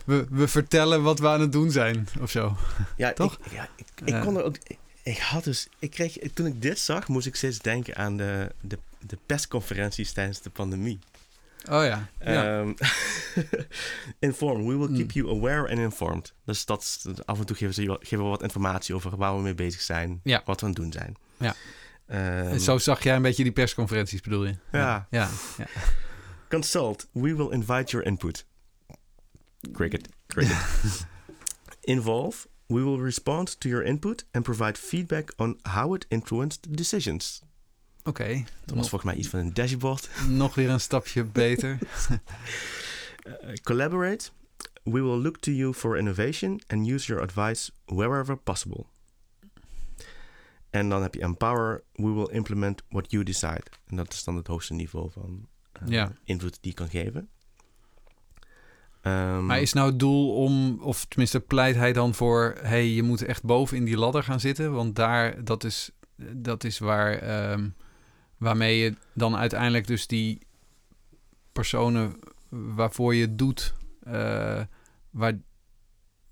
we, 0.05 0.25
we 0.29 0.47
vertellen 0.47 1.03
wat 1.03 1.19
we 1.19 1.27
aan 1.27 1.41
het 1.41 1.51
doen 1.51 1.71
zijn, 1.71 2.07
of 2.21 2.31
zo. 2.31 2.55
Ja, 2.97 3.13
toch? 3.13 3.37
Ik, 3.43 3.51
ja, 3.51 3.69
ik, 3.75 3.87
ik 4.05 4.13
uh. 4.13 4.21
kon 4.21 4.37
er 4.37 4.43
ook... 4.43 4.57
Ik, 5.03 5.17
had 5.17 5.43
dus... 5.43 5.67
Ik 5.79 5.89
kreeg, 5.89 6.17
toen 6.33 6.45
ik 6.45 6.61
dit 6.61 6.79
zag, 6.79 7.07
moest 7.07 7.27
ik 7.27 7.35
steeds 7.35 7.59
denken 7.59 7.95
aan 7.95 8.17
de, 8.17 8.51
de, 8.61 8.77
de 8.99 9.17
persconferenties 9.25 10.11
tijdens 10.11 10.41
de 10.41 10.49
pandemie. 10.49 10.99
Oh 11.69 11.83
ja. 11.83 12.09
ja. 12.19 12.59
Um, 12.59 12.75
inform. 14.19 14.67
We 14.67 14.77
will 14.77 14.97
keep 14.97 15.15
mm. 15.15 15.21
you 15.21 15.37
aware 15.37 15.69
and 15.69 15.79
informed. 15.79 16.33
Dus 16.45 16.65
dat 16.65 17.05
af 17.25 17.39
en 17.39 17.45
toe 17.45 17.55
geven, 17.55 17.73
ze, 17.73 17.97
geven 17.99 18.23
we 18.23 18.29
wat 18.29 18.41
informatie 18.41 18.95
over 18.95 19.17
waar 19.17 19.35
we 19.35 19.41
mee 19.41 19.53
bezig 19.53 19.81
zijn. 19.81 20.19
Ja. 20.23 20.41
Wat 20.45 20.59
we 20.59 20.65
aan 20.65 20.71
het 20.71 20.81
doen 20.81 20.91
zijn. 20.91 21.15
Ja. 21.37 21.55
Um, 22.07 22.59
zo 22.59 22.77
zag 22.77 23.03
jij 23.03 23.15
een 23.15 23.21
beetje 23.21 23.43
die 23.43 23.51
persconferenties, 23.51 24.21
bedoel 24.21 24.45
je? 24.45 24.55
Ja. 24.71 25.07
ja. 25.09 25.29
ja. 25.57 25.65
Consult. 26.49 27.07
We 27.11 27.35
will 27.35 27.51
invite 27.51 27.91
your 27.91 28.05
input. 28.05 28.45
Cricket. 29.73 30.09
Cricket. 30.27 30.57
Involve. 31.81 32.47
We 32.67 32.83
will 32.83 33.01
respond 33.01 33.59
to 33.59 33.69
your 33.69 33.85
input 33.85 34.25
and 34.31 34.43
provide 34.43 34.77
feedback 34.77 35.33
on 35.37 35.59
how 35.61 35.93
it 35.93 36.05
influenced 36.09 36.77
decisions. 36.77 37.41
Oké. 38.03 38.21
Okay. 38.21 38.45
Dat 38.65 38.75
was 38.75 38.89
volgens 38.89 39.11
mij 39.11 39.19
iets 39.19 39.27
van 39.27 39.39
een 39.39 39.53
dashboard. 39.53 40.09
Nog 40.27 40.55
weer 40.55 40.69
een 40.69 40.79
stapje 40.79 41.23
beter. 41.23 41.77
uh, 43.27 43.53
collaborate. 43.63 44.29
We 44.83 45.01
will 45.01 45.21
look 45.21 45.37
to 45.37 45.51
you 45.51 45.73
for 45.73 45.97
innovation 45.97 46.61
and 46.67 46.87
use 46.87 47.07
your 47.07 47.23
advice 47.23 47.71
wherever 47.85 48.37
possible. 48.37 48.85
En 50.69 50.89
dan 50.89 51.01
heb 51.01 51.13
je 51.13 51.21
empower. 51.21 51.83
We 51.93 52.11
will 52.11 52.29
implement 52.31 52.83
what 52.89 53.11
you 53.11 53.23
decide. 53.23 53.63
En 53.85 53.95
dat 53.95 54.13
is 54.13 54.23
dan 54.23 54.35
het 54.35 54.47
hoogste 54.47 54.73
niveau 54.73 55.11
van 55.11 55.47
uh, 55.83 55.89
ja. 55.89 56.11
invloed 56.23 56.57
die 56.61 56.71
je 56.71 56.77
kan 56.77 56.89
geven. 56.89 57.29
Um, 59.01 59.45
maar 59.45 59.61
is 59.61 59.73
nou 59.73 59.89
het 59.89 59.99
doel 59.99 60.35
om, 60.35 60.79
of 60.81 61.05
tenminste 61.05 61.39
pleit 61.39 61.75
hij 61.75 61.93
dan 61.93 62.13
voor, 62.13 62.55
hey, 62.61 62.87
je 62.87 63.03
moet 63.03 63.21
echt 63.21 63.43
boven 63.43 63.77
in 63.77 63.85
die 63.85 63.97
ladder 63.97 64.23
gaan 64.23 64.39
zitten, 64.39 64.73
want 64.73 64.95
daar, 64.95 65.43
dat 65.43 65.63
is, 65.63 65.91
dat 66.33 66.63
is 66.63 66.79
waar 66.79 67.51
um, 67.51 67.75
Waarmee 68.37 68.77
je 68.77 68.93
dan 69.13 69.35
uiteindelijk 69.35 69.87
dus 69.87 70.07
die 70.07 70.39
personen 71.51 72.19
waarvoor 72.49 73.15
je 73.15 73.21
het 73.21 73.37
doet, 73.37 73.73
uh, 74.07 74.61
waar, 75.09 75.33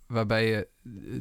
waarbij 0.08 0.48
je 0.48 0.68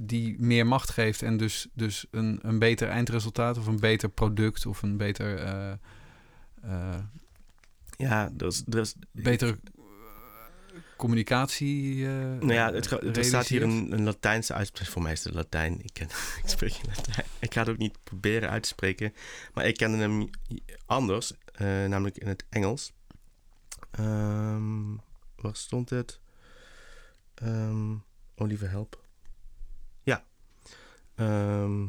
die 0.01 0.37
meer 0.39 0.67
macht 0.67 0.91
geeft 0.91 1.23
en 1.23 1.37
dus, 1.37 1.69
dus 1.73 2.07
een, 2.11 2.39
een 2.43 2.59
beter 2.59 2.89
eindresultaat 2.89 3.59
of 3.59 3.67
een 3.67 3.81
beter 3.81 4.09
product 4.09 4.67
of 4.67 4.83
een 4.83 4.97
beter. 4.97 5.47
Uh, 5.47 5.73
uh, 6.65 6.99
ja, 7.97 8.31
dus, 8.33 8.63
dus 8.65 8.95
beter 9.11 9.59
communicatie. 10.97 11.95
Uh, 11.95 12.09
nou 12.19 12.53
ja, 12.53 12.73
het, 12.73 13.17
er 13.17 13.25
staat 13.25 13.47
hier 13.47 13.63
een, 13.63 13.93
een 13.93 14.05
Latijnse 14.05 14.55
uitspraak. 14.55 14.89
Voor 14.89 15.03
mij 15.03 15.13
is 15.13 15.25
het 15.25 15.35
Latijn. 15.35 15.81
Ik, 15.83 15.91
ken, 15.93 16.09
ik 16.43 16.49
spreek 16.49 16.81
Latijn. 16.87 17.27
Ik 17.39 17.55
ga 17.55 17.61
het 17.61 17.69
ook 17.69 17.79
niet 17.79 17.99
proberen 18.05 18.51
uit 18.51 18.63
te 18.63 18.69
spreken. 18.69 19.15
Maar 19.55 19.67
ik 19.67 19.77
kende 19.77 19.97
hem 19.97 20.31
anders, 20.87 21.33
namelijk 21.59 22.19
in 22.19 22.29
het 22.29 22.45
Engels. 22.51 22.93
Um, 24.01 25.01
waar 25.37 25.57
stond 25.57 25.91
het? 25.91 26.21
Um, 27.43 28.05
oh, 28.37 28.47
lieve 28.49 28.67
help. 28.67 29.03
Ja. 30.03 30.25
ehm, 31.15 31.87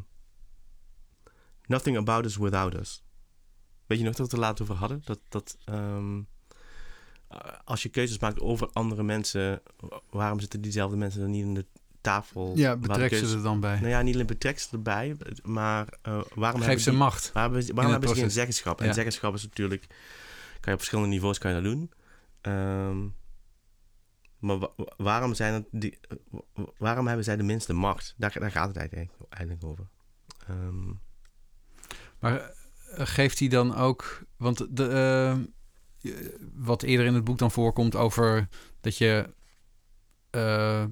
Nothing 1.67 1.97
about 1.97 2.25
us 2.25 2.37
without 2.37 2.73
us. 2.73 3.03
Weet 3.85 3.97
je 3.97 4.03
nog 4.03 4.15
dat 4.15 4.17
we 4.17 4.23
het 4.23 4.33
er 4.33 4.47
later 4.47 4.63
over 4.63 4.75
hadden? 4.75 5.01
Dat, 5.05 5.19
dat 5.29 5.57
ehm, 5.65 6.21
als 7.63 7.83
je 7.83 7.89
keuzes 7.89 8.19
maakt 8.19 8.39
over 8.39 8.69
andere 8.73 9.03
mensen, 9.03 9.61
waarom 10.09 10.39
zitten 10.39 10.61
diezelfde 10.61 10.97
mensen 10.97 11.21
dan 11.21 11.31
niet 11.31 11.43
in 11.43 11.53
de 11.53 11.65
tafel? 12.01 12.53
Ja, 12.55 12.75
betrek 12.75 13.15
ze 13.15 13.35
er 13.35 13.41
dan 13.41 13.59
bij. 13.59 13.75
Nou 13.75 13.87
ja, 13.87 14.01
niet 14.01 14.13
alleen 14.13 14.25
betrek 14.25 14.59
ze 14.59 14.67
erbij, 14.71 15.15
maar 15.43 15.87
uh, 16.07 16.21
waarom 16.35 16.61
Geef 16.61 16.81
ze 16.81 16.89
die, 16.89 16.99
macht. 16.99 17.31
Waarom, 17.33 17.53
waarom 17.73 17.91
hebben 17.91 18.09
ze 18.09 18.15
geen 18.15 18.31
zeggenschap? 18.31 18.81
En 18.81 18.93
zeggenschap 18.93 19.33
is 19.33 19.43
natuurlijk, 19.43 19.85
kan 20.51 20.59
je 20.63 20.71
op 20.71 20.77
verschillende 20.77 21.09
niveaus 21.09 21.37
kan 21.37 21.55
je 21.55 21.61
dat 21.61 21.71
doen. 21.71 21.91
Um, 22.41 23.15
maar 24.39 24.67
waarom, 24.97 25.33
zijn 25.33 25.53
het 25.53 25.67
die, 25.71 25.99
waarom 26.77 27.07
hebben 27.07 27.25
zij 27.25 27.35
de 27.35 27.43
minste 27.43 27.73
macht? 27.73 28.13
Daar, 28.17 28.31
gaat 28.31 28.67
het 28.67 28.77
eigenlijk, 28.77 29.63
over. 29.63 29.87
Um, 30.49 31.01
maar 32.19 32.39
eh, 32.39 33.05
geeft 33.05 33.39
hij 33.39 33.47
dan 33.47 33.75
ook... 33.75 34.23
Want 34.37 34.77
de, 34.77 35.45
uh, 36.03 36.13
wat 36.53 36.83
eerder 36.83 37.05
in 37.05 37.13
het 37.13 37.23
boek 37.23 37.37
dan 37.37 37.51
voorkomt 37.51 37.95
over 37.95 38.47
dat 38.81 38.97
je... 38.97 39.33
Uh, 40.31 40.85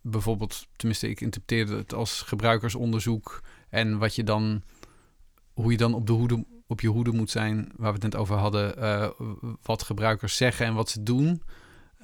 bijvoorbeeld, 0.00 0.66
tenminste 0.76 1.08
ik 1.08 1.20
interpreteerde 1.20 1.76
het 1.76 1.94
als 1.94 2.22
gebruikersonderzoek... 2.22 3.42
en 3.68 3.98
wat 3.98 4.14
je 4.14 4.24
dan... 4.24 4.62
hoe 5.52 5.70
je 5.70 5.76
dan 5.76 5.94
op, 5.94 6.06
de 6.06 6.12
hoede, 6.12 6.44
op 6.66 6.80
je 6.80 6.88
hoede 6.88 7.12
moet 7.12 7.30
zijn... 7.30 7.72
waar 7.76 7.92
we 7.92 7.98
het 8.04 8.12
net 8.12 8.16
over 8.16 8.36
hadden... 8.36 9.14
Wat 9.62 9.82
gebruikers 9.82 10.36
zeggen 10.36 10.66
en 10.66 10.74
wat 10.74 10.90
ze 10.90 11.02
doen... 11.02 11.42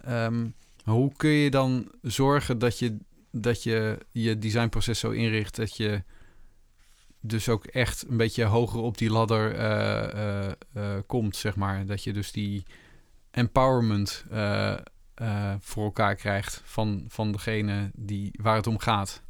Um, 0.08 0.54
hoe 0.84 1.12
kun 1.16 1.30
je 1.30 1.50
dan 1.50 1.92
zorgen 2.02 2.58
dat 2.58 2.78
je 2.78 2.96
dat 3.30 3.62
je 3.62 3.98
je 4.12 4.38
designproces 4.38 4.98
zo 4.98 5.10
inricht 5.10 5.56
dat 5.56 5.76
je 5.76 6.02
dus 7.26 7.48
ook 7.48 7.64
echt 7.64 8.08
een 8.08 8.16
beetje 8.16 8.44
hoger 8.44 8.80
op 8.80 8.98
die 8.98 9.10
ladder 9.10 9.58
uh, 9.58 10.52
uh, 10.76 10.98
komt, 11.06 11.36
zeg 11.36 11.56
maar. 11.56 11.86
Dat 11.86 12.04
je 12.04 12.12
dus 12.12 12.32
die 12.32 12.62
empowerment 13.30 14.24
voor 15.60 15.84
elkaar 15.84 16.14
krijgt 16.14 16.62
van, 16.64 17.04
van 17.08 17.32
degene 17.32 17.90
die, 17.94 18.38
waar 18.42 18.56
het 18.56 18.66
om 18.66 18.78
gaat. 18.78 19.22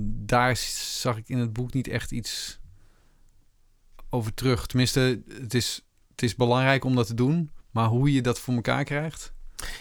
daar 0.00 0.56
zag 0.56 1.16
ik 1.16 1.28
in 1.28 1.38
het 1.38 1.52
boek 1.52 1.72
niet 1.72 1.88
echt 1.88 2.10
iets 2.10 2.60
over 4.10 4.34
terug. 4.34 4.66
Tenminste, 4.66 5.22
het 5.28 5.54
is, 5.54 5.86
het 6.10 6.22
is 6.22 6.34
belangrijk 6.34 6.84
om 6.84 6.94
dat 6.94 7.06
te 7.06 7.14
doen, 7.14 7.50
maar 7.70 7.86
hoe 7.86 8.12
je 8.12 8.22
dat 8.22 8.40
voor 8.40 8.54
elkaar 8.54 8.84
krijgt. 8.84 9.36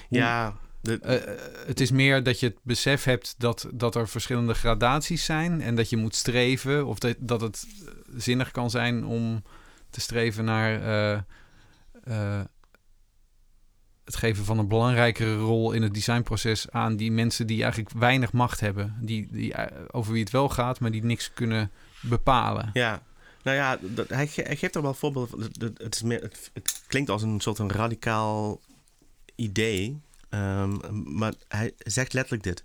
Ja, 0.09 0.55
de... 0.81 0.99
Uh, 1.03 1.67
het 1.67 1.79
is 1.79 1.91
meer 1.91 2.23
dat 2.23 2.39
je 2.39 2.45
het 2.45 2.57
besef 2.61 3.03
hebt 3.03 3.35
dat, 3.37 3.67
dat 3.73 3.95
er 3.95 4.07
verschillende 4.07 4.53
gradaties 4.53 5.25
zijn 5.25 5.61
en 5.61 5.75
dat 5.75 5.89
je 5.89 5.97
moet 5.97 6.15
streven, 6.15 6.85
of 6.85 6.99
dat, 6.99 7.15
dat 7.19 7.41
het 7.41 7.67
zinnig 8.15 8.51
kan 8.51 8.69
zijn 8.69 9.05
om 9.05 9.43
te 9.89 10.01
streven 10.01 10.45
naar 10.45 10.81
uh, 10.81 11.19
uh, 12.07 12.41
het 14.05 14.15
geven 14.15 14.45
van 14.45 14.59
een 14.59 14.67
belangrijkere 14.67 15.35
rol 15.35 15.71
in 15.71 15.81
het 15.81 15.93
designproces 15.93 16.71
aan 16.71 16.95
die 16.95 17.11
mensen 17.11 17.47
die 17.47 17.61
eigenlijk 17.61 17.91
weinig 17.91 18.31
macht 18.31 18.59
hebben, 18.59 18.97
die, 19.01 19.27
die 19.31 19.53
over 19.91 20.11
wie 20.11 20.23
het 20.23 20.31
wel 20.31 20.49
gaat, 20.49 20.79
maar 20.79 20.91
die 20.91 21.03
niks 21.03 21.33
kunnen 21.33 21.71
bepalen. 22.01 22.69
Ja, 22.73 23.01
nou 23.43 23.57
ja, 23.57 23.77
dat, 23.81 24.09
hij, 24.09 24.29
hij, 24.33 24.55
geeft 24.55 24.75
er 24.75 24.81
wel 24.81 24.93
voorbeelden. 24.93 25.41
Het, 25.41 25.77
het, 25.77 25.95
is 25.95 26.01
meer, 26.01 26.21
het, 26.21 26.49
het, 26.53 26.83
klinkt 26.87 27.09
als 27.09 27.21
een 27.21 27.39
soort 27.39 27.59
een 27.59 27.71
radicaal 27.71 28.59
idee, 29.37 29.99
um, 30.29 30.79
maar 31.17 31.33
hij 31.47 31.73
zegt 31.77 32.13
letterlijk 32.13 32.43
dit. 32.43 32.63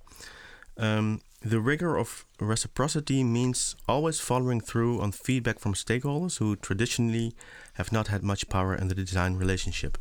Um, 0.75 1.20
the 1.49 1.61
rigor 1.61 1.97
of 1.97 2.27
reciprocity 2.37 3.23
means 3.23 3.77
always 3.85 4.20
following 4.20 4.62
through 4.62 5.03
on 5.03 5.12
feedback 5.12 5.59
from 5.59 5.75
stakeholders 5.75 6.39
who 6.39 6.57
traditionally 6.57 7.33
have 7.73 7.91
not 7.93 8.09
had 8.09 8.23
much 8.23 8.49
power 8.49 8.79
in 8.81 8.89
the 8.89 8.95
design 8.95 9.39
relationship. 9.39 9.99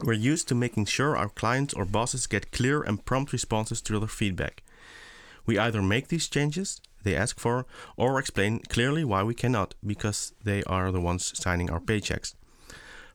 We're 0.00 0.32
used 0.32 0.48
to 0.48 0.54
making 0.54 0.86
sure 0.86 1.16
our 1.16 1.30
clients 1.30 1.74
or 1.74 1.84
bosses 1.84 2.28
get 2.28 2.52
clear 2.52 2.82
and 2.82 3.04
prompt 3.04 3.32
responses 3.32 3.80
to 3.82 3.98
their 3.98 4.08
feedback. 4.08 4.62
We 5.44 5.58
either 5.58 5.82
make 5.82 6.06
these 6.08 6.28
changes 6.28 6.80
they 7.02 7.16
ask 7.16 7.38
for 7.38 7.64
or 7.96 8.18
explain 8.18 8.60
clearly 8.68 9.04
why 9.04 9.22
we 9.22 9.34
cannot, 9.34 9.74
because 9.84 10.32
they 10.44 10.62
are 10.64 10.92
the 10.92 11.00
ones 11.00 11.32
signing 11.34 11.70
our 11.70 11.80
paychecks. 11.80 12.34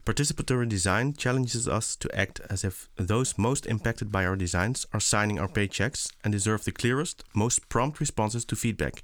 Participatory 0.06 0.68
design 0.68 1.14
challenges 1.14 1.68
us 1.68 1.96
to 1.96 2.10
act 2.10 2.42
as 2.50 2.64
if 2.64 2.90
those 2.96 3.34
most 3.38 3.66
impacted 3.66 4.12
by 4.12 4.26
our 4.26 4.38
designs 4.38 4.86
are 4.92 5.00
signing 5.00 5.40
our 5.40 5.50
paychecks 5.52 6.08
and 6.22 6.34
deserve 6.34 6.64
the 6.64 6.72
clearest, 6.72 7.24
most 7.32 7.68
prompt 7.68 8.00
responses 8.00 8.46
to 8.46 8.56
feedback. 8.56 9.04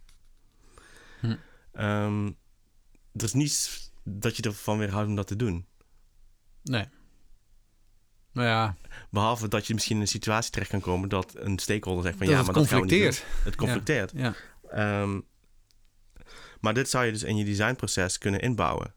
Hm. 1.20 1.36
Um, 1.74 2.38
er 3.16 3.24
is 3.24 3.34
niets 3.34 3.92
dat 4.04 4.36
je 4.36 4.44
ervan 4.44 4.78
weerhoudt 4.78 5.08
om 5.08 5.16
dat 5.16 5.28
te 5.28 5.36
doen. 5.36 5.66
Nee. 6.64 6.88
Nou 8.32 8.48
ja. 8.48 8.76
Behalve 9.10 9.48
dat 9.48 9.68
je 9.68 9.74
misschien 9.74 9.96
in 9.96 10.02
een 10.02 10.08
situatie 10.08 10.52
terecht 10.52 10.70
kan 10.70 10.82
komen 10.82 11.10
dat 11.10 11.34
een 11.36 11.60
stakeholder 11.60 12.04
zegt 12.04 12.18
van 12.18 12.28
ja, 12.28 12.44
maar 12.44 12.54
dat 12.54 12.68
gaan 12.68 12.82
we 12.82 12.86
niet 12.86 13.02
doen. 13.02 13.44
Het 13.44 13.56
conflicteert. 13.56 14.12
Ja. 14.16 14.34
ja. 14.72 15.02
Um, 15.02 15.28
maar 16.60 16.74
dit 16.74 16.90
zou 16.90 17.06
je 17.06 17.12
dus 17.12 17.24
in 17.24 17.38
je 17.38 17.46
designproces 17.46 18.18
kunnen 18.18 18.40
inbouwen 18.40 18.94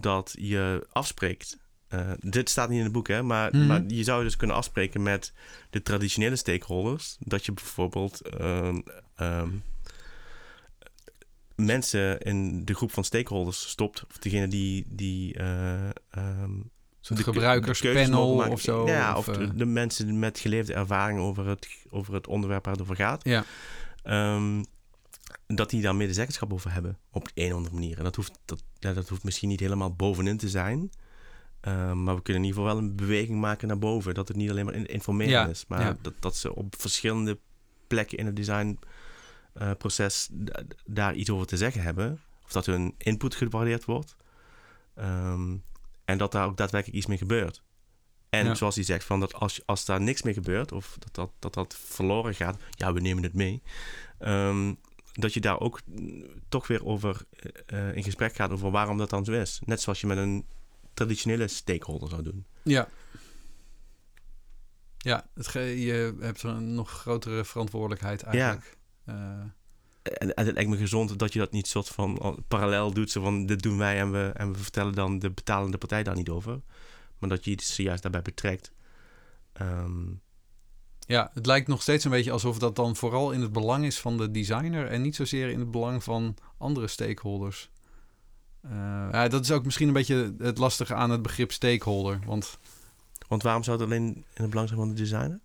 dat 0.00 0.34
je 0.38 0.86
afspreekt. 0.92 1.58
Uh, 1.90 2.10
dit 2.18 2.50
staat 2.50 2.68
niet 2.68 2.78
in 2.78 2.84
het 2.84 2.92
boek, 2.92 3.08
hè, 3.08 3.22
maar, 3.22 3.56
mhm. 3.56 3.66
maar 3.66 3.82
je 3.86 4.04
zou 4.04 4.22
dus 4.22 4.36
kunnen 4.36 4.56
afspreken 4.56 5.02
met 5.02 5.32
de 5.70 5.82
traditionele 5.82 6.36
stakeholders. 6.36 7.16
Dat 7.20 7.44
je 7.44 7.52
bijvoorbeeld 7.52 8.20
uh, 8.40 8.74
um, 9.20 9.62
mensen 11.54 12.20
in 12.20 12.64
de 12.64 12.74
groep 12.74 12.92
van 12.92 13.04
stakeholders 13.04 13.68
stopt. 13.68 14.04
Of 14.10 14.18
degene 14.18 14.48
die. 14.48 14.84
die 14.88 15.38
um, 16.16 16.72
Zo'n 17.00 17.16
gebruikerspanel 17.16 18.50
of 18.50 18.60
zo. 18.60 18.86
Ja, 18.86 19.16
of, 19.16 19.28
of 19.28 19.36
de, 19.36 19.54
de, 19.54 19.64
mensen 19.64 20.18
met 20.18 20.38
geleefde 20.38 20.74
ervaring 20.74 21.18
over 21.20 21.46
het, 21.46 21.68
over 21.90 22.14
het 22.14 22.26
onderwerp 22.26 22.64
waar 22.64 22.72
het 22.72 22.82
over 22.82 22.96
gaat. 22.96 23.24
Ja. 23.24 23.44
Um, 24.34 24.64
dat 25.46 25.70
die 25.70 25.82
daar 25.82 25.96
medezeggenschap 25.96 26.52
over 26.52 26.72
hebben. 26.72 26.98
Op 27.10 27.30
een 27.34 27.50
of 27.50 27.56
andere 27.56 27.74
manier. 27.74 27.98
En 27.98 28.04
dat 28.04 28.16
hoeft, 28.16 28.38
dat, 28.44 28.64
ja, 28.78 28.92
dat 28.92 29.08
hoeft 29.08 29.24
misschien 29.24 29.48
niet 29.48 29.60
helemaal 29.60 29.94
bovenin 29.94 30.36
te 30.36 30.48
zijn. 30.48 30.90
Uh, 31.68 31.92
maar 31.92 32.14
we 32.14 32.22
kunnen 32.22 32.42
in 32.42 32.48
ieder 32.48 32.62
geval 32.62 32.64
wel 32.64 32.78
een 32.78 32.96
beweging 32.96 33.40
maken 33.40 33.68
naar 33.68 33.78
boven. 33.78 34.14
Dat 34.14 34.28
het 34.28 34.36
niet 34.36 34.50
alleen 34.50 34.64
maar 34.64 34.74
informeren 34.74 35.32
ja, 35.32 35.46
is. 35.46 35.64
Maar 35.68 35.80
ja. 35.80 35.96
dat, 36.02 36.14
dat 36.20 36.36
ze 36.36 36.54
op 36.54 36.74
verschillende 36.78 37.38
plekken 37.86 38.18
in 38.18 38.26
het 38.26 38.36
designproces 38.36 40.28
uh, 40.32 40.54
daar 40.84 41.14
iets 41.14 41.30
over 41.30 41.46
te 41.46 41.56
zeggen 41.56 41.82
hebben. 41.82 42.20
Of 42.44 42.52
dat 42.52 42.66
hun 42.66 42.94
input 42.98 43.34
gewaardeerd 43.34 43.84
wordt. 43.84 44.16
Um, 44.98 45.62
en 46.04 46.18
dat 46.18 46.32
daar 46.32 46.46
ook 46.46 46.56
daadwerkelijk 46.56 46.98
iets 46.98 47.06
mee 47.06 47.18
gebeurt. 47.18 47.62
En 48.28 48.46
ja. 48.46 48.54
zoals 48.54 48.74
hij 48.74 48.84
zegt, 48.84 49.04
van 49.04 49.20
dat 49.20 49.34
als, 49.34 49.66
als 49.66 49.84
daar 49.84 50.00
niks 50.00 50.22
mee 50.22 50.34
gebeurt, 50.34 50.72
of 50.72 50.96
dat 50.98 51.14
dat, 51.14 51.30
dat, 51.38 51.54
dat 51.54 51.76
verloren 51.84 52.34
gaat, 52.34 52.56
ja, 52.70 52.92
we 52.92 53.00
nemen 53.00 53.22
het 53.22 53.34
mee. 53.34 53.62
Um, 54.20 54.78
dat 55.14 55.34
je 55.34 55.40
daar 55.40 55.60
ook 55.60 55.80
toch 56.48 56.66
weer 56.66 56.84
over 56.84 57.22
uh, 57.72 57.96
in 57.96 58.02
gesprek 58.02 58.34
gaat 58.34 58.50
over 58.50 58.70
waarom 58.70 58.98
dat 58.98 59.10
dan 59.10 59.24
zo 59.24 59.32
is. 59.32 59.60
Net 59.64 59.80
zoals 59.80 60.00
je 60.00 60.06
met 60.06 60.18
een 60.18 60.46
traditionele 60.94 61.48
stakeholder 61.48 62.08
zou 62.08 62.22
doen. 62.22 62.46
Ja. 62.62 62.88
Ja, 64.98 65.26
het 65.34 65.52
je 65.52 66.16
hebt 66.20 66.42
een 66.42 66.74
nog 66.74 66.90
grotere 66.90 67.44
verantwoordelijkheid 67.44 68.22
eigenlijk. 68.22 68.76
Ja. 69.04 69.14
Uh, 69.14 69.44
en, 70.02 70.34
en, 70.34 70.46
het 70.46 70.54
lijkt 70.54 70.70
me 70.70 70.76
gezond 70.76 71.18
dat 71.18 71.32
je 71.32 71.38
dat 71.38 71.52
niet 71.52 71.66
soort 71.66 71.88
van 71.88 72.44
parallel 72.48 72.92
doet. 72.92 73.10
Zo 73.10 73.22
van, 73.22 73.46
dit 73.46 73.62
doen 73.62 73.78
wij 73.78 73.98
en 73.98 74.12
we, 74.12 74.32
en 74.34 74.52
we 74.52 74.58
vertellen 74.58 74.92
dan 74.92 75.18
de 75.18 75.30
betalende 75.30 75.78
partij 75.78 76.02
daar 76.02 76.14
niet 76.14 76.28
over. 76.28 76.60
Maar 77.18 77.28
dat 77.28 77.44
je 77.44 77.50
het 77.50 77.76
juist 77.76 78.02
daarbij 78.02 78.22
betrekt. 78.22 78.72
Um, 79.60 80.20
ja, 81.06 81.30
het 81.34 81.46
lijkt 81.46 81.68
nog 81.68 81.82
steeds 81.82 82.04
een 82.04 82.10
beetje 82.10 82.30
alsof 82.30 82.58
dat 82.58 82.76
dan 82.76 82.96
vooral 82.96 83.30
in 83.32 83.40
het 83.40 83.52
belang 83.52 83.84
is 83.84 84.00
van 84.00 84.16
de 84.16 84.30
designer 84.30 84.86
en 84.86 85.02
niet 85.02 85.16
zozeer 85.16 85.48
in 85.48 85.58
het 85.58 85.70
belang 85.70 86.04
van 86.04 86.36
andere 86.58 86.88
stakeholders. 86.88 87.70
Uh, 88.64 88.70
ja, 89.12 89.28
dat 89.28 89.44
is 89.44 89.50
ook 89.50 89.64
misschien 89.64 89.88
een 89.88 89.94
beetje 89.94 90.34
het 90.38 90.58
lastige 90.58 90.94
aan 90.94 91.10
het 91.10 91.22
begrip 91.22 91.52
stakeholder. 91.52 92.18
Want, 92.26 92.58
want 93.28 93.42
waarom 93.42 93.62
zou 93.62 93.76
het 93.76 93.86
alleen 93.86 94.06
in 94.06 94.24
het 94.34 94.50
belang 94.50 94.68
zijn 94.68 94.80
van 94.80 94.88
de 94.88 94.94
designer? 94.94 95.40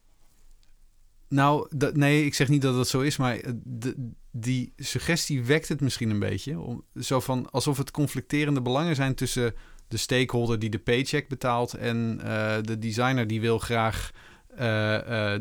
Nou, 1.28 1.68
dat, 1.76 1.96
nee, 1.96 2.26
ik 2.26 2.34
zeg 2.34 2.48
niet 2.48 2.62
dat 2.62 2.76
dat 2.76 2.88
zo 2.88 3.02
is, 3.02 3.18
maar 3.18 3.42
de, 3.64 4.12
die 4.32 4.74
suggestie 4.78 5.44
wekt 5.44 5.68
het 5.68 5.82
misschien 5.82 6.10
een 6.10 6.20
beetje. 6.20 6.60
Om, 6.60 6.84
zo 7.00 7.20
van 7.20 7.52
alsof 7.52 7.78
het 7.78 7.92
conflicterende 7.92 8.62
belangen 8.62 8.96
zijn 8.96 9.16
tussen 9.16 9.54
de 9.88 9.98
stakeholder 9.98 10.60
die 10.60 10.70
de 10.70 10.80
paycheck 10.80 11.28
betaalt 11.28 11.74
en 11.74 12.20
uh, 12.24 12.58
de 12.62 12.80
designer 12.80 13.28
die 13.28 13.42
wil 13.42 13.60
graag 13.60 14.12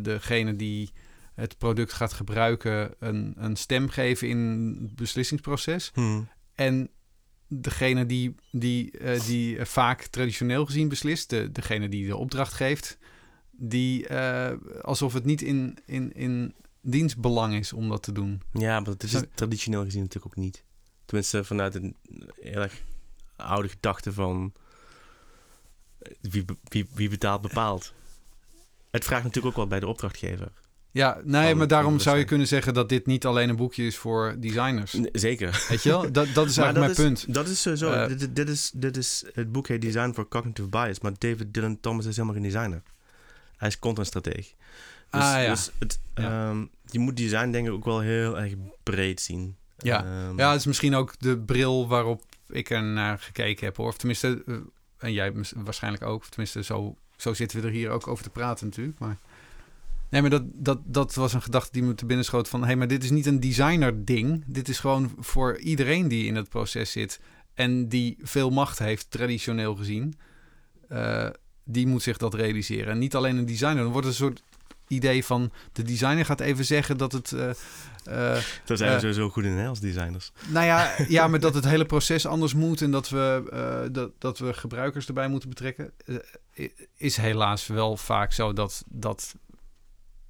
degene 0.02 0.56
die 0.56 0.90
het 1.34 1.58
product 1.58 1.92
gaat 1.92 2.12
gebruiken 2.12 2.94
een, 2.98 3.34
een 3.36 3.56
stem 3.56 3.88
geven 3.88 4.28
in 4.28 4.38
het 4.82 4.96
beslissingsproces. 4.96 5.90
Hmm. 5.94 6.28
En 6.54 6.88
degene 7.46 8.06
die, 8.06 8.34
die, 8.50 8.98
uh, 9.00 9.20
die 9.20 9.64
vaak 9.64 10.02
traditioneel 10.02 10.66
gezien 10.66 10.88
beslist, 10.88 11.30
de, 11.30 11.52
degene 11.52 11.88
die 11.88 12.06
de 12.06 12.16
opdracht 12.16 12.52
geeft, 12.52 12.98
die 13.50 14.12
alsof 14.82 15.12
het 15.12 15.24
niet 15.24 15.42
in, 15.42 15.78
in, 15.86 16.12
in 16.12 16.54
dienstbelang 16.80 17.54
is 17.54 17.72
om 17.72 17.88
dat 17.88 18.02
te 18.02 18.12
doen. 18.12 18.42
Ja, 18.52 18.74
maar 18.80 18.84
dat 18.84 19.02
is 19.02 19.22
traditioneel 19.34 19.84
gezien 19.84 20.02
natuurlijk 20.02 20.36
ook 20.36 20.44
niet. 20.44 20.64
Tenminste, 21.04 21.44
vanuit 21.44 21.74
een 21.74 21.96
heel 22.40 22.62
erg 22.62 22.82
oude 23.36 23.68
gedachte 23.68 24.12
van 24.12 24.52
eh, 25.98 26.12
wie, 26.20 26.44
wie, 26.62 26.86
wie 26.94 27.08
betaalt 27.08 27.40
bepaalt. 27.40 27.92
Het 28.90 29.04
vraagt 29.04 29.22
natuurlijk 29.24 29.46
ook 29.46 29.56
wel 29.60 29.66
bij 29.66 29.80
de 29.80 29.86
opdrachtgever. 29.86 30.48
Ja, 30.90 31.20
nee, 31.24 31.54
maar 31.54 31.66
daarom 31.68 31.98
zou 31.98 32.18
je 32.18 32.24
kunnen 32.24 32.46
zeggen 32.46 32.74
dat 32.74 32.88
dit 32.88 33.06
niet 33.06 33.26
alleen 33.26 33.48
een 33.48 33.56
boekje 33.56 33.86
is 33.86 33.96
voor 33.96 34.34
designers. 34.38 34.98
Zeker. 35.12 35.64
Weet 35.68 35.82
je 35.82 35.88
wel? 35.88 36.12
Dat, 36.12 36.28
dat 36.34 36.46
is 36.46 36.56
eigenlijk 36.58 36.88
dat 36.88 36.96
mijn 37.04 37.12
is, 37.16 37.22
punt. 37.24 37.34
Dat 37.34 37.48
is 37.48 37.62
sowieso. 37.62 37.90
Eh, 37.92 38.08
dit, 38.18 38.36
dit 38.36 38.48
is, 38.48 38.70
dit 38.74 38.96
is, 38.96 39.24
het 39.32 39.52
boek 39.52 39.68
heet 39.68 39.80
Design 39.82 40.12
for 40.12 40.28
Cognitive 40.28 40.68
Bias, 40.68 41.00
maar 41.00 41.12
David 41.18 41.54
Dylan 41.54 41.80
Thomas 41.80 42.06
is 42.06 42.16
helemaal 42.16 42.34
geen 42.42 42.50
designer. 42.50 42.82
Hij 43.56 43.68
is 43.68 43.78
contentstrateeg. 43.78 44.54
Dus, 45.10 45.22
Ah, 45.22 45.42
ja. 45.42 45.50
dus 45.50 45.70
het, 45.78 46.00
Ja. 46.14 46.48
ehm, 46.48 46.64
je 46.84 46.98
moet 46.98 47.16
design 47.16 47.50
denk 47.50 47.66
ik 47.66 47.72
ook 47.72 47.84
wel 47.84 48.00
heel 48.00 48.38
erg 48.38 48.52
breed 48.82 49.20
zien. 49.20 49.56
Ja. 49.78 50.04
Ehm, 50.04 50.38
Ja, 50.38 50.50
het 50.50 50.60
is 50.60 50.66
misschien 50.66 50.94
ook 50.94 51.14
de 51.18 51.38
bril 51.38 51.88
waarop 51.88 52.22
ik 52.48 52.70
er 52.70 52.82
naar 52.82 53.18
gekeken 53.18 53.66
heb, 53.66 53.76
hoor. 53.76 53.88
Of 53.88 53.96
tenminste, 53.96 54.42
eh, 54.46 54.54
en 54.98 55.12
jij 55.12 55.32
waarschijnlijk 55.56 56.02
ook. 56.04 56.20
Of 56.20 56.28
tenminste, 56.28 56.62
zo, 56.62 56.96
zo 57.18 57.34
zitten 57.34 57.60
we 57.60 57.66
er 57.66 57.72
hier 57.72 57.90
ook 57.90 58.06
over 58.06 58.24
te 58.24 58.30
praten 58.30 58.66
natuurlijk. 58.66 58.98
Maar, 58.98 59.18
nee, 60.08 60.20
maar 60.20 60.30
dat, 60.30 60.42
dat, 60.54 60.78
dat 60.84 61.14
was 61.14 61.32
een 61.32 61.42
gedachte 61.42 61.72
die 61.72 61.82
me 61.82 61.94
te 61.94 62.06
binnen 62.06 62.24
schoot 62.24 62.48
van... 62.48 62.60
hé, 62.60 62.66
hey, 62.66 62.76
maar 62.76 62.88
dit 62.88 63.04
is 63.04 63.10
niet 63.10 63.26
een 63.26 63.40
designer 63.40 64.04
ding. 64.04 64.44
Dit 64.46 64.68
is 64.68 64.78
gewoon 64.78 65.14
voor 65.18 65.58
iedereen 65.58 66.08
die 66.08 66.26
in 66.26 66.36
het 66.36 66.48
proces 66.48 66.92
zit... 66.92 67.20
en 67.54 67.88
die 67.88 68.16
veel 68.22 68.50
macht 68.50 68.78
heeft, 68.78 69.10
traditioneel 69.10 69.74
gezien... 69.74 70.18
eh, 70.88 71.28
die 71.64 71.86
moet 71.86 72.02
zich 72.02 72.16
dat 72.16 72.34
realiseren. 72.34 72.92
En 72.92 72.98
niet 72.98 73.14
alleen 73.14 73.36
een 73.36 73.46
designer. 73.46 73.82
Dan 73.82 73.92
wordt 73.92 74.06
een 74.06 74.14
soort 74.14 74.42
idee 74.88 75.24
van... 75.24 75.52
de 75.72 75.82
designer 75.82 76.24
gaat 76.24 76.40
even 76.40 76.64
zeggen 76.64 76.98
dat 76.98 77.12
het... 77.12 77.32
eh, 77.32 77.50
Daar 78.08 78.76
zijn 78.76 78.78
we 78.78 78.94
eh, 78.94 79.00
sowieso 79.00 79.30
goed 79.30 79.44
in 79.44 79.66
als 79.66 79.80
designers. 79.80 80.32
nou 80.48 80.66
ja, 80.66 80.94
ja, 81.08 81.28
maar 81.28 81.40
dat 81.40 81.54
het 81.54 81.64
hele 81.64 81.86
proces 81.86 82.26
anders 82.26 82.54
moet 82.54 82.82
en 82.82 82.90
dat 82.90 83.08
we, 83.08 83.48
eh, 83.52 83.92
dat, 83.92 84.10
dat 84.18 84.38
we 84.38 84.54
gebruikers 84.54 85.06
erbij 85.06 85.28
moeten 85.28 85.48
betrekken, 85.48 85.92
eh, 86.54 86.68
is 86.96 87.16
helaas 87.16 87.66
wel 87.66 87.96
vaak 87.96 88.32
zo 88.32 88.52
dat, 88.52 88.84
dat 88.88 89.34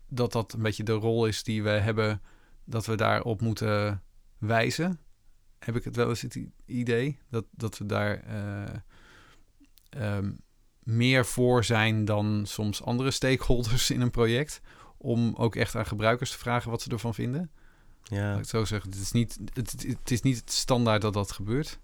dat 0.09 0.33
dat 0.33 0.53
een 0.53 0.63
beetje 0.63 0.83
de 0.83 0.93
rol 0.93 1.27
is 1.27 1.43
die 1.43 1.63
we 1.63 1.71
hebben, 1.71 2.23
dat 2.65 2.87
we 2.87 2.95
daarop 2.95 3.41
moeten 3.41 4.03
wijzen. 4.39 5.01
Heb 5.59 5.77
ik 5.77 5.85
het 5.85 5.97
wel 5.97 6.09
eens 6.09 6.23
het 6.23 6.41
idee 6.67 7.19
dat, 7.31 7.45
dat 7.51 7.79
we 7.79 7.87
daar 7.87 8.23
eh, 8.23 8.75
ehm, 9.89 10.31
meer 10.83 11.27
voor 11.27 11.65
zijn 11.65 12.05
dan 12.05 12.43
soms 12.47 12.83
andere 12.83 13.11
stakeholders 13.11 13.91
in 13.91 14.01
een 14.01 14.11
project. 14.11 14.61
Om 14.97 15.35
ook 15.35 15.57
echt 15.57 15.77
aan 15.77 15.87
gebruikers 15.87 16.31
te 16.31 16.39
vragen 16.39 16.71
wat 16.71 16.83
ze 16.83 16.91
ervan 16.91 17.15
vinden. 17.15 17.51
Ja. 18.09 18.31
Laat 18.31 18.39
ik 18.39 18.49
zo 18.49 18.65
zeggen. 18.65 18.91
Het 18.91 19.01
is 19.01 19.13
niet 19.13 19.39
het, 19.55 19.73
het- 19.87 20.11
is 20.11 20.23
niet 20.23 20.43
standaard 20.51 21.03
dat 21.03 21.13
dat 21.13 21.33
gebeurt. 21.33 21.79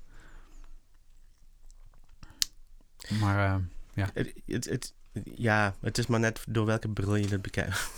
Maar 3.20 3.46
eh, 3.94 4.04
Het, 4.14 4.32
het, 4.46 4.64
het- 4.64 4.92
ja, 5.34 5.74
het 5.80 5.98
is 5.98 6.06
maar 6.06 6.20
net 6.20 6.44
door 6.48 6.66
welke 6.66 6.88
bril 6.88 7.14
je 7.16 7.28
het 7.28 7.42
bekijkt. 7.42 7.70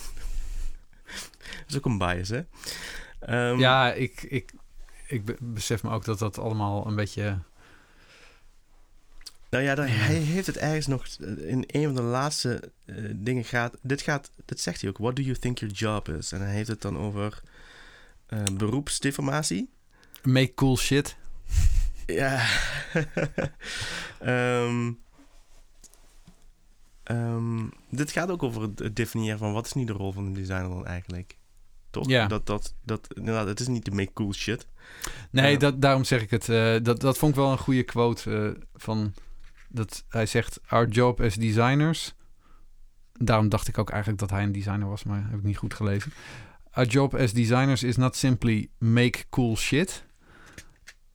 dat 1.04 1.64
is 1.68 1.76
ook 1.76 1.84
een 1.84 1.98
bias, 1.98 2.28
hè? 2.28 2.42
Ehm, 3.20 3.58
ja, 3.58 3.92
ik, 3.92 4.22
ik, 4.22 4.52
ik 5.06 5.24
be- 5.24 5.36
besef 5.40 5.82
me 5.82 5.90
ook 5.90 6.04
dat 6.04 6.18
dat 6.18 6.38
allemaal 6.38 6.86
een 6.86 6.94
beetje... 6.96 7.38
Nou 9.50 9.64
ja, 9.64 9.74
daar- 9.74 9.88
Ja. 9.88 9.94
hij 9.94 10.14
heeft 10.14 10.46
het 10.46 10.56
ergens 10.56 10.86
nog 10.86 11.06
eh, 11.06 11.48
in 11.48 11.64
een 11.66 11.84
van 11.84 11.94
de 11.94 12.02
laatste 12.02 12.72
eh, 12.84 12.96
dingen 13.14 13.44
gaat. 13.44 13.76
Dit 13.82 14.02
gaat, 14.02 14.30
dit 14.44 14.60
zegt 14.60 14.80
hij 14.80 14.90
ook. 14.90 14.98
What 14.98 15.16
do 15.16 15.22
you 15.22 15.36
think 15.36 15.58
your 15.58 15.74
job 15.74 16.08
is? 16.08 16.32
En 16.32 16.40
hij 16.40 16.52
heeft 16.54 16.68
het 16.68 16.82
dan 16.82 16.98
over 16.98 17.42
eh, 18.26 18.42
beroepsdeformatie. 18.56 19.70
Make 20.22 20.54
cool 20.54 20.76
shit. 20.76 21.16
Ja. 22.06 22.46
Ehm, 24.20 24.92
ehm, 27.02 27.64
dit 27.90 28.10
gaat 28.10 28.30
ook 28.30 28.42
over 28.42 28.62
het, 28.62 28.96
definiëren 28.96 29.38
van 29.38 29.52
wat 29.52 29.66
is 29.66 29.72
nu 29.72 29.84
de 29.84 29.92
rol 29.92 30.12
van 30.12 30.24
een 30.26 30.34
designer 30.34 30.68
dan 30.68 30.86
eigenlijk. 30.86 31.36
Toch? 31.90 32.08
Ja. 32.08 32.26
Dat, 32.26 32.46
dat, 32.46 32.74
dat, 32.84 33.14
inderdaad, 33.14 33.46
het 33.46 33.60
is 33.60 33.66
niet 33.68 33.84
de 33.84 33.90
make 33.90 34.12
cool 34.12 34.32
shit. 34.32 34.66
Nee, 35.30 35.52
Ja. 35.52 35.58
dat, 35.58 35.82
daarom 35.82 36.04
zeg 36.04 36.22
ik 36.22 36.30
het. 36.30 36.48
eh, 36.48 36.76
dat, 36.82 37.00
dat 37.00 37.18
vond 37.18 37.32
ik 37.32 37.38
wel 37.38 37.50
een 37.52 37.58
goede 37.58 37.82
quote 37.82 38.54
eh, 38.56 38.62
van... 38.74 39.14
Dat 39.68 40.04
hij 40.08 40.26
zegt, 40.26 40.60
our 40.66 40.88
job 40.88 41.20
as 41.20 41.34
designers... 41.34 42.14
Daarom 43.18 43.48
dacht 43.48 43.68
ik 43.68 43.78
ook 43.78 43.90
eigenlijk 43.90 44.20
dat 44.20 44.30
hij 44.30 44.42
een 44.42 44.52
designer 44.52 44.88
was, 44.88 45.04
maar 45.04 45.24
heb 45.30 45.38
ik 45.38 45.44
niet 45.44 45.56
goed 45.56 45.74
gelezen. 45.74 46.12
Our 46.76 46.86
job 46.86 47.14
as 47.14 47.32
designers 47.32 47.82
is 47.82 47.96
not 47.96 48.16
simply 48.16 48.68
make 48.78 49.24
cool 49.30 49.56
shit, 49.56 50.04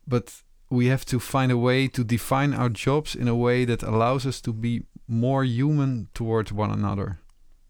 but 0.03 0.43
we 0.67 0.89
have 0.89 1.03
to 1.05 1.19
find 1.19 1.51
a 1.51 1.57
way 1.57 1.87
to 1.89 2.05
define 2.05 2.55
our 2.57 2.71
jobs 2.71 3.15
in 3.15 3.27
a 3.27 3.35
way 3.35 3.65
that 3.65 3.83
allows 3.83 4.25
us 4.25 4.39
to 4.41 4.53
be 4.53 4.81
more 5.05 5.45
human 5.45 6.09
towards 6.11 6.51
one 6.51 6.71
another. 6.71 7.19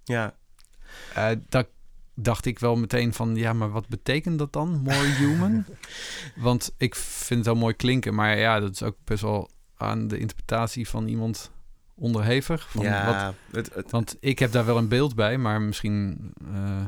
Ja, 0.04 1.36
dat 1.50 1.68
dacht 2.16 2.46
ik 2.46 2.60
wel 2.60 2.76
meteen 2.76 3.14
van, 3.14 3.36
ja, 3.36 3.54
maar 3.54 3.72
wat 3.72 3.88
betekent 3.88 4.40
dat 4.40 4.54
dan? 4.54 4.82
More 4.84 5.08
human? 5.20 5.66
Want 6.36 6.74
ik 6.78 6.96
vind 6.96 7.40
het 7.40 7.46
wel 7.46 7.62
mooi 7.62 7.74
klinken, 7.74 8.16
maar 8.16 8.38
ja, 8.38 8.60
dat 8.60 8.72
is 8.72 8.84
ook 8.84 8.98
best 9.04 9.22
wel 9.22 9.50
aan 9.78 10.08
de 10.08 10.18
interpretatie 10.18 10.88
van 10.88 11.08
iemand 11.08 11.52
onderhevig. 11.96 12.70
Van 12.72 12.84
wat, 12.84 12.92
ja, 12.92 13.34
het, 13.52 13.74
het, 13.74 13.92
want 13.92 14.18
ik 14.20 14.40
heb 14.40 14.52
daar 14.52 14.66
wel 14.66 14.78
een 14.78 14.88
beeld 14.88 15.16
bij, 15.16 15.38
maar 15.38 15.62
misschien... 15.62 16.32
eh, 16.54 16.86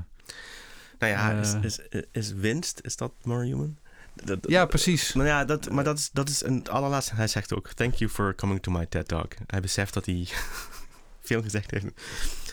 nou 1.11 1.15
ja, 1.35 1.39
is, 1.39 1.53
eh. 1.53 1.63
is, 1.63 1.79
is 2.11 2.31
winst, 2.33 2.79
is 2.83 2.95
dat 2.95 3.11
more 3.23 3.45
human? 3.45 3.77
Dat- 4.13 4.39
ja, 4.49 4.65
precies. 4.65 5.13
Nou 5.13 5.27
ja, 5.27 5.45
dat, 5.45 5.69
maar 5.71 5.83
dat 5.83 5.97
is, 5.97 6.09
dat 6.11 6.29
is 6.29 6.43
een 6.43 6.69
allerlaatste. 6.69 7.15
Hij 7.15 7.27
zegt 7.27 7.53
ook: 7.53 7.67
Thank 7.73 7.93
you 7.93 8.09
for 8.11 8.35
coming 8.35 8.61
to 8.61 8.71
my 8.71 8.85
TED 8.85 9.07
Talk. 9.07 9.33
Hij 9.47 9.59
beseft 9.61 9.93
dat 9.93 10.05
hij 10.05 10.27
veel 11.29 11.41
gezegd 11.41 11.71
heeft. 11.71 11.85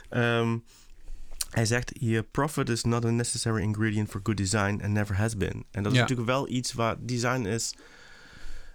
Ehm, 0.09 0.59
hij 1.51 1.67
zegt 1.67 1.93
hier: 1.99 2.23
Profit 2.23 2.69
is 2.69 2.85
not 2.85 3.05
a 3.05 3.11
necessary 3.11 3.63
ingredient 3.63 4.09
for 4.11 4.21
good 4.23 4.37
design 4.37 4.81
and 4.83 4.89
never 4.93 5.17
has 5.17 5.37
been. 5.37 5.65
En 5.71 5.83
dat 5.83 5.93
is 5.93 5.99
Ja. 5.99 6.01
natuurlijk 6.05 6.29
wel 6.29 6.49
iets 6.49 6.73
waar 6.73 6.97
design 6.99 7.45
is. 7.47 7.75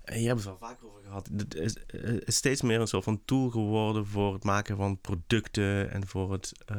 En 0.04 0.22
je 0.22 0.28
hebt 0.28 0.40
het 0.40 0.48
wel 0.48 0.58
vaker 0.70 0.88
over 0.88 1.02
gehad. 1.06 1.30
Het 1.38 1.56
is, 1.56 1.76
eh, 1.86 2.14
is 2.26 2.36
steeds 2.36 2.62
meer 2.62 2.80
een 2.80 2.88
soort 2.88 3.04
van 3.04 3.22
tool 3.26 3.50
geworden 3.50 4.08
voor 4.08 4.34
het 4.34 4.44
maken 4.44 4.78
van 4.78 5.02
producten 5.02 5.92
en 5.92 6.08
voor 6.08 6.32
het 6.32 6.52
eh, 6.66 6.78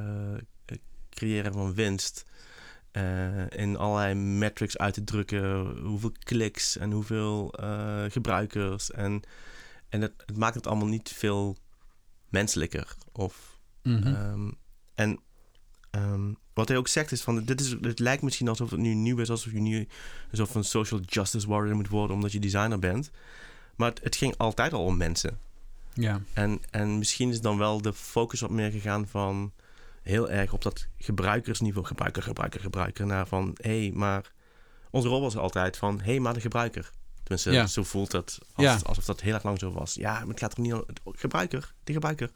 creëren 1.11 1.53
van 1.53 1.75
winst 1.75 2.25
eh, 2.97 3.51
in 3.61 3.77
allerlei 3.77 4.15
metrics 4.15 4.79
uit 4.79 4.95
te 4.95 5.05
drukken. 5.05 5.77
Hoeveel 5.83 6.13
kliks 6.19 6.77
en 6.77 6.91
hoeveel 6.93 7.53
eh, 7.55 8.05
gebruikers. 8.09 8.91
En, 8.91 9.23
en 9.89 10.01
het, 10.01 10.13
het 10.27 10.37
maakt 10.37 10.55
het 10.55 10.67
allemaal 10.67 10.87
niet 10.89 11.09
veel 11.09 11.57
menselijker. 12.29 12.95
Of, 13.13 13.55
Mhm. 13.83 14.07
ehm, 14.15 14.51
en 14.95 15.21
ehm, 15.91 16.33
wat 16.55 16.69
hij 16.69 16.77
ook 16.77 16.89
zegt 16.89 17.13
is 17.13 17.23
van... 17.23 17.45
Dit 17.45 17.61
is, 17.61 17.71
het 17.71 17.99
lijkt 17.99 18.23
misschien 18.23 18.49
alsof 18.49 18.71
het 18.71 18.81
nu 18.81 18.95
nieuw 18.95 19.19
is. 19.19 19.31
Alsof 19.31 19.53
je 19.53 19.61
nu 19.61 19.77
een 20.31 20.37
soort 20.37 20.51
van 20.51 20.65
social 20.65 21.01
justice 21.01 21.49
warrior 21.49 21.77
moet 21.77 21.89
worden... 21.89 22.17
omdat 22.17 22.33
je 22.33 22.39
designer 22.39 22.79
bent. 22.79 23.11
Maar 23.77 23.89
het, 23.89 24.01
het 24.05 24.17
ging 24.17 24.37
altijd 24.37 24.73
al 24.73 24.85
om 24.85 24.97
mensen. 24.97 25.39
ja. 25.95 26.21
En, 26.33 26.61
en 26.71 26.99
misschien 26.99 27.31
is 27.31 27.41
dan 27.41 27.59
wel 27.59 27.83
de 27.83 27.93
focus 27.93 28.41
wat 28.41 28.51
meer 28.51 28.71
gegaan 28.71 29.07
van 29.09 29.53
heel 30.07 30.31
erg 30.31 30.53
op 30.53 30.63
dat 30.63 30.87
gebruikersniveau. 30.99 31.87
Gebruiker, 31.87 32.23
gebruiker, 32.23 32.61
gebruiker. 32.61 33.07
Naar 33.07 33.27
van 33.27 33.57
hé, 33.61 33.81
hey, 33.83 33.91
maar 33.95 34.33
onze 34.91 35.09
rol 35.09 35.21
was 35.21 35.37
altijd 35.37 35.77
van 35.77 35.99
hé, 35.99 36.05
hey, 36.11 36.21
maar 36.21 36.35
de 36.35 36.41
gebruiker. 36.41 36.91
Tenminste, 37.23 37.51
Ja. 37.51 37.67
zo 37.67 37.83
voelt 37.83 38.13
het 38.13 38.39
als, 38.53 38.67
Ja. 38.67 38.79
alsof 38.83 39.05
dat 39.05 39.21
heel 39.21 39.35
erg 39.35 39.43
lang 39.43 39.59
zo 39.59 39.73
was. 39.73 39.95
Ja, 39.95 40.19
maar 40.19 40.29
het 40.29 40.39
gaat 40.41 40.55
er 40.55 40.61
niet 40.61 40.73
om 40.73 40.85
gebruiker, 41.05 41.75
de 41.85 41.93
gebruiker. 41.93 42.31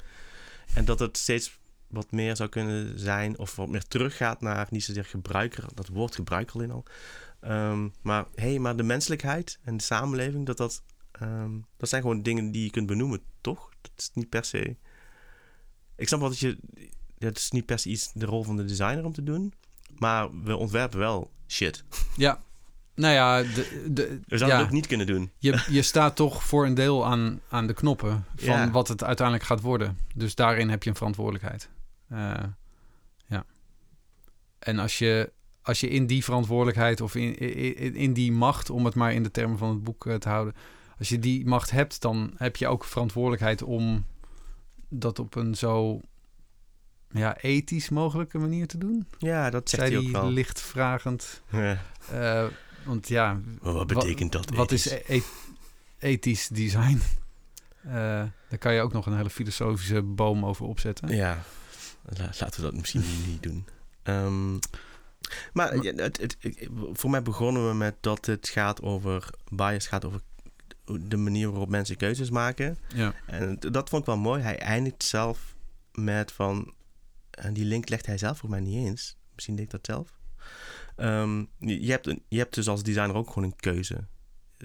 En 0.75 0.85
dat 0.85 0.99
het 0.99 1.17
steeds 1.17 1.59
wat 1.89 2.11
meer 2.13 2.37
zou 2.37 2.49
kunnen 2.49 2.99
zijn, 2.99 3.39
of 3.39 3.57
wat 3.57 3.69
meer 3.69 3.85
teruggaat 3.85 4.41
naar 4.41 4.67
niet 4.71 4.85
zozeer 4.85 5.05
gebruiker, 5.05 5.65
dat 5.75 5.89
woord 5.89 6.15
gebruiker 6.15 6.55
alleen 6.55 6.71
al. 6.71 6.85
Ehm, 7.41 7.89
maar 8.03 8.25
hé, 8.35 8.49
hey, 8.49 8.59
maar 8.59 8.77
de 8.77 8.83
menselijkheid 8.83 9.59
en 9.63 9.77
de 9.77 9.83
samenleving, 9.83 10.47
dat 10.47 10.57
dat, 10.57 10.83
ehm, 11.13 11.59
dat 11.77 11.89
zijn 11.89 12.03
gewoon 12.03 12.23
dingen 12.23 12.51
die 12.53 12.65
je 12.65 12.71
kunt 12.71 12.87
benoemen, 12.87 13.21
toch? 13.41 13.69
Dat 13.81 13.93
is 13.97 14.11
niet 14.15 14.29
per 14.29 14.45
se. 14.45 14.77
Ik 15.97 16.09
snap 16.09 16.21
wel 16.21 16.29
dat 16.29 16.39
je. 16.39 16.59
Het 17.29 17.39
is 17.39 17.51
niet 17.51 17.67
per 17.67 17.79
se 17.79 17.89
iets 17.89 18.13
de 18.13 18.27
rol 18.27 18.43
van 18.45 18.57
de 18.57 18.65
designer 18.65 19.05
om 19.05 19.13
te 19.13 19.23
doen. 19.23 19.53
Maar 19.99 20.43
we 20.43 20.57
ontwerpen 20.57 20.99
wel 20.99 21.31
shit. 21.49 21.85
ja. 22.17 22.41
Nou 22.95 23.15
ja, 23.15 23.43
de, 23.43 23.87
de, 23.93 24.21
We 24.27 24.39
zouden 24.39 24.49
ja. 24.49 24.57
het 24.57 24.65
ook 24.67 24.73
niet 24.73 24.87
kunnen 24.87 25.07
doen. 25.07 25.31
Je, 25.39 25.65
je 25.71 25.83
staat 25.83 26.17
toch 26.17 26.45
voor 26.45 26.67
een 26.67 26.75
deel 26.75 27.07
aan, 27.07 27.41
aan 27.49 27.67
de 27.67 27.73
knoppen 27.73 28.25
van 28.37 28.47
Ja. 28.47 28.71
wat 28.71 28.89
het 28.89 29.05
uiteindelijk 29.05 29.47
gaat 29.47 29.61
worden. 29.61 29.99
Dus 30.15 30.35
daarin 30.35 30.69
heb 30.69 30.83
je 30.83 30.91
een 30.91 30.97
verantwoordelijkheid. 30.97 31.69
Eh, 32.09 32.35
ja. 33.27 33.45
En 34.59 34.79
als 34.79 34.99
je, 34.99 35.33
als 35.63 35.81
je 35.81 35.89
in 35.89 36.07
die 36.07 36.25
verantwoordelijkheid 36.25 37.01
of 37.01 37.15
in, 37.15 37.39
in, 37.77 37.95
in 37.95 38.13
die 38.13 38.33
macht, 38.33 38.71
om 38.71 38.85
het 38.85 38.95
maar 38.95 39.13
in 39.13 39.23
de 39.23 39.31
termen 39.31 39.59
van 39.59 39.69
het 39.69 39.85
boek 39.85 40.07
eh, 40.07 40.15
te 40.15 40.29
houden, 40.29 40.55
als 40.99 41.09
je 41.09 41.19
die 41.19 41.47
macht 41.47 41.71
hebt, 41.71 42.01
dan 42.01 42.33
heb 42.37 42.57
je 42.57 42.69
ook 42.69 42.85
verantwoordelijkheid 42.85 43.63
om 43.63 44.05
dat 44.89 45.19
op 45.19 45.35
een 45.35 45.55
zo 45.55 46.01
ja, 47.11 47.37
ethisch 47.37 47.89
mogelijke 47.89 48.39
manier 48.39 48.67
te 48.67 48.79
doen. 48.79 49.07
Ja, 49.19 49.51
dat 49.51 49.71
zegt 49.71 49.83
Zei 49.83 49.95
hij 49.97 50.05
ook 50.07 50.13
hij 50.13 50.23
wel. 50.23 50.31
licht 50.31 50.61
vragend. 50.61 51.43
Ja. 51.51 51.83
Eh, 52.13 52.47
want 52.85 53.09
ja, 53.09 53.41
Maar 53.63 53.73
wat 53.73 53.87
betekent 53.87 54.33
dat? 54.33 54.51
wat 54.51 54.73
is 54.73 54.87
ethisch? 54.89 55.09
e- 55.09 55.17
e- 55.17 56.09
ethisch 56.13 56.49
design? 56.49 57.01
Eh, 57.85 57.93
daar 58.49 58.59
kan 58.59 58.75
je 58.75 58.81
ook 58.81 58.93
nog 58.93 59.07
een 59.07 59.17
hele 59.17 59.31
filosofische 59.31 60.03
boom 60.03 60.45
over 60.45 60.67
opzetten. 60.67 61.09
Ja, 61.09 61.43
la- 62.05 62.31
laten 62.41 62.61
we 62.61 62.71
dat 62.71 62.75
misschien 62.81 63.05
niet 63.27 63.43
doen. 63.43 63.67
Ehm, 64.03 64.55
maar 65.53 65.73
het, 65.73 66.17
het, 66.21 66.37
voor 66.93 67.11
mij 67.11 67.23
begonnen 67.23 67.69
we 67.69 67.75
met 67.75 67.95
dat 68.01 68.27
het 68.27 68.49
gaat 68.49 68.83
over 68.83 69.31
bias, 69.49 69.87
gaat 69.87 70.05
over 70.05 70.21
de 71.01 71.17
manier 71.17 71.51
waarop 71.51 71.69
mensen 71.69 71.97
keuzes 71.97 72.31
maken. 72.31 72.79
Ja. 72.95 73.15
En 73.27 73.57
dat 73.71 73.89
vond 73.89 74.01
ik 74.03 74.07
wel 74.09 74.17
mooi. 74.19 74.43
Hij 74.43 74.59
eindigt 74.59 75.05
zelf 75.05 75.55
met 75.95 76.33
van, 76.33 76.73
en 77.41 77.53
die 77.53 77.65
link 77.65 77.89
legt 77.89 78.07
hij 78.07 78.19
zelf 78.19 78.39
voor 78.39 78.51
mij 78.51 78.61
niet 78.61 78.87
eens. 78.87 79.17
Misschien 79.35 79.57
deed 79.57 79.65
ik 79.65 79.71
dat 79.71 79.87
zelf. 79.87 80.19
Ehm, 80.97 81.45
je, 81.59 81.91
hebt 81.91 82.07
een, 82.07 82.23
je 82.29 82.39
hebt 82.39 82.55
dus 82.55 82.69
als 82.69 82.83
designer 82.83 83.17
ook 83.17 83.29
gewoon 83.29 83.45
een 83.45 83.57
keuze. 83.57 84.07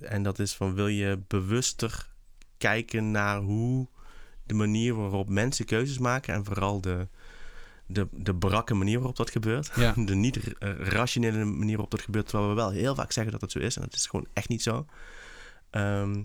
En 0.01 0.23
dat 0.23 0.39
is 0.39 0.55
van, 0.55 0.73
wil 0.73 0.87
je 0.87 1.23
bewuster 1.27 2.13
kijken 2.57 3.11
naar 3.11 3.39
hoe 3.39 3.87
de 4.43 4.53
manier 4.53 4.95
waarop 4.95 5.29
mensen 5.29 5.65
keuzes 5.65 5.97
maken 5.97 6.33
en 6.33 6.45
vooral 6.45 6.81
de, 6.81 7.07
de, 7.85 8.07
de 8.11 8.35
brakke 8.35 8.73
manier 8.73 8.97
waarop 8.97 9.15
dat 9.15 9.31
gebeurt. 9.31 9.71
Ja. 9.75 9.93
De 10.05 10.15
niet 10.15 10.53
eh, 10.57 10.69
rationele 10.79 11.45
manier 11.45 11.73
waarop 11.73 11.91
dat 11.91 12.01
gebeurt, 12.01 12.27
terwijl 12.27 12.49
we 12.49 12.55
wel 12.55 12.69
heel 12.69 12.95
vaak 12.95 13.11
zeggen 13.11 13.31
dat 13.31 13.41
het 13.41 13.51
zo 13.51 13.59
is 13.59 13.75
en 13.75 13.81
dat 13.81 13.93
is 13.93 14.05
gewoon 14.05 14.27
echt 14.33 14.49
niet 14.49 14.63
zo. 14.63 14.85
Ehm, 15.69 16.23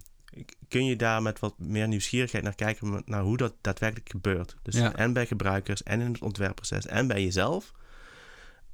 kun 0.68 0.85
je 0.85 0.97
daar 0.97 1.22
met 1.22 1.39
wat 1.39 1.55
meer 1.59 1.89
nieuwsgierigheid 1.89 2.45
naar 2.45 2.55
kijken 2.55 3.03
naar 3.07 3.22
hoe 3.22 3.37
dat 3.37 3.55
daadwerkelijk 3.61 4.11
gebeurt. 4.11 4.57
Dus 4.62 4.74
Ja. 4.74 4.95
en 4.95 5.12
bij 5.12 5.26
gebruikers 5.26 5.83
en 5.83 6.01
in 6.01 6.12
het 6.12 6.22
ontwerpproces 6.22 6.87
en 6.87 7.07
bij 7.07 7.22
jezelf. 7.22 7.72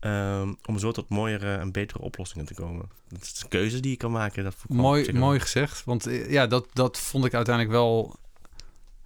Ehm, 0.01 0.53
om 0.67 0.79
zo 0.79 0.93
tot 0.93 1.09
mooiere 1.09 1.55
en 1.57 1.73
betere 1.73 2.01
oplossingen 2.01 2.47
te 2.47 2.55
komen. 2.55 2.89
Dat 3.09 3.23
is 3.23 3.41
een 3.43 3.49
keuze 3.49 3.81
die 3.81 3.91
je 3.91 3.97
kan 3.97 4.11
maken. 4.11 4.45
Dat 4.45 4.55
Mooi, 4.69 5.13
mooi 5.13 5.41
gezegd. 5.41 5.85
Want 5.85 6.07
eh, 6.07 6.31
ja, 6.31 6.47
dat, 6.47 6.67
dat 6.73 6.99
vond 6.99 7.25
ik 7.25 7.35
uiteindelijk 7.35 7.75
wel 7.75 8.17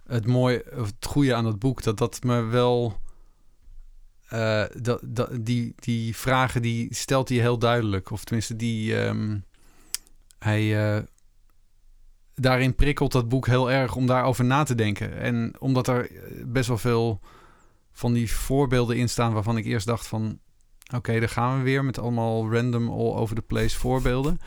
het 0.07 0.25
mooie, 0.27 0.63
of 0.77 0.85
het 0.85 1.05
goede 1.05 1.33
aan 1.35 1.43
dat 1.43 1.59
boek. 1.59 1.83
Dat 1.83 1.97
dat 1.97 2.23
me 2.23 2.41
wel. 2.41 2.99
eh, 4.27 4.63
dat, 4.81 5.01
dat, 5.03 5.29
die, 5.45 5.73
die 5.75 6.15
vragen 6.15 6.61
die 6.61 6.95
stelt 6.95 7.29
hij 7.29 7.37
heel 7.37 7.57
duidelijk. 7.59 8.11
Of 8.11 8.23
tenminste, 8.23 8.55
die. 8.55 8.97
ehm, 9.03 9.37
hij. 10.39 10.95
eh, 10.97 11.03
daarin 12.41 12.75
prikkelt 12.75 13.11
dat 13.11 13.29
boek 13.29 13.47
heel 13.47 13.71
erg 13.71 13.95
om 13.95 14.05
daarover 14.05 14.45
na 14.45 14.63
te 14.63 14.75
denken. 14.75 15.17
En 15.17 15.53
omdat 15.59 15.87
er 15.87 16.11
eh, 16.11 16.21
best 16.45 16.67
wel 16.67 16.77
veel 16.77 17.19
van 17.91 18.13
die 18.13 18.31
voorbeelden 18.31 18.97
in 18.97 19.09
staan 19.09 19.33
waarvan 19.33 19.57
ik 19.57 19.65
eerst 19.65 19.85
dacht 19.85 20.07
van. 20.07 20.39
Oké, 20.95 21.19
daar 21.19 21.29
gaan 21.29 21.57
we 21.57 21.63
weer 21.63 21.85
met 21.85 21.99
allemaal 21.99 22.51
random 22.53 22.89
all 22.89 23.13
over 23.13 23.35
the 23.35 23.41
place 23.41 23.77
voorbeelden. 23.79 24.39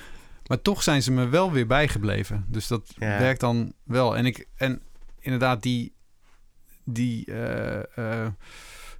Maar 0.47 0.63
toch 0.63 0.83
zijn 0.83 1.03
ze 1.03 1.13
me 1.13 1.29
wel 1.29 1.53
weer 1.53 1.67
bijgebleven. 1.67 2.45
Dus 2.49 2.67
dat 2.67 2.95
Ja. 2.99 3.19
werkt 3.19 3.41
dan 3.41 3.73
wel. 3.85 4.17
En, 4.17 4.27
ik, 4.27 4.47
en 4.57 4.83
inderdaad, 5.19 5.63
die, 5.63 5.95
die 6.85 7.25
eh, 7.27 8.23
eh, 8.23 8.33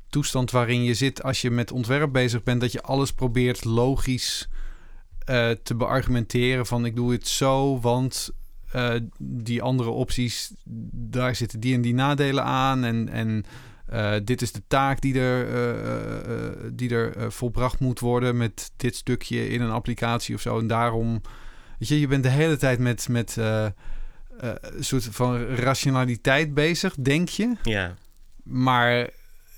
toestand 0.09 0.51
waarin 0.51 0.85
je 0.85 0.95
zit 0.95 1.23
als 1.23 1.41
je 1.41 1.51
met 1.51 1.73
ontwerp 1.73 2.13
bezig 2.13 2.43
bent, 2.43 2.61
dat 2.61 2.73
je 2.73 2.83
alles 2.83 3.13
probeert 3.13 3.65
logisch 3.65 4.49
te 5.63 5.75
beargumenteren. 5.77 6.67
Van 6.67 6.85
ik 6.85 6.97
doe 6.97 7.13
het 7.13 7.29
zo, 7.29 7.81
want 7.81 8.33
eh, 8.75 8.95
die 9.19 9.63
andere 9.63 9.91
opties, 9.91 10.53
daar 10.93 11.35
zitten 11.37 11.61
die 11.61 11.75
en 11.75 11.81
die 11.81 11.95
nadelen 11.95 12.45
aan. 12.45 12.85
En, 12.85 13.09
en 13.09 13.45
eh, 13.87 14.15
dit 14.25 14.43
is 14.43 14.53
de 14.53 14.63
taak 14.69 15.01
die 15.01 15.21
er, 15.21 15.49
eh, 15.55 16.71
die 16.73 16.91
er 16.95 17.33
volbracht 17.33 17.79
moet 17.81 18.01
worden 18.01 18.37
met 18.37 18.73
dit 18.77 18.97
stukje 18.97 19.49
in 19.49 19.61
een 19.61 19.71
applicatie 19.71 20.35
of 20.35 20.41
zo. 20.41 20.59
En 20.59 20.67
daarom, 20.67 21.21
weet 21.79 21.89
je, 21.89 22.01
je 22.01 22.07
bent 22.07 22.23
de 22.23 22.29
hele 22.29 22.57
tijd 22.57 22.79
met, 22.79 23.09
met 23.09 23.37
een 23.37 24.85
soort 24.85 25.05
van 25.11 25.45
rationaliteit 25.45 26.55
bezig, 26.55 26.95
denk 26.95 27.29
je. 27.29 27.53
Ja, 27.63 27.95
Maar 28.43 29.09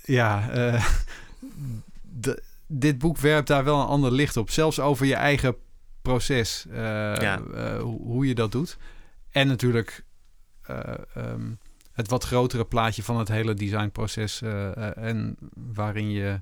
ja, 0.05 0.49
de- 2.21 2.41
dit 2.67 2.97
boek 2.97 3.17
werpt 3.17 3.47
daar 3.47 3.63
wel 3.63 3.81
een 3.81 3.87
ander 3.87 4.11
licht 4.11 4.37
op. 4.37 4.49
Zelfs 4.49 4.79
over 4.79 5.05
je 5.05 5.15
eigen 5.15 5.55
proces. 6.01 6.65
Ja. 6.73 7.39
hoe 7.81 8.27
je 8.27 8.35
dat 8.35 8.51
doet. 8.51 8.77
En 9.37 9.47
natuurlijk 9.47 10.03
eh, 10.61 10.93
ehm, 11.13 11.51
het 11.91 12.09
wat 12.09 12.23
grotere 12.23 12.65
plaatje 12.65 13.03
van 13.03 13.17
het 13.17 13.27
hele 13.27 13.53
designproces. 13.53 14.41
eh, 14.41 14.87
eh, 14.87 15.09
en 15.09 15.37
waarin 15.53 16.09
je 16.09 16.41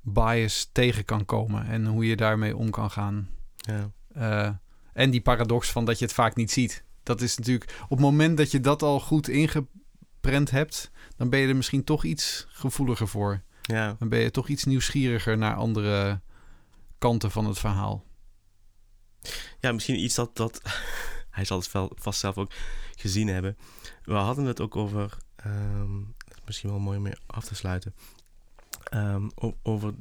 bias 0.00 0.68
tegen 0.72 1.04
kan 1.04 1.24
komen. 1.24 1.66
En 1.66 1.86
hoe 1.86 2.06
je 2.06 2.16
daarmee 2.16 2.56
om 2.56 2.70
kan 2.70 2.90
gaan. 2.90 3.28
ja. 3.56 4.60
En 4.92 5.10
die 5.10 5.20
paradox 5.20 5.70
van 5.70 5.84
dat 5.84 5.98
je 5.98 6.04
het 6.04 6.14
vaak 6.14 6.36
niet 6.36 6.50
ziet. 6.50 6.84
Dat 7.02 7.20
is 7.20 7.36
natuurlijk 7.36 7.78
op 7.82 7.90
het 7.90 8.00
moment 8.00 8.36
dat 8.36 8.50
je 8.50 8.60
dat 8.60 8.82
al 8.82 9.00
goed 9.00 9.28
ingeprent 9.28 10.50
hebt, 10.50 10.90
dan 11.16 11.30
ben 11.30 11.40
je 11.40 11.48
er 11.48 11.56
misschien 11.56 11.84
toch 11.84 12.04
iets 12.04 12.46
gevoeliger 12.48 13.08
voor. 13.08 13.42
ja. 13.62 13.96
Dan 13.98 14.08
ben 14.08 14.18
je 14.18 14.30
toch 14.30 14.48
iets 14.48 14.64
nieuwsgieriger 14.64 15.38
naar 15.38 15.54
andere 15.54 16.20
kanten 16.98 17.30
van 17.30 17.44
het 17.44 17.58
verhaal. 17.58 18.06
Ja, 19.60 19.72
misschien 19.72 19.98
iets 19.98 20.14
dat, 20.14 20.36
dat 20.36 20.62
hij 21.30 21.44
zal 21.44 21.58
het 21.58 21.70
vast 21.94 22.20
zelf 22.20 22.38
ook 22.38 22.52
gezien 22.96 23.28
hebben. 23.28 23.56
We 24.04 24.14
hadden 24.14 24.44
het 24.44 24.60
ook 24.60 24.76
over, 24.76 25.16
ehm, 25.36 25.96
misschien 26.46 26.70
wel 26.70 26.78
mooi 26.78 26.96
om 26.96 27.02
mee 27.02 27.16
af 27.26 27.44
te 27.44 27.54
sluiten, 27.54 27.94
Ehm, 28.90 29.28
over, 29.62 29.94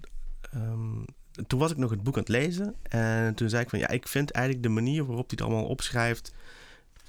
ehm, 0.52 1.04
toen 1.48 1.60
was 1.60 1.72
ik 1.72 1.78
nog 1.78 1.90
het 1.90 2.04
boek 2.04 2.14
aan 2.14 2.20
het 2.20 2.30
lezen 2.30 2.76
en 2.84 3.36
toen 3.36 3.50
zei 3.50 3.64
ik 3.64 3.70
van 3.70 3.80
ja, 3.80 3.88
ik 3.88 4.08
vind 4.08 4.32
eigenlijk 4.32 4.66
de 4.66 4.74
manier 4.74 5.06
waarop 5.06 5.30
hij 5.30 5.38
het 5.40 5.42
allemaal 5.42 5.70
opschrijft. 5.70 6.34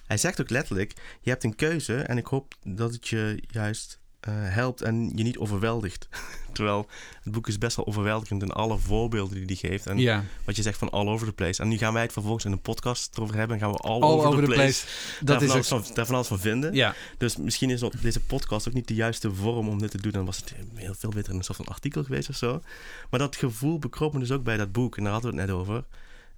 Hij 0.07 0.17
zegt 0.17 0.41
ook 0.41 0.51
letterlijk, 0.51 1.19
je 1.21 1.31
hebt 1.31 1.45
een 1.45 1.55
keuze 1.55 1.97
en 1.97 2.19
ik 2.19 2.27
hoop 2.27 2.55
dat 2.65 2.93
het 2.93 3.09
je 3.09 3.43
juist 3.47 4.01
helpt 4.33 4.83
en 4.83 5.13
je 5.15 5.23
niet 5.23 5.39
overweldigt. 5.39 6.09
Terwijl 6.53 6.87
het 7.23 7.33
boek 7.33 7.49
is 7.49 7.59
best 7.59 7.77
wel 7.77 7.87
overweldigend 7.87 8.43
in 8.43 8.51
alle 8.51 8.79
voorbeelden 8.79 9.47
die 9.47 9.59
hij 9.61 9.71
geeft. 9.71 9.87
En 9.87 9.99
ja, 9.99 10.25
wat 10.45 10.57
je 10.57 10.63
zegt 10.63 10.79
van 10.79 10.91
all 10.91 11.09
over 11.09 11.27
the 11.27 11.33
place. 11.33 11.63
En 11.63 11.69
nu 11.69 11.79
gaan 11.79 11.93
wij 11.93 12.03
het 12.03 12.13
vervolgens 12.13 12.45
in 12.45 12.53
een 12.53 12.61
podcast 12.61 13.17
erover 13.17 13.37
hebben. 13.37 13.57
En 13.57 13.63
gaan 13.63 13.73
we 13.73 13.79
all, 13.79 14.01
all 14.01 14.25
over, 14.25 14.45
the 14.45 14.53
place, 14.53 14.87
Dat 15.19 15.27
daar, 15.27 15.43
is 15.43 15.49
van 15.49 15.79
ook, 15.79 15.85
van, 15.85 15.95
daar 15.95 16.07
van 16.07 16.15
alles 16.15 16.27
van 16.27 16.39
vinden. 16.39 16.75
ja, 16.75 16.95
Dus 17.19 17.37
misschien 17.37 17.71
is 17.71 17.85
deze 18.01 18.21
podcast 18.21 18.69
ook 18.69 18.75
niet 18.75 18.89
de 18.89 18.95
juiste 18.95 19.35
vorm 19.35 19.69
om 19.69 19.79
dit 19.79 19.91
te 19.91 20.01
doen. 20.03 20.13
Dan 20.13 20.25
was 20.25 20.37
het 20.37 20.55
heel 20.75 20.95
veel 20.95 21.11
beter 21.11 21.31
in 21.31 21.39
een 21.39 21.45
soort 21.45 21.57
van 21.57 21.67
artikel 21.67 22.05
geweest 22.05 22.29
of 22.29 22.37
zo. 22.37 22.63
Maar 23.11 23.21
dat 23.21 23.37
gevoel 23.37 23.79
bekroop 23.79 24.13
me 24.13 24.19
dus 24.19 24.31
ook 24.31 24.43
bij 24.43 24.57
dat 24.57 24.73
boek. 24.73 24.97
En 24.97 25.03
daar 25.03 25.13
hadden 25.13 25.35
we 25.35 25.41
het 25.41 25.47
net 25.47 25.57
over. 25.57 25.85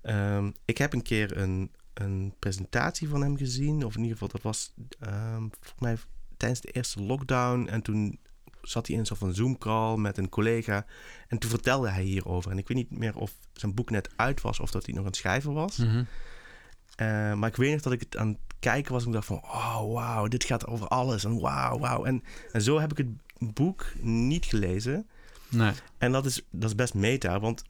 Ehm, 0.02 0.50
ik 0.64 0.78
heb 0.78 0.92
een 0.92 1.02
keer 1.02 1.36
een, 1.36 1.70
een 1.94 2.34
presentatie 2.38 3.08
van 3.08 3.22
hem 3.22 3.36
gezien. 3.36 3.84
Of 3.84 3.94
in 3.94 4.02
ieder 4.02 4.12
geval, 4.18 4.28
dat 4.32 4.42
was 4.42 4.72
ehm, 5.00 5.38
volgens 5.38 5.80
mij 5.80 5.96
tijdens 6.40 6.60
de 6.60 6.70
eerste 6.70 7.02
lockdown. 7.02 7.66
En 7.68 7.82
toen 7.82 8.18
zat 8.62 8.86
hij 8.86 8.96
in 8.96 9.06
soort 9.06 9.18
van 9.18 9.34
Zoom-call 9.34 9.96
met 9.96 10.18
een 10.18 10.28
collega. 10.28 10.86
En 11.28 11.38
toen 11.38 11.50
vertelde 11.50 11.90
hij 11.90 12.02
hierover. 12.02 12.50
En 12.50 12.58
ik 12.58 12.68
weet 12.68 12.76
niet 12.76 12.98
meer 12.98 13.16
of 13.16 13.32
zijn 13.52 13.74
boek 13.74 13.90
net 13.90 14.08
uit 14.16 14.40
was 14.40 14.60
of 14.60 14.70
dat 14.70 14.84
hij 14.84 14.94
nog 14.94 15.02
aan 15.02 15.10
het 15.10 15.18
schrijven 15.18 15.52
was. 15.52 15.76
Mhm. 15.76 16.04
Eh, 16.94 17.34
maar 17.34 17.48
ik 17.48 17.56
weet 17.56 17.72
nog 17.72 17.80
dat 17.80 17.92
ik 17.92 18.00
het 18.00 18.16
aan 18.16 18.28
het 18.28 18.38
kijken 18.58 18.92
was 18.92 19.02
en 19.02 19.08
ik 19.08 19.14
dacht 19.14 19.26
van... 19.26 19.42
Oh, 19.42 19.92
wauw, 19.92 20.28
dit 20.28 20.44
gaat 20.44 20.66
over 20.66 20.88
alles. 20.88 21.24
En 21.24 21.40
wauw, 21.40 21.78
wauw. 21.78 22.04
En, 22.04 22.22
en 22.52 22.62
zo 22.62 22.80
heb 22.80 22.90
ik 22.90 22.98
het 22.98 23.08
boek 23.54 23.86
niet 24.00 24.44
gelezen. 24.44 25.06
nee, 25.48 25.72
En 25.98 26.12
dat 26.12 26.26
is, 26.26 26.42
dat 26.50 26.70
is 26.70 26.74
best 26.74 26.94
meta, 26.94 27.40
want 27.40 27.64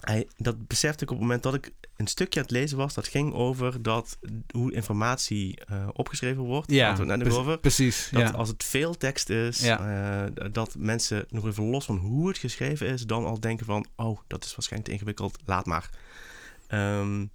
hij, 0.00 0.28
dat 0.36 0.66
besefte 0.66 1.04
ik 1.04 1.10
op 1.10 1.16
het 1.16 1.24
moment 1.26 1.42
dat 1.42 1.54
ik 1.54 1.70
een 1.96 2.06
stukje 2.06 2.40
aan 2.40 2.46
het 2.46 2.54
lezen 2.54 2.76
was. 2.76 2.94
Dat 2.94 3.08
ging 3.08 3.32
over 3.32 3.82
dat, 3.82 4.18
hoe 4.50 4.72
informatie 4.72 5.60
eh, 5.64 5.88
opgeschreven 5.92 6.42
wordt. 6.42 6.70
Ja, 6.70 6.96
we 6.96 7.04
net 7.04 7.32
over. 7.32 7.58
precies, 7.58 8.08
Dat 8.12 8.20
ja. 8.22 8.30
als 8.30 8.48
het 8.48 8.64
veel 8.64 8.96
tekst 8.96 9.28
is, 9.30 9.60
Ja. 9.60 10.26
eh, 10.26 10.50
dat 10.52 10.74
mensen 10.78 11.26
nog 11.28 11.46
even 11.46 11.64
los 11.64 11.84
van 11.84 11.96
hoe 11.96 12.28
het 12.28 12.38
geschreven 12.38 12.86
is, 12.86 13.02
dan 13.02 13.24
al 13.24 13.40
denken 13.40 13.66
van, 13.66 13.86
oh, 13.96 14.18
dat 14.26 14.44
is 14.44 14.54
waarschijnlijk 14.54 14.84
te 14.90 14.94
ingewikkeld, 14.94 15.38
laat 15.44 15.66
maar. 15.66 15.90
Ehm, 16.66 17.26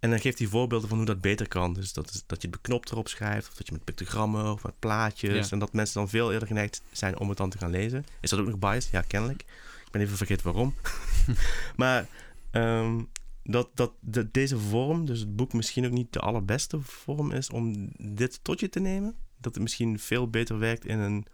en 0.00 0.10
dan 0.10 0.20
geeft 0.20 0.38
hij 0.38 0.48
voorbeelden 0.48 0.88
van 0.88 0.96
hoe 0.98 1.06
dat 1.06 1.20
beter 1.20 1.48
kan. 1.48 1.72
Dus 1.74 1.92
dat, 1.92 2.10
is, 2.10 2.22
dat 2.26 2.42
je 2.42 2.48
het 2.48 2.56
beknopt 2.62 2.90
erop 2.90 3.08
schrijft, 3.08 3.48
of 3.48 3.54
dat 3.54 3.66
je 3.66 3.72
met 3.72 3.84
pictogrammen 3.84 4.52
of 4.52 4.62
met 4.62 4.78
plaatjes. 4.78 5.46
Ja. 5.46 5.52
En 5.52 5.58
dat 5.58 5.72
mensen 5.72 5.94
dan 5.94 6.08
veel 6.08 6.32
eerder 6.32 6.48
geneigd 6.48 6.82
zijn 6.92 7.18
om 7.18 7.28
het 7.28 7.38
dan 7.38 7.50
te 7.50 7.58
gaan 7.58 7.70
lezen. 7.70 8.04
Is 8.20 8.30
dat 8.30 8.38
ook 8.38 8.46
nog 8.46 8.58
biased? 8.58 8.90
Ja, 8.92 9.00
kennelijk. 9.00 9.44
Ik 9.88 9.94
ben 9.94 10.02
even 10.02 10.16
vergeten 10.16 10.44
waarom. 10.44 10.74
maar 11.76 12.06
ehm, 12.50 13.02
dat, 13.42 13.68
dat, 13.74 13.92
dat 14.00 14.32
deze 14.32 14.58
vorm, 14.58 15.06
dus 15.06 15.20
het 15.20 15.36
boek 15.36 15.52
misschien 15.52 15.86
ook 15.86 15.92
niet 15.92 16.12
de 16.12 16.20
allerbeste 16.20 16.80
vorm 16.80 17.32
is 17.32 17.50
om 17.50 17.90
dit 17.98 18.40
tot 18.42 18.60
je 18.60 18.68
te 18.68 18.80
nemen. 18.80 19.14
Dat 19.40 19.54
het 19.54 19.62
misschien 19.62 19.98
veel 19.98 20.30
beter 20.30 20.58
werkt 20.58 20.84
in 20.84 20.98
een, 20.98 21.26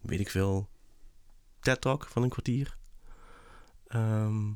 weet 0.00 0.20
ik 0.20 0.30
veel, 0.30 0.68
TED-talk 1.60 2.06
van 2.10 2.22
een 2.22 2.28
kwartier. 2.28 2.76
Ehm, 3.86 4.50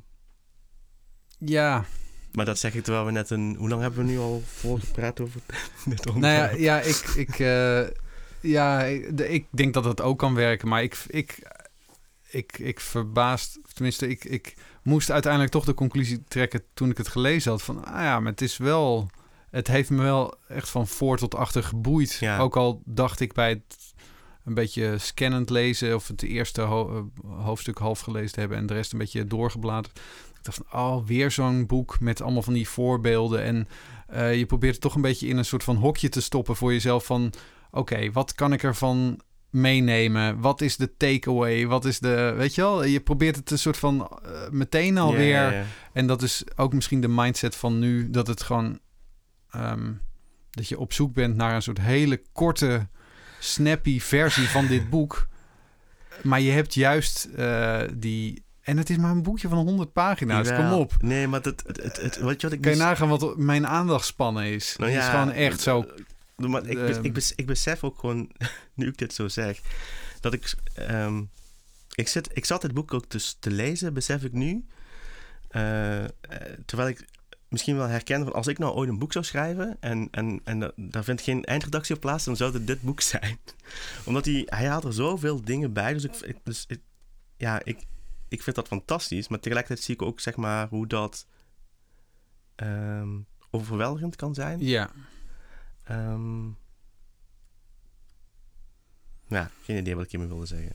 ja, 1.39 1.85
maar 2.33 2.45
dat 2.45 2.59
zeg 2.59 2.75
ik 2.75 2.85
terwijl 2.85 3.05
we 3.05 3.11
net 3.11 3.31
een... 3.31 3.55
Hoe 3.59 3.69
lang 3.69 3.81
hebben 3.83 4.05
we 4.07 4.11
nu 4.11 4.19
al 4.19 4.43
voorgepraat 4.47 5.21
over 5.21 5.41
dit 5.85 6.05
nou 6.05 6.05
ja, 6.05 6.13
onderwerp? 6.15 6.59
ja 6.59 6.81
ik, 6.81 6.97
ik, 6.97 7.39
eh, 7.39 7.87
Ja, 8.41 8.83
ik, 8.85 9.17
de- 9.17 9.29
ik 9.29 9.47
denk 9.51 9.75
dat 9.75 9.85
het 9.85 10.01
ook 10.01 10.19
kan 10.19 10.35
werken, 10.35 10.69
maar 10.69 10.83
ik, 10.83 11.05
ik, 11.07 11.39
ik, 12.37 12.59
ik 12.59 12.81
verbaasd, 12.81 13.59
tenminste, 13.73 14.09
ik, 14.09 14.25
ik 14.25 14.55
moest 14.83 15.11
uiteindelijk 15.11 15.53
toch 15.53 15.65
de 15.65 15.75
conclusie 15.75 16.25
trekken 16.29 16.63
toen 16.75 16.91
ik 16.91 16.97
het 16.97 17.09
gelezen 17.09 17.51
had 17.51 17.63
van, 17.63 17.85
ah 17.85 18.03
ja, 18.03 18.21
maar 18.21 18.31
het 18.33 18.43
is 18.43 18.57
wel, 18.57 19.11
het 19.51 19.67
heeft 19.67 19.91
me 19.91 20.03
wel 20.03 20.35
echt 20.49 20.69
van 20.69 20.87
voor 20.87 21.19
tot 21.19 21.35
achter 21.35 21.63
geboeid. 21.63 22.17
Ja. 22.21 22.39
Ook 22.39 22.57
al 22.57 22.83
dacht 22.85 23.21
ik 23.21 23.33
bij 23.33 23.49
het 23.49 23.95
een 24.45 24.55
beetje 24.55 24.99
scannend 24.99 25.51
lezen 25.51 25.95
of 25.95 26.09
het 26.09 26.23
eerste 26.23 26.61
ho- 26.61 27.11
eh, 27.25 27.31
hoofdstuk 27.45 27.79
half 27.79 28.01
gelezen 28.01 28.41
hebben 28.41 28.59
en 28.59 28.67
de 28.67 28.75
rest 28.75 28.93
een 28.93 28.99
beetje 28.99 29.25
doorgebladerd. 29.25 29.99
Ik 30.39 30.43
dacht 30.43 30.61
van, 30.67 30.81
oh, 30.81 31.07
weer 31.07 31.31
zo'n 31.31 31.67
boek 31.67 32.01
met 32.01 32.23
allemaal 32.23 32.43
van 32.43 32.53
die 32.53 32.69
voorbeelden 32.69 33.43
en 33.43 33.69
eh, 34.07 34.39
je 34.39 34.47
probeert 34.47 34.73
het 34.73 34.83
toch 34.83 34.95
een 34.95 35.01
beetje 35.01 35.27
in 35.29 35.37
een 35.37 35.45
soort 35.45 35.65
van 35.65 35.77
hokje 35.77 36.09
te 36.09 36.21
stoppen 36.23 36.57
voor 36.57 36.73
jezelf 36.73 37.05
van, 37.05 37.33
oké, 37.71 38.13
wat 38.13 38.35
kan 38.35 38.53
ik 38.53 38.63
ervan 38.63 39.21
meenemen? 39.61 40.41
Wat 40.41 40.61
is 40.61 40.77
de 40.77 40.97
takeaway? 40.97 41.67
Wat 41.67 41.85
is 41.85 41.99
de, 41.99 42.35
weet 42.37 42.55
je 42.55 42.61
wel? 42.61 42.85
Je 42.85 43.01
probeert 43.01 43.37
het 43.37 43.51
een 43.51 43.59
soort 43.59 43.77
van 43.77 44.09
eh, 44.25 44.31
meteen 44.51 44.99
alweer. 44.99 45.27
Ja, 45.29 45.51
ja, 45.51 45.59
ja. 45.59 45.65
En 45.93 46.07
dat 46.07 46.23
is 46.23 46.45
ook 46.57 46.73
misschien 46.73 47.01
de 47.01 47.09
mindset 47.09 47.57
van 47.57 47.79
nu, 47.79 48.11
dat 48.11 48.27
het 48.27 48.43
gewoon, 48.43 48.79
ehm, 49.51 49.93
dat 50.51 50.69
je 50.69 50.79
op 50.79 50.93
zoek 50.93 51.13
bent 51.15 51.37
naar 51.37 51.55
een 51.55 51.63
soort 51.63 51.81
hele 51.81 52.23
korte, 52.33 52.89
snappy 53.41 54.01
versie 54.01 54.49
van 54.49 54.67
dit 54.67 54.91
boek. 54.95 55.29
Maar 56.23 56.41
je 56.41 56.51
hebt 56.51 56.75
juist 56.75 57.25
eh, 57.25 57.81
die, 57.95 58.45
en 58.63 58.77
het 58.77 58.91
is 58.91 58.97
maar 58.97 59.11
een 59.11 59.23
boekje 59.23 59.49
van 59.49 59.59
100 59.59 59.93
pagina's, 59.93 60.55
kom 60.55 60.73
op. 60.73 60.93
Nee, 61.01 61.27
maar 61.29 61.41
het, 61.43 61.63
het, 61.67 61.83
het, 61.83 62.03
het- 62.03 62.17
weet 62.21 62.41
je 62.41 62.47
wat 62.47 62.57
ik 62.57 62.61
Kan 62.63 62.73
je 62.73 62.77
dus- 62.79 62.87
nagaan 62.87 63.09
wat 63.09 63.37
mijn 63.37 63.67
aandachtspannen 63.67 64.45
is? 64.45 64.75
Nou 64.77 64.91
Het 64.91 65.01
is 65.01 65.07
ja, 65.07 65.11
gewoon 65.21 65.33
echt 65.35 65.61
zo 65.61 65.81
Eh, 65.83 66.03
Maar 66.37 66.67
ik, 66.67 66.79
Ehm. 66.79 67.05
ik, 67.05 67.33
ik 67.37 67.47
besef 67.47 67.85
ook 67.85 67.99
gewoon, 67.99 68.31
nu 68.75 68.87
ik 68.89 68.99
dit 68.99 69.15
zo 69.15 69.29
zeg, 69.29 69.61
dat 70.21 70.33
ik... 70.33 70.55
ehm, 70.75 71.23
ik, 71.95 72.09
zit, 72.09 72.29
ik 72.37 72.45
zat 72.45 72.63
dit 72.63 72.75
boek 72.75 72.95
ook 72.95 73.11
dus 73.11 73.37
te 73.41 73.51
lezen, 73.51 73.95
besef 73.95 74.23
ik 74.25 74.33
nu. 74.33 74.65
eh, 75.49 76.05
eh, 76.05 76.11
terwijl 76.67 76.89
ik 76.89 77.05
misschien 77.49 77.77
wel 77.77 77.87
herken 77.87 78.25
van 78.25 78.33
als 78.33 78.47
ik 78.47 78.59
nou 78.59 78.75
ooit 78.75 78.89
een 78.89 78.99
boek 78.99 79.13
zou 79.13 79.25
schrijven 79.25 79.77
en, 79.81 80.09
en, 80.11 80.41
en 80.45 80.59
da- 80.61 80.73
daar 80.77 81.05
vindt 81.05 81.23
geen 81.23 81.45
eindredactie 81.45 81.95
op 81.95 82.01
plaats, 82.01 82.25
dan 82.25 82.37
zou 82.37 82.53
het 82.53 82.67
dit 82.67 82.81
boek 82.83 83.01
zijn. 83.15 83.39
Omdat 84.05 84.25
hij, 84.25 84.43
hij 84.47 84.67
haalt 84.67 84.85
er 84.85 84.93
zoveel 84.93 85.43
dingen 85.45 85.73
bij. 85.73 85.93
Dus, 85.93 86.05
ik, 86.05 86.37
dus 86.45 86.65
ik- 86.69 86.83
ja, 87.37 87.61
ik, 87.65 87.79
ik 88.29 88.43
vind 88.43 88.57
dat 88.57 88.67
fantastisch. 88.69 89.29
Maar 89.29 89.41
tegelijkertijd 89.41 89.85
zie 89.87 89.95
ik 89.95 90.03
ook 90.03 90.21
zeg 90.21 90.37
maar 90.37 90.69
hoe 90.69 90.87
dat 90.87 91.27
ehm, 92.55 93.19
overweldigend 93.51 94.17
kan 94.17 94.35
zijn. 94.35 94.61
Ja, 94.61 94.91
Ehm 95.87 96.47
ja, 99.29 99.51
geen 99.63 99.77
idee 99.77 99.95
wat 99.95 100.05
ik 100.05 100.11
hiermee 100.11 100.29
wilde 100.29 100.47
zeggen. 100.47 100.73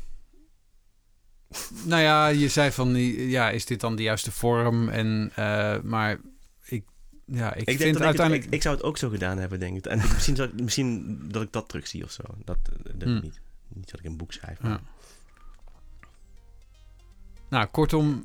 nou 1.86 2.02
ja, 2.02 2.28
je 2.28 2.48
zei 2.50 2.72
van, 2.72 2.96
ja, 3.30 3.50
is 3.50 3.66
dit 3.66 3.80
dan 3.80 3.96
de 3.96 4.04
juiste 4.04 4.32
vorm? 4.32 4.90
En, 4.90 5.32
eh, 5.36 5.80
maar 5.82 6.20
ik, 6.66 6.84
ja, 7.26 7.54
ik, 7.54 7.60
Ik, 7.62 7.66
vind 7.68 7.80
denk 7.80 7.92
dat 7.94 8.02
ik, 8.02 8.08
uiteindelijk... 8.08 8.44
het, 8.46 8.54
ik, 8.54 8.58
ik 8.58 8.62
zou 8.62 8.76
het 8.76 8.84
ook 8.84 8.98
zo 8.98 9.10
gedaan 9.10 9.38
hebben, 9.38 9.60
denk 9.60 9.78
ik. 9.78 9.86
En 9.86 10.00
ik- 10.00 10.12
misschien, 10.14 10.36
zou, 10.36 10.50
misschien 10.62 11.20
dat 11.32 11.42
ik 11.42 11.52
dat 11.52 11.70
terugzie 11.70 12.04
of 12.04 12.12
zo. 12.12 12.24
Dat, 12.46 12.58
eh, 12.64 12.92
dat 12.96 13.02
Hmm. 13.10 13.22
niet. 13.22 13.40
Niet 13.68 13.92
dat 13.92 14.00
ik 14.00 14.06
een 14.06 14.18
boek 14.18 14.34
schrijf. 14.34 14.58
Ja. 14.64 14.82
Nou, 17.50 17.66
kortom, 17.68 18.24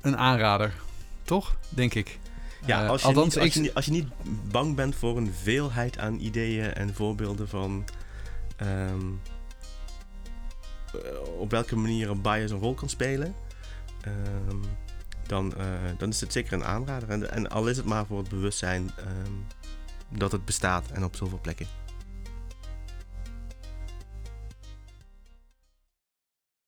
een 0.00 0.16
aanrader. 0.16 0.74
Toch? 1.22 1.56
Denk 1.68 1.94
ik. 1.94 2.18
Ja, 2.66 2.82
Eh, 2.84 2.88
als, 2.90 3.00
je 3.00 3.06
althans, 3.06 3.34
niet, 3.34 3.36
als, 3.44 3.46
ik- 3.46 3.52
je 3.54 3.60
niet, 3.60 3.74
als 3.74 3.84
je 3.84 3.90
niet 3.90 4.06
bang 4.50 4.74
bent 4.76 4.94
voor 4.94 5.16
een 5.16 5.32
veelheid 5.42 5.98
aan 5.98 6.18
ideeën 6.18 6.74
en 6.74 6.94
voorbeelden 6.94 7.48
van 7.48 7.84
ehm, 8.56 9.00
eh, 10.92 11.38
op 11.38 11.50
welke 11.50 11.76
manier 11.76 12.10
een 12.10 12.22
bias 12.22 12.50
een 12.50 12.58
rol 12.58 12.74
kan 12.74 12.88
spelen, 12.88 13.34
ehm, 14.00 14.56
dan, 15.26 15.54
eh, 15.56 15.64
dan 15.98 16.08
is 16.08 16.20
het 16.20 16.32
zeker 16.32 16.52
een 16.52 16.64
aanrader. 16.64 17.08
En, 17.08 17.30
en 17.30 17.50
al 17.50 17.68
is 17.68 17.76
het 17.76 17.86
maar 17.86 18.06
voor 18.06 18.18
het 18.18 18.28
bewustzijn 18.28 18.90
ehm, 18.96 19.32
dat 20.08 20.32
het 20.32 20.44
bestaat 20.44 20.90
en 20.90 21.04
op 21.04 21.16
zoveel 21.16 21.38
plekken. 21.42 21.66